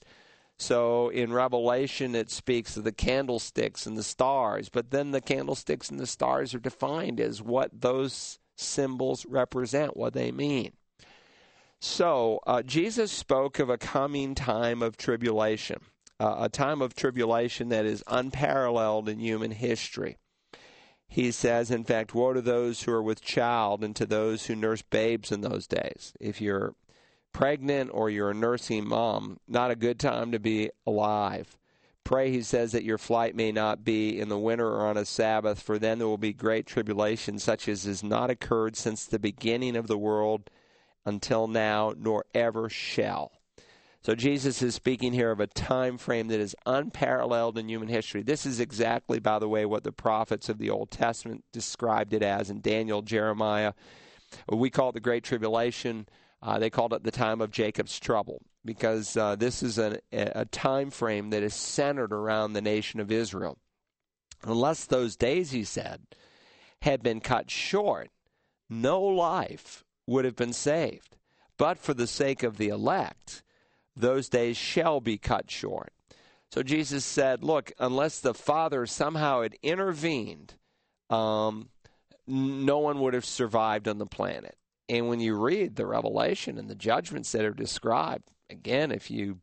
So 0.59 1.09
in 1.09 1.33
Revelation, 1.33 2.15
it 2.15 2.31
speaks 2.31 2.77
of 2.77 2.85
the 2.85 2.93
candlesticks 2.93 3.87
and 3.87 3.97
the 3.97 4.03
stars, 4.03 4.69
but 4.69 4.91
then 4.91 5.11
the 5.11 5.21
candlesticks 5.21 5.91
and 5.91 5.99
the 5.99 6.07
stars 6.07 6.55
are 6.55 6.61
defined 6.61 7.21
as 7.21 7.43
what 7.43 7.71
those 7.81 8.39
symbols 8.57 9.27
represent, 9.27 9.97
what 9.97 10.15
they 10.15 10.31
mean. 10.31 10.73
So 11.81 12.41
uh, 12.47 12.63
Jesus 12.63 13.13
spoke 13.13 13.59
of 13.59 13.69
a 13.69 13.77
coming 13.77 14.35
time 14.35 14.81
of 14.81 14.97
tribulation, 14.97 15.81
uh, 16.19 16.37
a 16.39 16.49
time 16.49 16.81
of 16.81 16.95
tribulation 16.95 17.69
that 17.71 17.85
is 17.85 18.05
unparalleled 18.07 19.09
in 19.09 19.19
human 19.19 19.51
history 19.51 20.17
he 21.15 21.31
says, 21.31 21.71
in 21.71 21.85
fact, 21.85 22.13
woe 22.13 22.33
to 22.33 22.43
those 22.43 22.83
who 22.83 22.91
are 22.91 23.01
with 23.01 23.23
child 23.23 23.85
and 23.85 23.95
to 23.95 24.05
those 24.05 24.47
who 24.47 24.57
nurse 24.57 24.83
babes 24.83 25.31
in 25.31 25.43
those 25.43 25.69
days. 25.69 26.13
If 26.19 26.41
you're 26.41 26.75
pregnant 27.33 27.91
or 27.95 28.11
you're 28.11 28.33
a 28.33 28.35
nursing 28.35 28.89
mom, 28.89 29.39
not 29.47 29.71
a 29.71 29.77
good 29.77 30.01
time 30.01 30.33
to 30.33 30.41
be 30.41 30.71
alive. 30.85 31.57
Pray, 32.03 32.33
he 32.33 32.43
says, 32.43 32.73
that 32.73 32.83
your 32.83 32.99
flight 32.99 33.37
may 33.37 33.53
not 33.53 33.85
be 33.85 34.19
in 34.19 34.29
the 34.29 34.37
winter 34.37 34.67
or 34.67 34.89
on 34.89 34.97
a 34.97 35.05
Sabbath, 35.05 35.63
for 35.63 35.79
then 35.79 35.99
there 35.99 36.09
will 36.09 36.19
be 36.19 36.33
great 36.33 36.67
tribulation, 36.67 37.39
such 37.39 37.69
as 37.69 37.85
has 37.85 38.03
not 38.03 38.29
occurred 38.29 38.75
since 38.75 39.07
the 39.07 39.21
beginning 39.21 39.77
of 39.77 39.87
the 39.87 39.97
world 39.97 40.51
until 41.07 41.47
now, 41.47 41.95
nor 41.97 42.25
ever 42.35 42.69
shall. 42.69 43.31
So 44.05 44.15
Jesus 44.15 44.61
is 44.61 44.75
speaking 44.75 45.15
here 45.15 45.31
of 45.31 45.41
a 45.41 45.47
time 45.47 45.97
frame 45.97 46.29
that 46.29 46.39
is 46.39 46.55
unparalleled 46.67 47.57
in 47.57 47.71
human 47.71 47.89
history. 47.89 48.23
This 48.23 48.45
is 48.45 48.61
exactly, 48.61 49.19
by 49.19 49.39
the 49.39 49.49
way, 49.49 49.65
what 49.65 49.83
the 49.83 49.93
prophets 49.93 50.51
of 50.51 50.59
the 50.59 50.69
Old 50.69 50.91
Testament 50.91 51.43
described 51.55 52.13
it 52.13 52.23
as 52.23 52.51
in 52.51 52.61
Daniel, 52.61 53.01
Jeremiah. 53.01 53.73
We 54.47 54.69
call 54.69 54.91
it 54.91 54.93
the 54.93 55.01
Great 55.01 55.25
Tribulation. 55.25 56.07
Uh, 56.43 56.59
they 56.59 56.69
called 56.69 56.93
it 56.93 57.03
the 57.03 57.11
time 57.11 57.41
of 57.41 57.51
Jacob's 57.51 57.99
trouble 57.99 58.43
because 58.63 59.17
uh, 59.17 59.37
this 59.37 59.63
is 59.63 59.79
a, 59.79 59.99
a 60.13 60.45
time 60.45 60.91
frame 60.91 61.31
that 61.31 61.43
is 61.43 61.55
centered 61.55 62.13
around 62.13 62.53
the 62.53 62.61
nation 62.61 63.01
of 63.01 63.11
Israel. 63.11 63.57
Unless 64.43 64.85
those 64.85 65.17
days, 65.17 65.53
he 65.53 65.65
said, 65.65 66.03
had 66.83 67.03
been 67.03 67.21
cut 67.21 67.51
short, 67.51 68.11
no 68.69 69.01
life 69.01 69.83
would 70.07 70.27
have 70.27 70.37
been 70.37 70.53
saved. 70.53 71.17
But 71.57 71.79
for 71.79 71.95
the 71.95 72.07
sake 72.07 72.43
of 72.43 72.59
the 72.59 72.69
elect, 72.69 73.44
those 73.97 74.29
days 74.29 74.57
shall 74.57 75.01
be 75.01 75.19
cut 75.19 75.51
short. 75.51 75.93
So 76.51 76.63
Jesus 76.63 77.05
said, 77.05 77.43
Look, 77.43 77.73
unless 77.79 78.21
the 78.21 78.35
Father 78.35 78.87
somehow 78.87 79.43
had 79.43 79.57
intervened, 79.63 80.55
um, 81.11 81.69
no 82.27 82.79
one 82.79 83.01
would 83.01 83.15
have 83.15 83.25
survived 83.25 83.89
on 83.89 83.99
the 83.99 84.07
planet. 84.07 84.57
And 84.89 85.09
when 85.09 85.21
you 85.21 85.35
read 85.35 85.77
the 85.77 85.87
revelation 85.87 86.59
and 86.59 86.69
the 86.69 86.75
judgments 86.75 87.33
that 87.33 87.45
are 87.45 87.55
described, 87.55 88.31
again, 88.51 88.93
if 88.93 89.11
you 89.11 89.41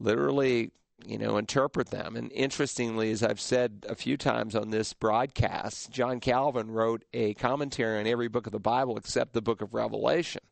literally, 0.00 0.70
you 1.06 1.18
know, 1.18 1.36
interpret 1.36 1.90
them, 1.90 2.16
and 2.16 2.32
interestingly, 2.32 3.10
as 3.10 3.22
I've 3.22 3.40
said 3.40 3.84
a 3.88 3.94
few 3.94 4.16
times 4.16 4.56
on 4.56 4.70
this 4.70 4.92
broadcast, 4.92 5.90
John 5.90 6.18
Calvin 6.18 6.70
wrote 6.70 7.04
a 7.12 7.34
commentary 7.34 8.00
on 8.00 8.06
every 8.06 8.28
book 8.28 8.46
of 8.46 8.52
the 8.52 8.58
Bible 8.58 8.96
except 8.96 9.34
the 9.34 9.42
book 9.42 9.60
of 9.60 9.74
Revelation. 9.74 10.42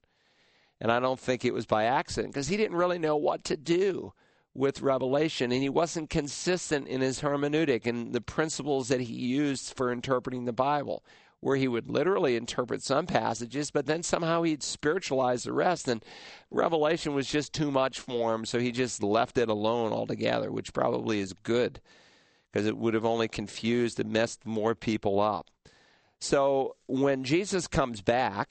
And 0.82 0.90
I 0.90 0.98
don't 0.98 1.20
think 1.20 1.44
it 1.44 1.54
was 1.54 1.64
by 1.64 1.84
accident 1.84 2.34
because 2.34 2.48
he 2.48 2.56
didn't 2.56 2.76
really 2.76 2.98
know 2.98 3.16
what 3.16 3.44
to 3.44 3.56
do 3.56 4.12
with 4.52 4.82
Revelation 4.82 5.52
and 5.52 5.62
he 5.62 5.68
wasn't 5.68 6.10
consistent 6.10 6.88
in 6.88 7.00
his 7.00 7.20
hermeneutic 7.20 7.86
and 7.86 8.12
the 8.12 8.20
principles 8.20 8.88
that 8.88 9.00
he 9.00 9.14
used 9.14 9.74
for 9.76 9.92
interpreting 9.92 10.44
the 10.44 10.52
Bible, 10.52 11.04
where 11.38 11.56
he 11.56 11.68
would 11.68 11.88
literally 11.88 12.34
interpret 12.34 12.82
some 12.82 13.06
passages, 13.06 13.70
but 13.70 13.86
then 13.86 14.02
somehow 14.02 14.42
he'd 14.42 14.64
spiritualize 14.64 15.44
the 15.44 15.52
rest. 15.52 15.86
And 15.86 16.04
Revelation 16.50 17.14
was 17.14 17.28
just 17.28 17.52
too 17.52 17.70
much 17.70 18.00
for 18.00 18.34
him, 18.34 18.44
so 18.44 18.58
he 18.58 18.72
just 18.72 19.04
left 19.04 19.38
it 19.38 19.48
alone 19.48 19.92
altogether, 19.92 20.50
which 20.50 20.72
probably 20.72 21.20
is 21.20 21.32
good 21.32 21.80
because 22.50 22.66
it 22.66 22.76
would 22.76 22.94
have 22.94 23.04
only 23.04 23.28
confused 23.28 24.00
and 24.00 24.12
messed 24.12 24.44
more 24.44 24.74
people 24.74 25.20
up. 25.20 25.46
So 26.18 26.74
when 26.86 27.22
Jesus 27.22 27.68
comes 27.68 28.00
back, 28.00 28.48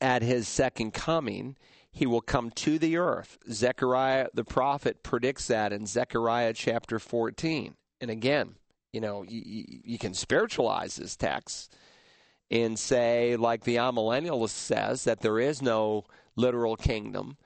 at 0.00 0.22
his 0.22 0.48
second 0.48 0.92
coming, 0.92 1.56
he 1.92 2.06
will 2.06 2.20
come 2.20 2.50
to 2.50 2.78
the 2.78 2.96
earth. 2.96 3.38
Zechariah 3.50 4.28
the 4.32 4.44
prophet 4.44 5.02
predicts 5.02 5.46
that 5.48 5.72
in 5.72 5.86
Zechariah 5.86 6.52
chapter 6.52 6.98
14. 6.98 7.74
And 8.00 8.10
again, 8.10 8.54
you 8.92 9.00
know, 9.00 9.22
you, 9.22 9.64
you 9.84 9.98
can 9.98 10.14
spiritualize 10.14 10.96
this 10.96 11.16
text 11.16 11.74
and 12.50 12.78
say, 12.78 13.36
like 13.36 13.64
the 13.64 13.76
amillennialist 13.76 14.50
says, 14.50 15.04
that 15.04 15.20
there 15.20 15.38
is 15.38 15.62
no 15.62 16.04
literal 16.36 16.76
kingdom, 16.76 17.36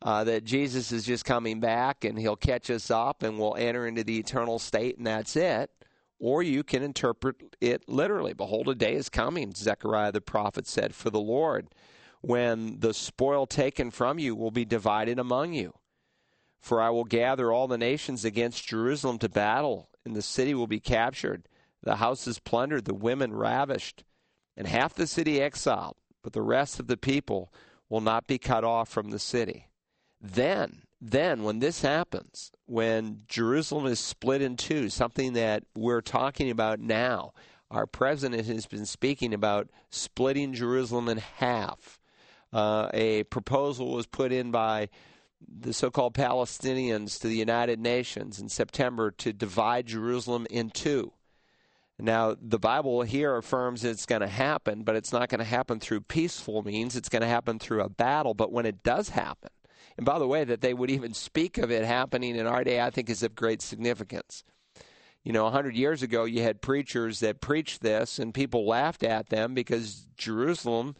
uh, 0.00 0.24
that 0.24 0.44
Jesus 0.44 0.92
is 0.92 1.04
just 1.04 1.24
coming 1.24 1.60
back 1.60 2.04
and 2.04 2.18
he'll 2.18 2.36
catch 2.36 2.70
us 2.70 2.90
up 2.90 3.22
and 3.22 3.38
we'll 3.38 3.56
enter 3.56 3.86
into 3.86 4.04
the 4.04 4.18
eternal 4.18 4.58
state 4.58 4.96
and 4.96 5.06
that's 5.06 5.36
it. 5.36 5.70
Or 6.18 6.42
you 6.42 6.62
can 6.62 6.82
interpret 6.82 7.56
it 7.60 7.88
literally. 7.88 8.32
Behold, 8.32 8.68
a 8.68 8.74
day 8.74 8.94
is 8.94 9.08
coming, 9.08 9.52
Zechariah 9.54 10.12
the 10.12 10.20
prophet 10.20 10.66
said, 10.66 10.94
for 10.94 11.10
the 11.10 11.20
Lord 11.20 11.68
when 12.26 12.80
the 12.80 12.94
spoil 12.94 13.46
taken 13.46 13.90
from 13.90 14.18
you 14.18 14.34
will 14.34 14.50
be 14.50 14.64
divided 14.64 15.18
among 15.18 15.52
you. 15.52 15.74
For 16.58 16.80
I 16.80 16.88
will 16.88 17.04
gather 17.04 17.52
all 17.52 17.68
the 17.68 17.76
nations 17.76 18.24
against 18.24 18.66
Jerusalem 18.66 19.18
to 19.18 19.28
battle, 19.28 19.90
and 20.04 20.16
the 20.16 20.22
city 20.22 20.54
will 20.54 20.66
be 20.66 20.80
captured, 20.80 21.46
the 21.82 21.96
houses 21.96 22.38
plundered, 22.38 22.86
the 22.86 22.94
women 22.94 23.34
ravished, 23.34 24.04
and 24.56 24.66
half 24.66 24.94
the 24.94 25.06
city 25.06 25.42
exiled, 25.42 25.96
but 26.22 26.32
the 26.32 26.40
rest 26.40 26.80
of 26.80 26.86
the 26.86 26.96
people 26.96 27.52
will 27.90 28.00
not 28.00 28.26
be 28.26 28.38
cut 28.38 28.64
off 28.64 28.88
from 28.88 29.10
the 29.10 29.18
city. 29.18 29.68
Then, 30.18 30.84
then, 30.98 31.42
when 31.42 31.58
this 31.58 31.82
happens, 31.82 32.50
when 32.64 33.24
Jerusalem 33.28 33.84
is 33.84 34.00
split 34.00 34.40
in 34.40 34.56
two, 34.56 34.88
something 34.88 35.34
that 35.34 35.64
we're 35.74 36.00
talking 36.00 36.48
about 36.48 36.80
now, 36.80 37.34
our 37.70 37.86
president 37.86 38.46
has 38.46 38.64
been 38.64 38.86
speaking 38.86 39.34
about 39.34 39.68
splitting 39.90 40.54
Jerusalem 40.54 41.10
in 41.10 41.18
half 41.18 41.98
uh, 42.54 42.88
a 42.94 43.24
proposal 43.24 43.92
was 43.92 44.06
put 44.06 44.32
in 44.32 44.50
by 44.52 44.88
the 45.46 45.72
so 45.72 45.90
called 45.90 46.14
Palestinians 46.14 47.20
to 47.20 47.28
the 47.28 47.36
United 47.36 47.80
Nations 47.80 48.38
in 48.38 48.48
September 48.48 49.10
to 49.10 49.32
divide 49.32 49.86
Jerusalem 49.86 50.46
in 50.48 50.70
two. 50.70 51.12
Now, 51.98 52.34
the 52.40 52.58
Bible 52.58 53.02
here 53.02 53.36
affirms 53.36 53.84
it's 53.84 54.06
going 54.06 54.22
to 54.22 54.28
happen, 54.28 54.82
but 54.82 54.96
it's 54.96 55.12
not 55.12 55.28
going 55.28 55.38
to 55.40 55.44
happen 55.44 55.78
through 55.78 56.02
peaceful 56.02 56.62
means. 56.62 56.96
It's 56.96 57.08
going 57.08 57.22
to 57.22 57.28
happen 57.28 57.58
through 57.58 57.82
a 57.82 57.88
battle. 57.88 58.34
But 58.34 58.50
when 58.50 58.66
it 58.66 58.82
does 58.82 59.10
happen, 59.10 59.50
and 59.96 60.04
by 60.04 60.18
the 60.18 60.26
way, 60.26 60.42
that 60.44 60.60
they 60.60 60.74
would 60.74 60.90
even 60.90 61.14
speak 61.14 61.56
of 61.58 61.70
it 61.70 61.84
happening 61.84 62.34
in 62.34 62.46
our 62.46 62.64
day, 62.64 62.80
I 62.80 62.90
think 62.90 63.08
is 63.08 63.22
of 63.22 63.36
great 63.36 63.62
significance. 63.62 64.42
You 65.22 65.32
know, 65.32 65.42
a 65.42 65.44
100 65.44 65.76
years 65.76 66.02
ago, 66.02 66.24
you 66.24 66.42
had 66.42 66.60
preachers 66.60 67.20
that 67.20 67.40
preached 67.40 67.80
this, 67.80 68.18
and 68.18 68.34
people 68.34 68.66
laughed 68.66 69.04
at 69.04 69.28
them 69.28 69.54
because 69.54 70.06
Jerusalem 70.16 70.96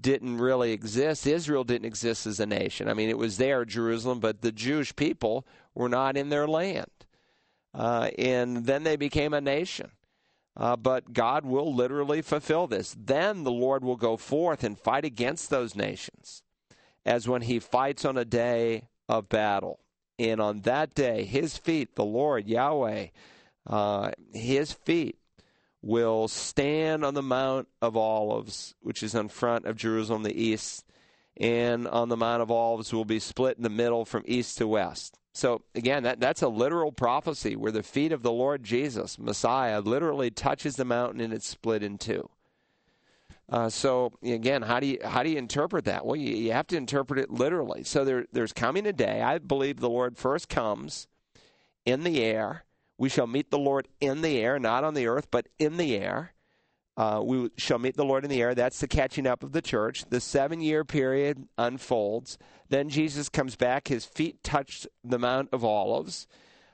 didn't 0.00 0.38
really 0.38 0.72
exist. 0.72 1.26
Israel 1.26 1.64
didn't 1.64 1.86
exist 1.86 2.26
as 2.26 2.40
a 2.40 2.46
nation. 2.46 2.88
I 2.88 2.94
mean, 2.94 3.08
it 3.08 3.18
was 3.18 3.38
there, 3.38 3.64
Jerusalem, 3.64 4.20
but 4.20 4.42
the 4.42 4.52
Jewish 4.52 4.94
people 4.94 5.46
were 5.74 5.88
not 5.88 6.16
in 6.16 6.28
their 6.28 6.46
land. 6.46 6.90
Uh, 7.72 8.10
and 8.18 8.66
then 8.66 8.82
they 8.82 8.96
became 8.96 9.32
a 9.32 9.40
nation. 9.40 9.90
Uh, 10.56 10.76
but 10.76 11.12
God 11.12 11.44
will 11.44 11.72
literally 11.74 12.22
fulfill 12.22 12.66
this. 12.66 12.94
Then 12.98 13.44
the 13.44 13.52
Lord 13.52 13.84
will 13.84 13.96
go 13.96 14.16
forth 14.16 14.64
and 14.64 14.78
fight 14.78 15.04
against 15.04 15.48
those 15.48 15.76
nations, 15.76 16.42
as 17.06 17.28
when 17.28 17.42
he 17.42 17.58
fights 17.58 18.04
on 18.04 18.18
a 18.18 18.24
day 18.24 18.88
of 19.08 19.28
battle. 19.28 19.80
And 20.18 20.40
on 20.40 20.60
that 20.62 20.94
day, 20.94 21.24
his 21.24 21.56
feet, 21.56 21.94
the 21.94 22.04
Lord, 22.04 22.46
Yahweh, 22.46 23.06
uh, 23.66 24.10
his 24.34 24.72
feet 24.72 25.16
will 25.82 26.28
stand 26.28 27.04
on 27.04 27.14
the 27.14 27.22
Mount 27.22 27.68
of 27.80 27.96
Olives, 27.96 28.74
which 28.80 29.02
is 29.02 29.14
in 29.14 29.28
front 29.28 29.64
of 29.64 29.76
Jerusalem, 29.76 30.22
the 30.22 30.42
east, 30.42 30.84
and 31.36 31.88
on 31.88 32.08
the 32.08 32.16
Mount 32.16 32.42
of 32.42 32.50
Olives 32.50 32.92
will 32.92 33.04
be 33.04 33.18
split 33.18 33.56
in 33.56 33.62
the 33.62 33.70
middle 33.70 34.04
from 34.04 34.24
east 34.26 34.58
to 34.58 34.68
west. 34.68 35.18
So 35.32 35.62
again, 35.74 36.02
that, 36.02 36.20
that's 36.20 36.42
a 36.42 36.48
literal 36.48 36.92
prophecy 36.92 37.56
where 37.56 37.72
the 37.72 37.82
feet 37.82 38.12
of 38.12 38.22
the 38.22 38.32
Lord 38.32 38.62
Jesus, 38.62 39.18
Messiah, 39.18 39.80
literally 39.80 40.30
touches 40.30 40.76
the 40.76 40.84
mountain 40.84 41.20
and 41.20 41.32
it's 41.32 41.46
split 41.46 41.82
in 41.82 41.98
two. 41.98 42.28
Uh, 43.48 43.68
so 43.68 44.12
again, 44.22 44.62
how 44.62 44.78
do 44.78 44.86
you 44.86 44.98
how 45.04 45.24
do 45.24 45.30
you 45.30 45.36
interpret 45.36 45.84
that? 45.86 46.06
Well, 46.06 46.14
you, 46.14 46.36
you 46.36 46.52
have 46.52 46.68
to 46.68 46.76
interpret 46.76 47.18
it 47.18 47.30
literally. 47.30 47.82
So 47.82 48.04
there, 48.04 48.26
there's 48.32 48.52
coming 48.52 48.86
a 48.86 48.92
day. 48.92 49.22
I 49.22 49.38
believe 49.38 49.80
the 49.80 49.90
Lord 49.90 50.16
first 50.16 50.48
comes 50.48 51.08
in 51.84 52.04
the 52.04 52.22
air 52.22 52.64
we 53.00 53.08
shall 53.08 53.26
meet 53.26 53.50
the 53.50 53.58
Lord 53.58 53.88
in 53.98 54.20
the 54.20 54.38
air, 54.38 54.58
not 54.58 54.84
on 54.84 54.92
the 54.92 55.06
earth, 55.06 55.28
but 55.30 55.48
in 55.58 55.78
the 55.78 55.96
air. 55.96 56.34
Uh, 56.98 57.22
we 57.24 57.48
shall 57.56 57.78
meet 57.78 57.96
the 57.96 58.04
Lord 58.04 58.24
in 58.24 58.30
the 58.30 58.42
air. 58.42 58.54
That's 58.54 58.78
the 58.78 58.86
catching 58.86 59.26
up 59.26 59.42
of 59.42 59.52
the 59.52 59.62
church. 59.62 60.04
The 60.10 60.20
seven 60.20 60.60
year 60.60 60.84
period 60.84 61.48
unfolds. 61.56 62.36
Then 62.68 62.90
Jesus 62.90 63.30
comes 63.30 63.56
back. 63.56 63.88
His 63.88 64.04
feet 64.04 64.42
touched 64.42 64.86
the 65.02 65.18
Mount 65.18 65.48
of 65.50 65.64
Olives. 65.64 66.26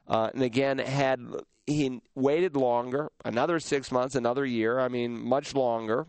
Uh, 0.08 0.30
and 0.34 0.42
again, 0.42 0.78
had 0.78 1.20
he 1.64 2.00
waited 2.16 2.56
longer, 2.56 3.12
another 3.24 3.60
six 3.60 3.92
months, 3.92 4.16
another 4.16 4.44
year, 4.44 4.80
I 4.80 4.88
mean, 4.88 5.20
much 5.20 5.54
longer, 5.54 6.08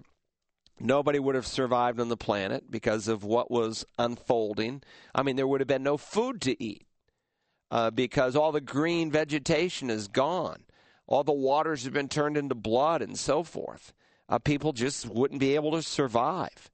nobody 0.79 1.19
would 1.19 1.35
have 1.35 1.45
survived 1.45 1.99
on 1.99 2.09
the 2.09 2.17
planet 2.17 2.71
because 2.71 3.07
of 3.07 3.23
what 3.23 3.51
was 3.51 3.85
unfolding. 3.99 4.81
I 5.13 5.21
mean, 5.21 5.35
there 5.35 5.47
would 5.47 5.61
have 5.61 5.67
been 5.67 5.83
no 5.83 5.97
food 5.97 6.41
to 6.41 6.63
eat 6.63 6.86
uh, 7.71 7.91
because 7.91 8.35
all 8.35 8.51
the 8.51 8.61
green 8.61 9.11
vegetation 9.11 9.89
is 9.89 10.07
gone. 10.07 10.63
All 11.07 11.23
the 11.23 11.31
waters 11.31 11.83
have 11.83 11.93
been 11.93 12.09
turned 12.09 12.37
into 12.37 12.55
blood 12.55 13.01
and 13.01 13.17
so 13.17 13.43
forth. 13.43 13.93
Uh, 14.29 14.39
people 14.39 14.73
just 14.73 15.07
wouldn't 15.07 15.39
be 15.39 15.55
able 15.55 15.71
to 15.71 15.81
survive. 15.81 16.69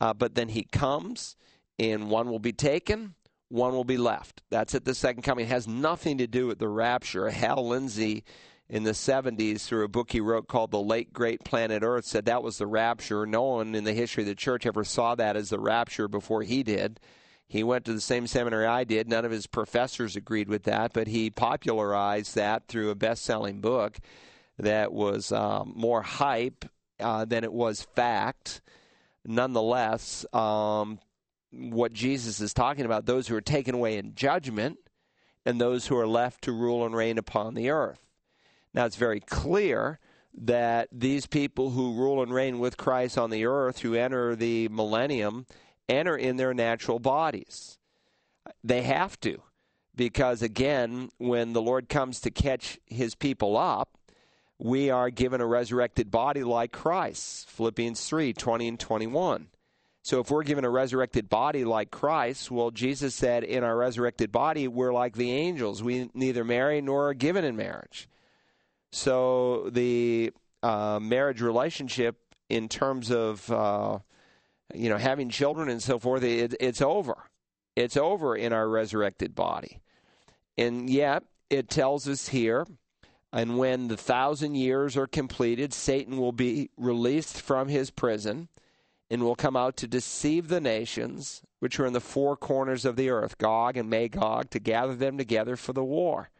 Uh, 0.00 0.14
but 0.14 0.34
then 0.34 0.48
he 0.48 0.62
comes, 0.62 1.36
and 1.78 2.08
one 2.08 2.30
will 2.30 2.38
be 2.38 2.52
taken, 2.52 3.14
one 3.48 3.72
will 3.72 3.84
be 3.84 3.98
left. 3.98 4.42
That's 4.50 4.74
at 4.74 4.84
the 4.84 4.94
second 4.94 5.22
coming. 5.22 5.46
It 5.46 5.48
has 5.48 5.66
nothing 5.66 6.18
to 6.18 6.26
do 6.26 6.46
with 6.46 6.58
the 6.58 6.68
rapture. 6.68 7.28
Hal 7.30 7.68
Lindsey 7.68 8.24
in 8.68 8.84
the 8.84 8.92
70s, 8.92 9.62
through 9.62 9.84
a 9.84 9.88
book 9.88 10.12
he 10.12 10.20
wrote 10.20 10.46
called 10.46 10.70
The 10.70 10.80
Late 10.80 11.12
Great 11.12 11.42
Planet 11.42 11.82
Earth, 11.82 12.04
said 12.04 12.26
that 12.26 12.42
was 12.42 12.58
the 12.58 12.66
rapture. 12.66 13.24
No 13.26 13.42
one 13.42 13.74
in 13.74 13.84
the 13.84 13.94
history 13.94 14.22
of 14.22 14.28
the 14.28 14.34
church 14.34 14.66
ever 14.66 14.84
saw 14.84 15.14
that 15.14 15.36
as 15.36 15.48
the 15.48 15.58
rapture 15.58 16.06
before 16.06 16.42
he 16.42 16.62
did. 16.62 17.00
He 17.48 17.62
went 17.62 17.86
to 17.86 17.94
the 17.94 18.00
same 18.00 18.26
seminary 18.26 18.66
I 18.66 18.84
did. 18.84 19.08
None 19.08 19.24
of 19.24 19.30
his 19.30 19.46
professors 19.46 20.16
agreed 20.16 20.48
with 20.48 20.64
that, 20.64 20.92
but 20.92 21.08
he 21.08 21.30
popularized 21.30 22.34
that 22.34 22.68
through 22.68 22.90
a 22.90 22.94
best 22.94 23.24
selling 23.24 23.60
book 23.60 23.98
that 24.58 24.92
was 24.92 25.32
um, 25.32 25.72
more 25.74 26.02
hype 26.02 26.66
uh, 27.00 27.24
than 27.24 27.44
it 27.44 27.52
was 27.52 27.82
fact. 27.94 28.60
Nonetheless, 29.24 30.26
um, 30.34 30.98
what 31.50 31.94
Jesus 31.94 32.40
is 32.40 32.52
talking 32.52 32.84
about 32.84 33.06
those 33.06 33.28
who 33.28 33.36
are 33.36 33.40
taken 33.40 33.74
away 33.74 33.96
in 33.96 34.14
judgment 34.14 34.78
and 35.46 35.58
those 35.58 35.86
who 35.86 35.96
are 35.96 36.06
left 36.06 36.42
to 36.42 36.52
rule 36.52 36.84
and 36.84 36.94
reign 36.94 37.16
upon 37.16 37.54
the 37.54 37.70
earth. 37.70 38.00
Now, 38.74 38.84
it's 38.84 38.96
very 38.96 39.20
clear 39.20 39.98
that 40.34 40.88
these 40.92 41.26
people 41.26 41.70
who 41.70 41.94
rule 41.94 42.22
and 42.22 42.32
reign 42.32 42.58
with 42.58 42.76
Christ 42.76 43.16
on 43.16 43.30
the 43.30 43.46
earth, 43.46 43.78
who 43.80 43.94
enter 43.94 44.36
the 44.36 44.68
millennium, 44.68 45.46
enter 45.88 46.16
in 46.16 46.36
their 46.36 46.54
natural 46.54 46.98
bodies. 46.98 47.78
They 48.64 48.82
have 48.82 49.18
to, 49.20 49.42
because 49.94 50.42
again, 50.42 51.10
when 51.18 51.52
the 51.52 51.62
Lord 51.62 51.88
comes 51.88 52.20
to 52.20 52.30
catch 52.30 52.78
his 52.86 53.14
people 53.14 53.56
up, 53.56 53.98
we 54.58 54.90
are 54.90 55.10
given 55.10 55.40
a 55.40 55.46
resurrected 55.46 56.10
body 56.10 56.42
like 56.42 56.72
Christ. 56.72 57.48
Philippians 57.50 58.06
3 58.06 58.32
20 58.32 58.68
and 58.68 58.80
21. 58.80 59.48
So 60.02 60.20
if 60.20 60.30
we're 60.30 60.42
given 60.42 60.64
a 60.64 60.70
resurrected 60.70 61.28
body 61.28 61.64
like 61.64 61.90
Christ, 61.90 62.50
well, 62.50 62.70
Jesus 62.70 63.14
said 63.14 63.44
in 63.44 63.62
our 63.62 63.76
resurrected 63.76 64.32
body, 64.32 64.66
we're 64.66 64.92
like 64.92 65.14
the 65.14 65.30
angels. 65.30 65.82
We 65.82 66.08
neither 66.14 66.44
marry 66.44 66.80
nor 66.80 67.10
are 67.10 67.14
given 67.14 67.44
in 67.44 67.56
marriage. 67.56 68.08
So 68.90 69.68
the 69.70 70.32
uh, 70.62 70.98
marriage 71.00 71.42
relationship, 71.42 72.16
in 72.48 72.68
terms 72.68 73.10
of 73.10 73.50
uh, 73.52 73.98
you 74.74 74.88
know 74.88 74.98
having 74.98 75.28
children 75.28 75.68
and 75.68 75.82
so 75.82 75.98
forth, 75.98 76.22
it, 76.22 76.54
it's 76.60 76.82
over. 76.82 77.16
It's 77.76 77.96
over 77.96 78.36
in 78.36 78.52
our 78.52 78.68
resurrected 78.68 79.34
body, 79.34 79.80
and 80.56 80.90
yet 80.90 81.24
it 81.50 81.68
tells 81.68 82.08
us 82.08 82.28
here. 82.28 82.66
And 83.30 83.58
when 83.58 83.88
the 83.88 83.96
thousand 83.96 84.54
years 84.54 84.96
are 84.96 85.06
completed, 85.06 85.74
Satan 85.74 86.16
will 86.16 86.32
be 86.32 86.70
released 86.78 87.42
from 87.42 87.68
his 87.68 87.90
prison 87.90 88.48
and 89.10 89.22
will 89.22 89.34
come 89.34 89.56
out 89.56 89.76
to 89.78 89.86
deceive 89.86 90.48
the 90.48 90.60
nations 90.60 91.42
which 91.60 91.78
are 91.78 91.86
in 91.86 91.92
the 91.92 92.00
four 92.00 92.36
corners 92.36 92.84
of 92.84 92.96
the 92.96 93.10
earth, 93.10 93.36
Gog 93.38 93.76
and 93.76 93.90
Magog, 93.90 94.50
to 94.50 94.58
gather 94.58 94.94
them 94.94 95.18
together 95.18 95.56
for 95.56 95.72
the 95.72 95.84
war. 95.84 96.30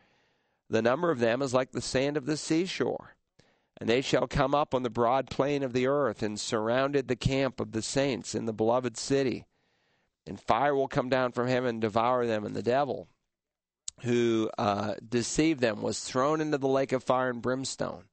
The 0.70 0.82
number 0.82 1.10
of 1.10 1.18
them 1.18 1.42
is 1.42 1.54
like 1.54 1.72
the 1.72 1.80
sand 1.80 2.16
of 2.16 2.26
the 2.26 2.36
seashore. 2.36 3.16
And 3.78 3.88
they 3.88 4.00
shall 4.00 4.26
come 4.26 4.54
up 4.54 4.74
on 4.74 4.82
the 4.82 4.90
broad 4.90 5.30
plain 5.30 5.62
of 5.62 5.72
the 5.72 5.86
earth, 5.86 6.22
and 6.22 6.38
surrounded 6.38 7.06
the 7.06 7.16
camp 7.16 7.60
of 7.60 7.72
the 7.72 7.82
saints 7.82 8.34
in 8.34 8.44
the 8.46 8.52
beloved 8.52 8.96
city. 8.96 9.46
And 10.26 10.40
fire 10.40 10.74
will 10.74 10.88
come 10.88 11.08
down 11.08 11.32
from 11.32 11.48
heaven 11.48 11.70
and 11.70 11.80
devour 11.80 12.26
them, 12.26 12.44
and 12.44 12.56
the 12.56 12.62
devil 12.62 13.08
who 14.00 14.50
uh, 14.58 14.94
deceived 15.06 15.60
them 15.60 15.82
was 15.82 16.00
thrown 16.00 16.40
into 16.40 16.58
the 16.58 16.68
lake 16.68 16.92
of 16.92 17.02
fire 17.02 17.30
and 17.30 17.42
brimstone, 17.42 18.04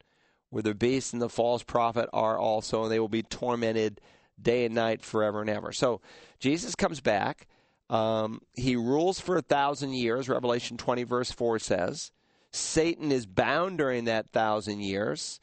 where 0.50 0.64
the 0.64 0.74
beast 0.74 1.14
and 1.14 1.22
the 1.22 1.30
false 1.30 1.64
prophet 1.64 2.10
are 2.14 2.38
also, 2.38 2.84
and 2.84 2.92
they 2.92 3.00
will 3.00 3.08
be 3.08 3.24
tormented 3.24 4.02
day 4.42 4.66
and 4.66 4.76
night 4.76 5.02
forever 5.04 5.42
and 5.42 5.50
ever. 5.50 5.72
So 5.72 6.02
Jesus 6.40 6.76
comes 6.76 7.02
back. 7.02 7.48
Um, 7.90 8.42
he 8.54 8.76
rules 8.76 9.20
for 9.20 9.38
a 9.38 9.42
thousand 9.42 9.94
years, 9.94 10.28
Revelation 10.28 10.78
20, 10.78 11.04
verse 11.04 11.32
4 11.32 11.60
says. 11.60 12.12
Satan 12.52 13.12
is 13.12 13.26
bound 13.26 13.78
during 13.78 14.06
that 14.06 14.30
thousand 14.30 14.82
years. 14.82 15.40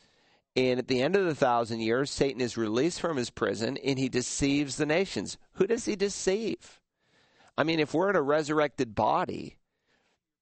And 0.55 0.79
at 0.79 0.89
the 0.89 1.01
end 1.01 1.17
of 1.17 1.25
the 1.25 1.35
thousand 1.35 1.81
years, 1.81 2.11
Satan 2.11 2.41
is 2.41 2.57
released 2.57 3.01
from 3.01 3.17
his 3.17 3.31
prison 3.31 3.79
and 3.79 3.99
he 3.99 4.09
deceives 4.09 4.77
the 4.77 4.87
nations. 4.87 5.39
Who 5.55 5.67
does 5.67 5.87
he 5.87 5.97
deceive? 5.97 6.81
I 7.57 7.65
mean, 7.65 7.81
if 7.81 7.95
we're 7.95 8.11
in 8.11 8.17
a 8.17 8.23
resurrected 8.23 8.95
body 8.95 9.57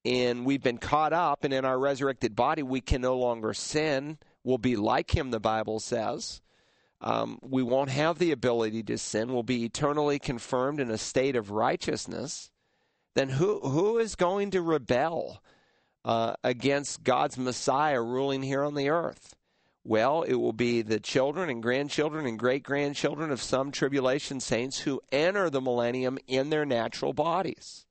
and 0.03 0.45
we've 0.45 0.63
been 0.63 0.79
caught 0.79 1.13
up, 1.13 1.43
and 1.43 1.53
in 1.53 1.63
our 1.63 1.77
resurrected 1.77 2.35
body 2.35 2.63
we 2.63 2.81
can 2.81 3.01
no 3.01 3.17
longer 3.17 3.53
sin, 3.53 4.17
we'll 4.43 4.57
be 4.57 4.75
like 4.75 5.15
him, 5.15 5.31
the 5.31 5.39
Bible 5.39 5.79
says. 5.79 6.41
Um, 6.99 7.39
we 7.41 7.63
won't 7.63 7.89
have 7.89 8.17
the 8.17 8.31
ability 8.31 8.83
to 8.83 8.97
sin. 8.97 9.31
We'll 9.31 9.43
be 9.43 9.63
eternally 9.63 10.19
confirmed 10.19 10.79
in 10.79 10.91
a 10.91 10.97
state 10.97 11.35
of 11.35 11.51
righteousness. 11.51 12.51
Then 13.15 13.29
who 13.29 13.59
who 13.59 13.97
is 13.97 14.15
going 14.15 14.51
to 14.51 14.61
rebel? 14.61 15.41
uh, 16.03 16.33
against 16.43 17.03
God's 17.03 17.37
Messiah 17.37 18.01
ruling 18.01 18.41
here 18.41 18.63
on 18.63 18.75
the 18.75 18.89
earth? 18.89 19.35
Well, 19.83 20.21
it 20.21 20.35
will 20.35 20.53
be 20.53 20.83
the 20.83 20.99
children 20.99 21.49
and 21.49 21.61
grandchildren 21.61 22.27
and 22.27 22.37
great 22.37 22.63
grandchildren 22.63 23.31
of 23.31 23.41
some 23.41 23.71
tribulation 23.71 24.39
saints 24.39 24.79
who 24.79 25.01
enter 25.11 25.49
the 25.49 25.61
millennium 25.61 26.19
in 26.27 26.49
their 26.49 26.65
natural 26.65 27.13
bodies. 27.13 27.85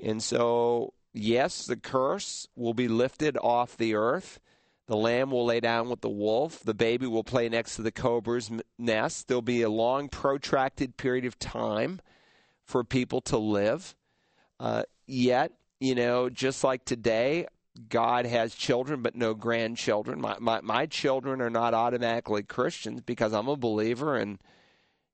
And 0.00 0.22
so, 0.22 0.94
yes, 1.12 1.66
the 1.66 1.76
curse 1.76 2.48
will 2.56 2.72
be 2.72 2.88
lifted 2.88 3.36
off 3.36 3.76
the 3.76 3.94
earth. 3.94 4.40
The 4.86 4.96
lamb 4.96 5.30
will 5.30 5.44
lay 5.44 5.60
down 5.60 5.90
with 5.90 6.00
the 6.00 6.08
wolf. 6.08 6.60
The 6.64 6.74
baby 6.74 7.06
will 7.06 7.24
play 7.24 7.48
next 7.48 7.76
to 7.76 7.82
the 7.82 7.92
cobra's 7.92 8.50
nest. 8.78 9.28
There'll 9.28 9.42
be 9.42 9.62
a 9.62 9.70
long, 9.70 10.08
protracted 10.08 10.96
period 10.96 11.26
of 11.26 11.38
time 11.38 12.00
for 12.64 12.84
people 12.84 13.20
to 13.22 13.36
live. 13.36 13.94
Uh, 14.58 14.84
yet, 15.06 15.52
you 15.78 15.94
know, 15.94 16.30
just 16.30 16.64
like 16.64 16.84
today, 16.84 17.46
God 17.88 18.26
has 18.26 18.54
children 18.54 19.02
but 19.02 19.14
no 19.14 19.34
grandchildren. 19.34 20.20
My, 20.20 20.36
my 20.38 20.60
my 20.60 20.86
children 20.86 21.40
are 21.40 21.50
not 21.50 21.74
automatically 21.74 22.42
Christians 22.42 23.00
because 23.00 23.32
I'm 23.32 23.48
a 23.48 23.56
believer 23.56 24.16
and 24.16 24.38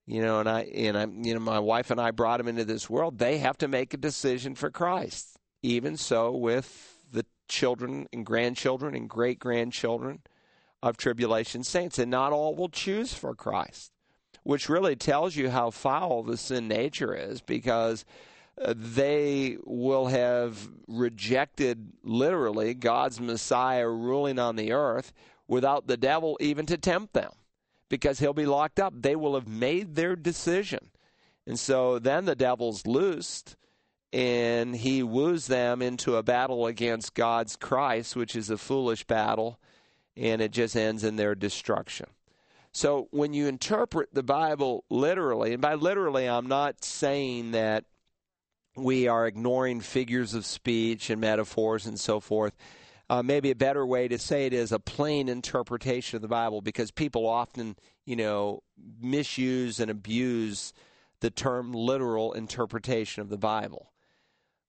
you 0.06 0.22
know 0.22 0.40
and 0.40 0.48
I 0.48 0.62
and 0.62 0.98
I 0.98 1.06
you 1.06 1.34
know 1.34 1.40
my 1.40 1.60
wife 1.60 1.90
and 1.90 2.00
I 2.00 2.10
brought 2.10 2.38
them 2.38 2.48
into 2.48 2.64
this 2.64 2.90
world. 2.90 3.18
They 3.18 3.38
have 3.38 3.58
to 3.58 3.68
make 3.68 3.94
a 3.94 3.98
decision 3.98 4.54
for 4.54 4.70
Christ. 4.70 5.36
Even 5.62 5.96
so 5.96 6.32
with 6.32 6.96
the 7.10 7.24
children 7.48 8.06
and 8.12 8.26
grandchildren 8.26 8.94
and 8.94 9.08
great 9.08 9.38
grandchildren 9.38 10.22
of 10.82 10.96
tribulation 10.96 11.62
saints 11.62 11.98
and 11.98 12.10
not 12.10 12.32
all 12.32 12.54
will 12.54 12.68
choose 12.68 13.14
for 13.14 13.34
Christ. 13.34 13.92
Which 14.42 14.68
really 14.68 14.96
tells 14.96 15.36
you 15.36 15.50
how 15.50 15.70
foul 15.70 16.22
the 16.22 16.36
sin 16.36 16.68
nature 16.68 17.14
is 17.14 17.40
because 17.40 18.04
they 18.66 19.56
will 19.64 20.06
have 20.06 20.68
rejected 20.86 21.92
literally 22.02 22.74
God's 22.74 23.20
Messiah 23.20 23.88
ruling 23.88 24.38
on 24.38 24.56
the 24.56 24.72
earth 24.72 25.12
without 25.46 25.86
the 25.86 25.96
devil 25.96 26.36
even 26.40 26.66
to 26.66 26.76
tempt 26.76 27.14
them 27.14 27.32
because 27.88 28.18
he'll 28.18 28.32
be 28.32 28.46
locked 28.46 28.80
up. 28.80 28.92
They 28.96 29.16
will 29.16 29.34
have 29.34 29.48
made 29.48 29.94
their 29.94 30.16
decision. 30.16 30.90
And 31.46 31.58
so 31.58 31.98
then 31.98 32.24
the 32.26 32.34
devil's 32.34 32.86
loosed 32.86 33.56
and 34.12 34.74
he 34.76 35.02
woos 35.02 35.46
them 35.46 35.82
into 35.82 36.16
a 36.16 36.22
battle 36.22 36.66
against 36.66 37.14
God's 37.14 37.56
Christ, 37.56 38.16
which 38.16 38.34
is 38.34 38.48
a 38.48 38.56
foolish 38.56 39.04
battle, 39.04 39.58
and 40.16 40.40
it 40.40 40.50
just 40.50 40.76
ends 40.76 41.04
in 41.04 41.16
their 41.16 41.34
destruction. 41.34 42.06
So 42.72 43.08
when 43.10 43.34
you 43.34 43.46
interpret 43.46 44.14
the 44.14 44.22
Bible 44.22 44.84
literally, 44.88 45.52
and 45.52 45.60
by 45.60 45.74
literally, 45.74 46.26
I'm 46.26 46.48
not 46.48 46.84
saying 46.84 47.50
that 47.52 47.84
we 48.78 49.08
are 49.08 49.26
ignoring 49.26 49.80
figures 49.80 50.34
of 50.34 50.46
speech 50.46 51.10
and 51.10 51.20
metaphors 51.20 51.86
and 51.86 51.98
so 51.98 52.20
forth. 52.20 52.54
Uh, 53.10 53.22
maybe 53.22 53.50
a 53.50 53.56
better 53.56 53.86
way 53.86 54.06
to 54.06 54.18
say 54.18 54.46
it 54.46 54.52
is 54.52 54.70
a 54.70 54.78
plain 54.78 55.28
interpretation 55.28 56.16
of 56.16 56.22
the 56.22 56.28
Bible 56.28 56.60
because 56.60 56.90
people 56.90 57.26
often, 57.26 57.76
you 58.04 58.16
know, 58.16 58.62
misuse 59.00 59.80
and 59.80 59.90
abuse 59.90 60.74
the 61.20 61.30
term 61.30 61.72
literal 61.72 62.32
interpretation 62.34 63.22
of 63.22 63.30
the 63.30 63.38
Bible. 63.38 63.92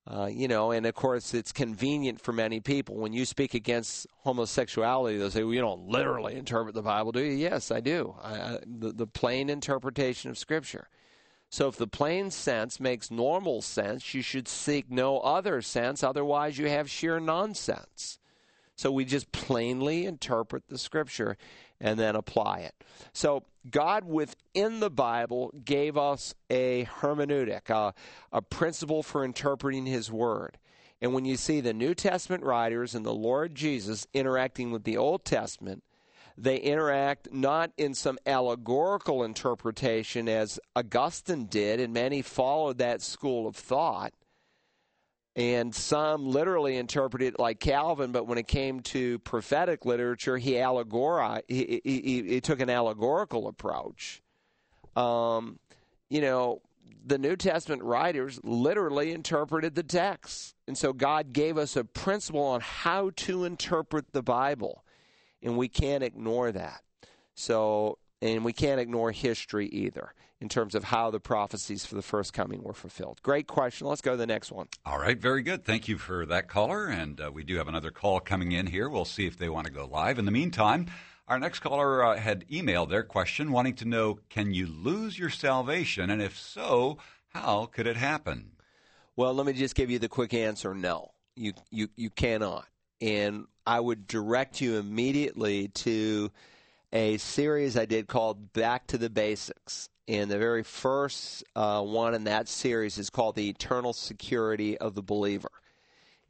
Uh, 0.07 0.25
you 0.25 0.47
know, 0.47 0.71
and 0.71 0.85
of 0.85 0.95
course, 0.95 1.33
it's 1.33 1.51
convenient 1.51 2.19
for 2.19 2.31
many 2.31 2.59
people. 2.59 2.95
When 2.95 3.13
you 3.13 3.25
speak 3.25 3.53
against 3.53 4.07
homosexuality, 4.23 5.17
they'll 5.17 5.29
say, 5.29 5.43
well, 5.43 5.53
you 5.53 5.61
don't 5.61 5.87
literally 5.87 6.35
interpret 6.35 6.73
the 6.73 6.81
Bible, 6.81 7.11
do 7.11 7.19
you? 7.19 7.33
Yes, 7.33 7.69
I 7.69 7.79
do. 7.79 8.15
I, 8.23 8.33
I, 8.33 8.57
the, 8.65 8.91
the 8.91 9.05
plain 9.05 9.49
interpretation 9.49 10.31
of 10.31 10.37
Scripture. 10.37 10.87
So 11.49 11.67
if 11.67 11.77
the 11.77 11.87
plain 11.87 12.29
sense 12.29 12.79
makes 12.79 13.09
normal 13.09 13.61
sense, 13.61 14.13
you 14.13 14.21
should 14.21 14.47
seek 14.47 14.91
no 14.91 15.19
other 15.19 15.61
sense, 15.61 16.03
otherwise, 16.03 16.57
you 16.57 16.69
have 16.69 16.89
sheer 16.89 17.19
nonsense. 17.19 18.19
So 18.75 18.91
we 18.91 19.03
just 19.03 19.31
plainly 19.31 20.05
interpret 20.05 20.63
the 20.69 20.77
scripture 20.77 21.37
and 21.81 21.99
then 21.99 22.15
apply 22.15 22.59
it. 22.59 22.75
So 23.13 23.43
God 23.69 24.05
within 24.05 24.79
the 24.79 24.89
Bible 24.89 25.53
gave 25.65 25.97
us 25.97 26.33
a 26.49 26.85
hermeneutic, 27.01 27.69
a, 27.69 27.93
a 28.31 28.41
principle 28.41 29.03
for 29.03 29.25
interpreting 29.25 29.85
his 29.85 30.11
word. 30.11 30.57
And 31.01 31.13
when 31.13 31.25
you 31.25 31.35
see 31.35 31.61
the 31.61 31.73
New 31.73 31.95
Testament 31.95 32.43
writers 32.43 32.93
and 32.93 33.05
the 33.05 33.13
Lord 33.13 33.55
Jesus 33.55 34.05
interacting 34.13 34.71
with 34.71 34.83
the 34.83 34.97
Old 34.97 35.25
Testament, 35.25 35.83
they 36.41 36.57
interact 36.57 37.33
not 37.33 37.71
in 37.77 37.93
some 37.93 38.17
allegorical 38.25 39.23
interpretation 39.23 40.29
as 40.29 40.59
Augustine 40.75 41.45
did, 41.45 41.79
and 41.81 41.93
many 41.93 42.21
followed 42.21 42.77
that 42.77 43.01
school 43.01 43.45
of 43.45 43.55
thought. 43.55 44.13
And 45.35 45.73
some 45.75 46.27
literally 46.27 46.77
interpreted 46.77 47.35
it 47.35 47.39
like 47.39 47.59
Calvin, 47.59 48.11
but 48.11 48.25
when 48.25 48.37
it 48.37 48.47
came 48.47 48.79
to 48.81 49.19
prophetic 49.19 49.85
literature, 49.85 50.37
he 50.37 50.53
allegori 50.53 51.41
he, 51.47 51.81
he, 51.83 52.23
he 52.23 52.41
took 52.41 52.59
an 52.59 52.69
allegorical 52.69 53.47
approach. 53.47 54.21
Um, 54.95 55.59
you 56.09 56.21
know, 56.21 56.61
the 57.05 57.17
New 57.17 57.35
Testament 57.35 57.83
writers 57.83 58.39
literally 58.43 59.11
interpreted 59.11 59.75
the 59.75 59.83
text. 59.83 60.55
And 60.67 60.77
so 60.77 60.93
God 60.93 61.31
gave 61.31 61.57
us 61.57 61.75
a 61.75 61.83
principle 61.83 62.43
on 62.43 62.61
how 62.61 63.11
to 63.17 63.45
interpret 63.45 64.11
the 64.11 64.23
Bible 64.23 64.83
and 65.41 65.57
we 65.57 65.67
can't 65.67 66.03
ignore 66.03 66.51
that. 66.51 66.81
So 67.35 67.97
and 68.21 68.43
we 68.43 68.53
can't 68.53 68.81
ignore 68.81 69.11
history 69.11 69.67
either 69.67 70.13
in 70.41 70.49
terms 70.49 70.75
of 70.75 70.85
how 70.85 71.11
the 71.11 71.19
prophecies 71.19 71.85
for 71.85 71.95
the 71.95 72.01
first 72.01 72.33
coming 72.33 72.63
were 72.63 72.73
fulfilled. 72.73 73.19
Great 73.23 73.47
question. 73.47 73.87
Let's 73.87 74.01
go 74.01 74.11
to 74.11 74.17
the 74.17 74.27
next 74.27 74.51
one. 74.51 74.67
All 74.85 74.99
right, 74.99 75.19
very 75.19 75.41
good. 75.41 75.65
Thank 75.65 75.87
you 75.87 75.97
for 75.97 76.25
that 76.25 76.47
caller. 76.47 76.87
And 76.87 77.19
uh, 77.19 77.31
we 77.33 77.43
do 77.43 77.57
have 77.57 77.67
another 77.67 77.91
call 77.91 78.19
coming 78.19 78.51
in 78.51 78.67
here. 78.67 78.89
We'll 78.89 79.05
see 79.05 79.25
if 79.25 79.37
they 79.37 79.49
want 79.49 79.67
to 79.67 79.73
go 79.73 79.85
live. 79.85 80.17
In 80.17 80.25
the 80.25 80.31
meantime, 80.31 80.87
our 81.27 81.39
next 81.39 81.59
caller 81.59 82.03
uh, 82.03 82.17
had 82.17 82.47
emailed 82.47 82.89
their 82.89 83.03
question 83.03 83.51
wanting 83.51 83.75
to 83.75 83.85
know 83.85 84.19
can 84.29 84.53
you 84.53 84.65
lose 84.67 85.19
your 85.19 85.29
salvation? 85.29 86.09
And 86.09 86.21
if 86.21 86.37
so, 86.37 86.97
how 87.29 87.65
could 87.65 87.87
it 87.87 87.97
happen? 87.97 88.51
Well, 89.15 89.33
let 89.33 89.45
me 89.45 89.53
just 89.53 89.75
give 89.75 89.91
you 89.91 89.99
the 89.99 90.09
quick 90.09 90.33
answer 90.33 90.73
no. 90.73 91.11
You, 91.35 91.53
you, 91.69 91.89
you 91.95 92.09
cannot. 92.09 92.65
And 93.01 93.45
I 93.69 93.79
would 93.79 94.07
direct 94.07 94.61
you 94.61 94.77
immediately 94.77 95.67
to 95.67 96.31
a 96.91 97.17
series 97.17 97.77
I 97.77 97.85
did 97.85 98.07
called 98.07 98.51
Back 98.51 98.87
to 98.87 98.97
the 98.97 99.11
Basics. 99.11 99.89
And 100.07 100.31
the 100.31 100.39
very 100.39 100.63
first 100.63 101.43
uh, 101.55 101.83
one 101.83 102.15
in 102.15 102.23
that 102.23 102.47
series 102.47 102.97
is 102.97 103.11
called 103.11 103.35
The 103.35 103.47
Eternal 103.47 103.93
Security 103.93 104.75
of 104.79 104.95
the 104.95 105.03
Believer. 105.03 105.51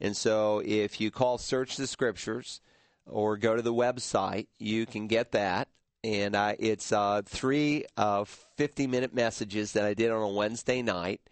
And 0.02 0.14
so 0.14 0.60
if 0.62 1.00
you 1.00 1.10
call 1.10 1.38
Search 1.38 1.76
the 1.76 1.86
Scriptures 1.86 2.60
or 3.06 3.38
go 3.38 3.56
to 3.56 3.62
the 3.62 3.72
website, 3.72 4.48
you 4.58 4.84
can 4.84 5.06
get 5.06 5.32
that. 5.32 5.68
And 6.04 6.36
I, 6.36 6.56
it's 6.58 6.92
uh, 6.92 7.22
three 7.24 7.86
uh, 7.96 8.24
50 8.58 8.86
minute 8.86 9.14
messages 9.14 9.72
that 9.72 9.86
I 9.86 9.94
did 9.94 10.10
on 10.10 10.20
a 10.20 10.28
Wednesday 10.28 10.82
night 10.82 11.22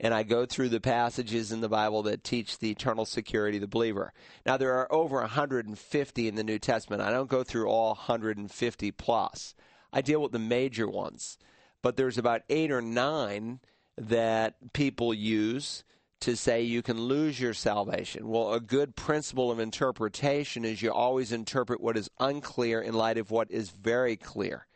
and 0.00 0.14
I 0.14 0.22
go 0.22 0.46
through 0.46 0.68
the 0.68 0.80
passages 0.80 1.50
in 1.50 1.60
the 1.60 1.68
Bible 1.68 2.02
that 2.04 2.22
teach 2.22 2.58
the 2.58 2.70
eternal 2.70 3.04
security 3.04 3.56
of 3.56 3.62
the 3.62 3.66
believer. 3.66 4.12
Now, 4.46 4.56
there 4.56 4.74
are 4.74 4.92
over 4.92 5.16
150 5.20 6.28
in 6.28 6.34
the 6.34 6.44
New 6.44 6.58
Testament. 6.58 7.02
I 7.02 7.10
don't 7.10 7.28
go 7.28 7.42
through 7.42 7.68
all 7.68 7.88
150 7.88 8.90
plus. 8.92 9.54
I 9.92 10.00
deal 10.00 10.22
with 10.22 10.32
the 10.32 10.38
major 10.38 10.88
ones, 10.88 11.38
but 11.82 11.96
there's 11.96 12.18
about 12.18 12.42
eight 12.48 12.70
or 12.70 12.82
nine 12.82 13.60
that 13.96 14.72
people 14.72 15.12
use 15.12 15.82
to 16.20 16.36
say 16.36 16.62
you 16.62 16.82
can 16.82 17.00
lose 17.00 17.40
your 17.40 17.54
salvation. 17.54 18.28
Well, 18.28 18.52
a 18.52 18.60
good 18.60 18.96
principle 18.96 19.50
of 19.50 19.60
interpretation 19.60 20.64
is 20.64 20.82
you 20.82 20.92
always 20.92 21.32
interpret 21.32 21.80
what 21.80 21.96
is 21.96 22.10
unclear 22.18 22.80
in 22.80 22.94
light 22.94 23.18
of 23.18 23.30
what 23.30 23.50
is 23.50 23.70
very 23.70 24.16
clear 24.16 24.67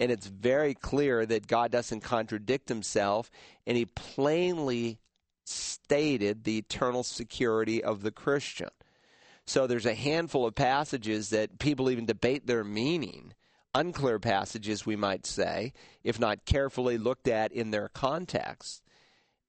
and 0.00 0.10
it's 0.10 0.26
very 0.26 0.74
clear 0.74 1.24
that 1.24 1.46
God 1.46 1.70
doesn't 1.70 2.00
contradict 2.00 2.68
himself, 2.68 3.30
and 3.66 3.76
he 3.76 3.86
plainly 3.86 4.98
stated 5.44 6.44
the 6.44 6.58
eternal 6.58 7.02
security 7.02 7.82
of 7.82 8.02
the 8.02 8.10
Christian. 8.10 8.70
So 9.46 9.66
there's 9.66 9.86
a 9.86 9.94
handful 9.94 10.46
of 10.46 10.54
passages 10.54 11.30
that 11.30 11.58
people 11.58 11.90
even 11.90 12.06
debate 12.06 12.46
their 12.46 12.64
meaning, 12.64 13.34
unclear 13.74 14.18
passages, 14.18 14.86
we 14.86 14.96
might 14.96 15.26
say, 15.26 15.72
if 16.02 16.18
not 16.18 16.46
carefully 16.46 16.96
looked 16.96 17.28
at 17.28 17.52
in 17.52 17.70
their 17.70 17.88
context. 17.88 18.82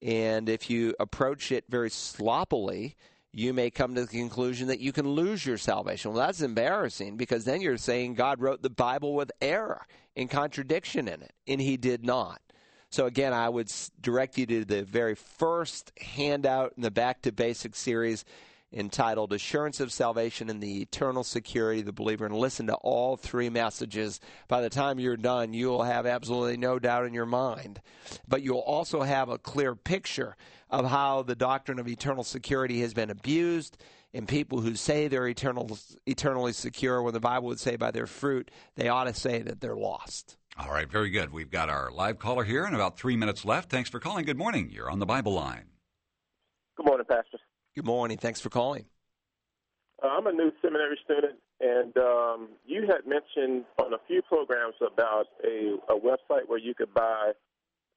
And 0.01 0.49
if 0.49 0.69
you 0.69 0.93
approach 0.99 1.51
it 1.51 1.63
very 1.69 1.89
sloppily, 1.89 2.95
you 3.37 3.53
may 3.53 3.69
come 3.69 3.93
to 3.95 4.01
the 4.01 4.07
conclusion 4.07 4.69
that 4.69 4.79
you 4.79 4.93
can 4.93 5.05
lose 5.09 5.45
your 5.45 5.57
salvation. 5.57 6.13
Well, 6.13 6.25
that's 6.25 6.39
embarrassing 6.41 7.17
because 7.17 7.43
then 7.43 7.59
you're 7.59 7.75
saying 7.75 8.13
God 8.13 8.39
wrote 8.39 8.61
the 8.61 8.69
Bible 8.69 9.13
with 9.13 9.29
error 9.41 9.85
and 10.15 10.29
contradiction 10.29 11.09
in 11.09 11.21
it, 11.21 11.33
and 11.45 11.59
He 11.59 11.75
did 11.75 12.05
not. 12.05 12.41
So, 12.89 13.07
again, 13.07 13.33
I 13.33 13.49
would 13.49 13.69
direct 13.99 14.37
you 14.37 14.45
to 14.45 14.63
the 14.63 14.83
very 14.83 15.15
first 15.15 15.91
handout 15.99 16.75
in 16.77 16.83
the 16.83 16.91
Back 16.91 17.23
to 17.23 17.33
Basics 17.33 17.77
series 17.77 18.23
entitled 18.75 19.33
Assurance 19.33 19.79
of 19.79 19.91
Salvation 19.91 20.49
and 20.49 20.61
the 20.61 20.81
Eternal 20.81 21.23
Security 21.23 21.79
of 21.79 21.85
the 21.85 21.93
Believer, 21.93 22.25
and 22.25 22.35
listen 22.35 22.67
to 22.67 22.75
all 22.75 23.15
three 23.15 23.49
messages. 23.49 24.19
By 24.47 24.61
the 24.61 24.69
time 24.69 24.99
you're 24.99 25.17
done, 25.17 25.53
you'll 25.53 25.83
have 25.83 26.05
absolutely 26.05 26.57
no 26.57 26.77
doubt 26.77 27.05
in 27.05 27.13
your 27.13 27.25
mind. 27.25 27.81
But 28.27 28.41
you'll 28.43 28.59
also 28.59 29.01
have 29.01 29.29
a 29.29 29.37
clear 29.37 29.75
picture 29.75 30.35
of 30.69 30.85
how 30.85 31.23
the 31.23 31.35
doctrine 31.35 31.79
of 31.79 31.87
eternal 31.87 32.23
security 32.23 32.81
has 32.81 32.93
been 32.93 33.09
abused 33.09 33.77
and 34.13 34.27
people 34.27 34.61
who 34.61 34.75
say 34.75 35.07
they're 35.07 35.27
eternal, 35.27 35.77
eternally 36.05 36.53
secure 36.53 37.01
when 37.01 37.13
the 37.13 37.19
Bible 37.19 37.47
would 37.47 37.59
say 37.59 37.75
by 37.75 37.91
their 37.91 38.07
fruit, 38.07 38.49
they 38.75 38.87
ought 38.87 39.03
to 39.03 39.13
say 39.13 39.41
that 39.41 39.59
they're 39.59 39.75
lost. 39.75 40.37
All 40.57 40.71
right, 40.71 40.89
very 40.89 41.09
good. 41.09 41.33
We've 41.33 41.51
got 41.51 41.69
our 41.69 41.91
live 41.91 42.17
caller 42.17 42.45
here 42.45 42.63
and 42.63 42.73
about 42.73 42.97
three 42.97 43.17
minutes 43.17 43.43
left. 43.43 43.69
Thanks 43.69 43.89
for 43.89 43.99
calling. 43.99 44.23
Good 44.25 44.37
morning. 44.37 44.69
You're 44.71 44.89
on 44.89 44.99
the 44.99 45.05
Bible 45.05 45.33
line. 45.33 45.65
Good 46.77 46.85
morning, 46.85 47.05
Pastor. 47.09 47.39
Good 47.75 47.85
morning. 47.85 48.17
Thanks 48.17 48.39
for 48.39 48.49
calling. 48.49 48.85
Uh, 50.01 50.07
I'm 50.07 50.27
a 50.27 50.31
new 50.31 50.51
seminary 50.61 50.97
student, 51.03 51.39
and 51.59 51.95
um, 51.97 52.49
you 52.65 52.83
had 52.87 53.05
mentioned 53.05 53.65
on 53.77 53.93
a 53.93 53.97
few 54.07 54.21
programs 54.21 54.75
about 54.79 55.25
a, 55.43 55.75
a 55.89 55.99
website 55.99 56.47
where 56.47 56.57
you 56.57 56.73
could 56.73 56.93
buy 56.93 57.31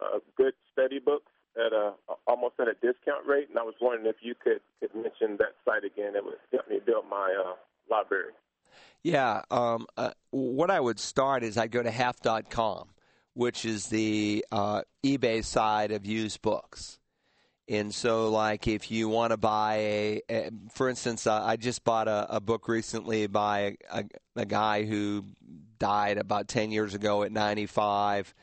uh, 0.00 0.18
good 0.36 0.54
study 0.72 0.98
books 0.98 1.30
at 1.56 1.72
a 1.72 1.92
almost 2.26 2.54
at 2.60 2.66
a 2.66 2.74
discount 2.74 3.26
rate, 3.26 3.48
and 3.50 3.58
I 3.58 3.62
was 3.62 3.74
wondering 3.80 4.06
if 4.06 4.16
you 4.20 4.34
could, 4.34 4.60
could 4.80 4.94
mention 4.94 5.36
that 5.38 5.54
site 5.64 5.84
again. 5.84 6.16
It 6.16 6.24
would 6.24 6.34
help 6.52 6.68
me 6.68 6.80
build 6.84 7.04
my 7.08 7.34
uh, 7.38 7.54
library. 7.88 8.32
Yeah, 9.02 9.42
um, 9.50 9.86
uh, 9.96 10.10
what 10.30 10.70
I 10.70 10.80
would 10.80 10.98
start 10.98 11.44
is 11.44 11.56
I'd 11.56 11.70
go 11.70 11.82
to 11.82 11.90
half.com, 11.90 12.88
which 13.34 13.64
is 13.64 13.86
the 13.86 14.44
uh, 14.50 14.82
eBay 15.04 15.44
side 15.44 15.92
of 15.92 16.04
used 16.04 16.42
books. 16.42 16.98
And 17.68 17.94
so, 17.94 18.30
like, 18.30 18.66
if 18.66 18.90
you 18.90 19.08
want 19.08 19.32
to 19.32 19.36
buy 19.36 19.74
a, 19.74 20.22
a 20.30 20.50
for 20.72 20.88
instance, 20.88 21.26
uh, 21.26 21.42
I 21.42 21.56
just 21.56 21.84
bought 21.84 22.08
a, 22.08 22.36
a 22.36 22.40
book 22.40 22.66
recently 22.66 23.26
by 23.26 23.76
a, 23.92 24.04
a, 24.36 24.46
guy 24.46 24.84
who 24.84 25.24
died 25.78 26.16
about 26.16 26.48
10 26.48 26.70
years 26.70 26.94
ago 26.94 27.22
at 27.24 27.30
95 27.30 28.34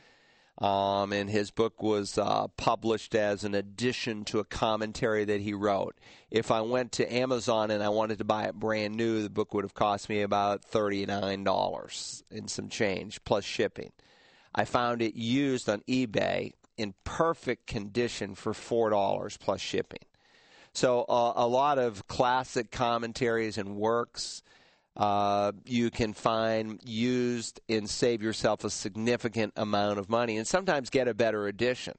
um, 0.58 1.12
and 1.12 1.28
his 1.28 1.50
book 1.50 1.82
was 1.82 2.16
uh, 2.16 2.46
published 2.56 3.14
as 3.14 3.44
an 3.44 3.54
addition 3.54 4.24
to 4.26 4.38
a 4.38 4.44
commentary 4.44 5.24
that 5.24 5.40
he 5.42 5.52
wrote. 5.52 5.96
If 6.30 6.50
I 6.50 6.62
went 6.62 6.92
to 6.92 7.14
Amazon 7.14 7.70
and 7.70 7.82
I 7.82 7.90
wanted 7.90 8.18
to 8.18 8.24
buy 8.24 8.44
it 8.44 8.54
brand 8.54 8.94
new, 8.94 9.22
the 9.22 9.30
book 9.30 9.52
would 9.52 9.64
have 9.64 9.74
cost 9.74 10.08
me 10.08 10.22
about 10.22 10.62
$39 10.62 12.22
and 12.30 12.50
some 12.50 12.68
change 12.68 13.22
plus 13.24 13.44
shipping. 13.44 13.92
I 14.54 14.64
found 14.64 15.02
it 15.02 15.14
used 15.14 15.68
on 15.68 15.82
eBay 15.82 16.52
in 16.76 16.94
perfect 17.04 17.66
condition 17.66 18.34
for 18.34 18.52
$4 18.52 19.38
plus 19.38 19.60
shipping. 19.60 20.00
So 20.72 21.02
uh, 21.08 21.32
a 21.36 21.46
lot 21.46 21.78
of 21.78 22.06
classic 22.06 22.70
commentaries 22.70 23.58
and 23.58 23.76
works 23.76 24.42
uh, 24.96 25.52
you 25.66 25.90
can 25.90 26.14
find 26.14 26.80
used 26.82 27.60
and 27.68 27.88
save 27.88 28.22
yourself 28.22 28.64
a 28.64 28.70
significant 28.70 29.52
amount 29.56 29.98
of 29.98 30.08
money 30.08 30.38
and 30.38 30.46
sometimes 30.46 30.88
get 30.88 31.06
a 31.06 31.14
better 31.14 31.46
edition. 31.48 31.94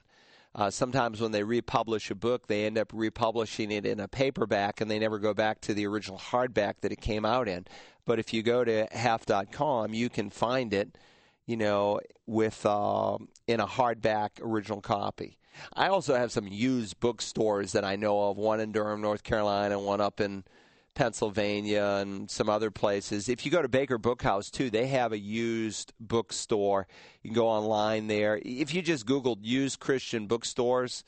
Uh, 0.56 0.72
sometimes 0.72 1.22
when 1.22 1.32
they 1.32 1.44
republish 1.44 2.10
a 2.10 2.16
book, 2.16 2.48
they 2.48 2.66
end 2.66 2.80
up 2.80 2.92
republishing 2.92 3.70
it 3.70 3.86
in 3.86 4.00
a 4.00 4.08
paperback 4.08 4.82
and 4.82 4.90
they 4.90 4.98
never 4.98 5.20
go 5.20 5.34
back 5.34 5.62
to 5.62 5.76
the 5.76 5.86
original 5.86 6.18
hardback 6.18 6.74
that 6.82 6.92
it 6.92 7.00
came 7.00 7.24
out 7.24 7.48
in. 7.48 7.66
But 8.06 8.18
if 8.18 8.34
you 8.34 8.42
go 8.42 8.64
to 8.64 8.88
half.com, 8.92 9.94
you 9.94 10.10
can 10.10 10.32
find 10.32 10.74
it, 10.74 10.98
you 11.48 11.58
know, 11.58 12.00
with 12.28 12.66
uh, 12.66 13.18
in 13.48 13.60
a 13.60 13.66
hardback 13.66 14.42
original 14.42 14.82
copy. 14.82 15.38
I 15.74 15.88
also 15.88 16.16
have 16.16 16.32
some 16.32 16.48
used 16.48 17.00
bookstores 17.00 17.72
that 17.72 17.84
I 17.84 17.96
know 17.96 18.30
of, 18.30 18.38
one 18.38 18.60
in 18.60 18.72
Durham, 18.72 19.02
North 19.02 19.24
Carolina, 19.24 19.80
one 19.80 20.02
up 20.02 20.22
in 20.22 20.44
Pennsylvania 20.94 22.00
and 22.02 22.30
some 22.30 22.50
other 22.50 22.70
places. 22.70 23.30
If 23.30 23.46
you 23.46 23.52
go 23.52 23.62
to 23.62 23.68
Baker 23.68 23.98
Bookhouse 23.98 24.52
too, 24.52 24.70
they 24.70 24.88
have 24.88 25.14
a 25.14 25.18
used 25.18 25.94
bookstore. 26.00 26.88
You 27.24 27.30
can 27.30 27.36
go 27.36 27.48
online 27.48 28.08
there. 28.08 28.40
If 28.44 28.74
you 28.74 28.82
just 28.82 29.06
Googled 29.06 29.40
used 29.42 29.80
Christian 29.80 30.28
bookstores, 30.28 31.04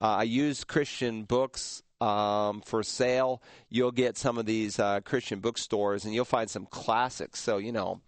uh, 0.00 0.24
used 0.26 0.66
Christian 0.66 1.24
books 1.24 1.82
um, 2.00 2.62
for 2.62 2.82
sale, 2.82 3.42
you'll 3.68 3.92
get 3.92 4.16
some 4.16 4.38
of 4.38 4.46
these 4.46 4.78
uh, 4.78 5.00
Christian 5.00 5.40
bookstores 5.40 6.04
and 6.04 6.14
you'll 6.14 6.24
find 6.24 6.50
some 6.50 6.66
classics. 6.66 7.40
So, 7.40 7.58
you 7.58 7.72
know, 7.72 8.00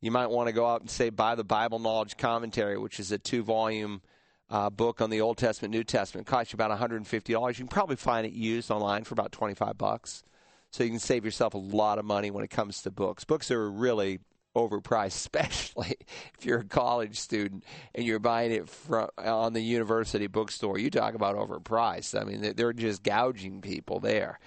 you 0.00 0.10
might 0.10 0.28
want 0.28 0.48
to 0.48 0.52
go 0.52 0.66
out 0.66 0.80
and 0.80 0.90
say, 0.90 1.10
buy 1.10 1.34
the 1.34 1.44
Bible 1.44 1.78
Knowledge 1.78 2.16
Commentary, 2.16 2.78
which 2.78 2.98
is 3.00 3.12
a 3.12 3.18
two 3.18 3.42
volume 3.42 4.00
uh, 4.48 4.70
book 4.70 5.00
on 5.00 5.10
the 5.10 5.20
Old 5.20 5.36
Testament, 5.36 5.72
New 5.72 5.84
Testament. 5.84 6.26
It 6.26 6.30
costs 6.30 6.52
you 6.52 6.56
about 6.56 6.76
$150. 6.76 7.48
You 7.48 7.54
can 7.54 7.68
probably 7.68 7.96
find 7.96 8.26
it 8.26 8.32
used 8.32 8.70
online 8.70 9.04
for 9.04 9.14
about 9.14 9.32
25 9.32 9.76
bucks 9.78 10.24
so 10.70 10.84
you 10.84 10.90
can 10.90 10.98
save 10.98 11.24
yourself 11.24 11.54
a 11.54 11.58
lot 11.58 11.98
of 11.98 12.04
money 12.04 12.30
when 12.30 12.44
it 12.44 12.50
comes 12.50 12.82
to 12.82 12.90
books. 12.90 13.24
Books 13.24 13.50
are 13.50 13.70
really 13.70 14.20
overpriced, 14.56 15.06
especially 15.06 15.96
if 16.38 16.44
you're 16.44 16.60
a 16.60 16.64
college 16.64 17.18
student 17.18 17.64
and 17.94 18.04
you're 18.04 18.18
buying 18.18 18.52
it 18.52 18.68
from 18.68 19.08
on 19.18 19.52
the 19.52 19.62
university 19.62 20.26
bookstore. 20.26 20.78
You 20.78 20.90
talk 20.90 21.14
about 21.14 21.36
overpriced. 21.36 22.20
I 22.20 22.24
mean, 22.24 22.54
they're 22.56 22.72
just 22.72 23.02
gouging 23.02 23.60
people 23.60 24.00
there. 24.00 24.38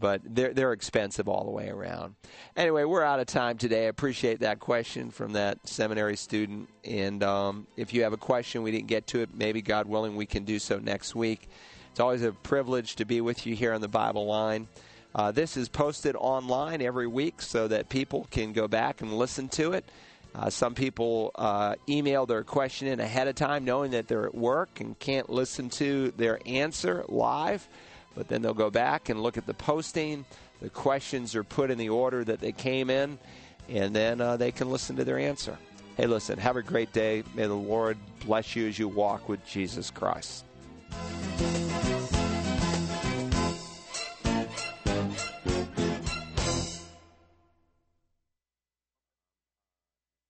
But 0.00 0.22
they're 0.24 0.54
they're 0.54 0.72
expensive 0.72 1.28
all 1.28 1.44
the 1.44 1.50
way 1.50 1.68
around. 1.68 2.14
Anyway, 2.56 2.84
we're 2.84 3.04
out 3.04 3.20
of 3.20 3.26
time 3.26 3.58
today. 3.58 3.84
I 3.84 3.88
appreciate 3.88 4.40
that 4.40 4.58
question 4.58 5.10
from 5.10 5.34
that 5.34 5.58
seminary 5.68 6.16
student. 6.16 6.68
And 6.84 7.22
um, 7.22 7.66
if 7.76 7.92
you 7.92 8.02
have 8.04 8.14
a 8.14 8.16
question 8.16 8.62
we 8.62 8.72
didn't 8.72 8.88
get 8.88 9.06
to 9.08 9.20
it, 9.20 9.28
maybe 9.34 9.60
God 9.60 9.86
willing, 9.86 10.16
we 10.16 10.26
can 10.26 10.44
do 10.44 10.58
so 10.58 10.78
next 10.78 11.14
week. 11.14 11.48
It's 11.90 12.00
always 12.00 12.22
a 12.22 12.32
privilege 12.32 12.96
to 12.96 13.04
be 13.04 13.20
with 13.20 13.46
you 13.46 13.54
here 13.54 13.74
on 13.74 13.82
the 13.82 13.88
Bible 13.88 14.26
Line. 14.26 14.68
Uh, 15.14 15.32
this 15.32 15.56
is 15.56 15.68
posted 15.68 16.16
online 16.16 16.80
every 16.80 17.06
week 17.06 17.42
so 17.42 17.68
that 17.68 17.88
people 17.88 18.26
can 18.30 18.52
go 18.52 18.68
back 18.68 19.02
and 19.02 19.12
listen 19.12 19.48
to 19.50 19.72
it. 19.72 19.84
Uh, 20.34 20.48
some 20.48 20.74
people 20.74 21.32
uh, 21.34 21.74
email 21.88 22.26
their 22.26 22.44
question 22.44 22.86
in 22.86 23.00
ahead 23.00 23.26
of 23.26 23.34
time, 23.34 23.64
knowing 23.64 23.90
that 23.90 24.06
they're 24.06 24.26
at 24.26 24.34
work 24.34 24.80
and 24.80 24.98
can't 24.98 25.28
listen 25.28 25.68
to 25.68 26.12
their 26.12 26.38
answer 26.46 27.04
live. 27.08 27.68
But 28.14 28.28
then 28.28 28.42
they'll 28.42 28.54
go 28.54 28.70
back 28.70 29.08
and 29.08 29.22
look 29.22 29.36
at 29.38 29.46
the 29.46 29.54
posting. 29.54 30.24
The 30.60 30.70
questions 30.70 31.34
are 31.34 31.44
put 31.44 31.70
in 31.70 31.78
the 31.78 31.88
order 31.88 32.24
that 32.24 32.40
they 32.40 32.52
came 32.52 32.90
in, 32.90 33.18
and 33.68 33.94
then 33.94 34.20
uh, 34.20 34.36
they 34.36 34.52
can 34.52 34.70
listen 34.70 34.96
to 34.96 35.04
their 35.04 35.18
answer. 35.18 35.56
Hey, 35.96 36.06
listen, 36.06 36.38
have 36.38 36.56
a 36.56 36.62
great 36.62 36.92
day. 36.92 37.22
May 37.34 37.46
the 37.46 37.54
Lord 37.54 37.98
bless 38.24 38.56
you 38.56 38.68
as 38.68 38.78
you 38.78 38.88
walk 38.88 39.28
with 39.28 39.44
Jesus 39.46 39.90
Christ. 39.90 40.44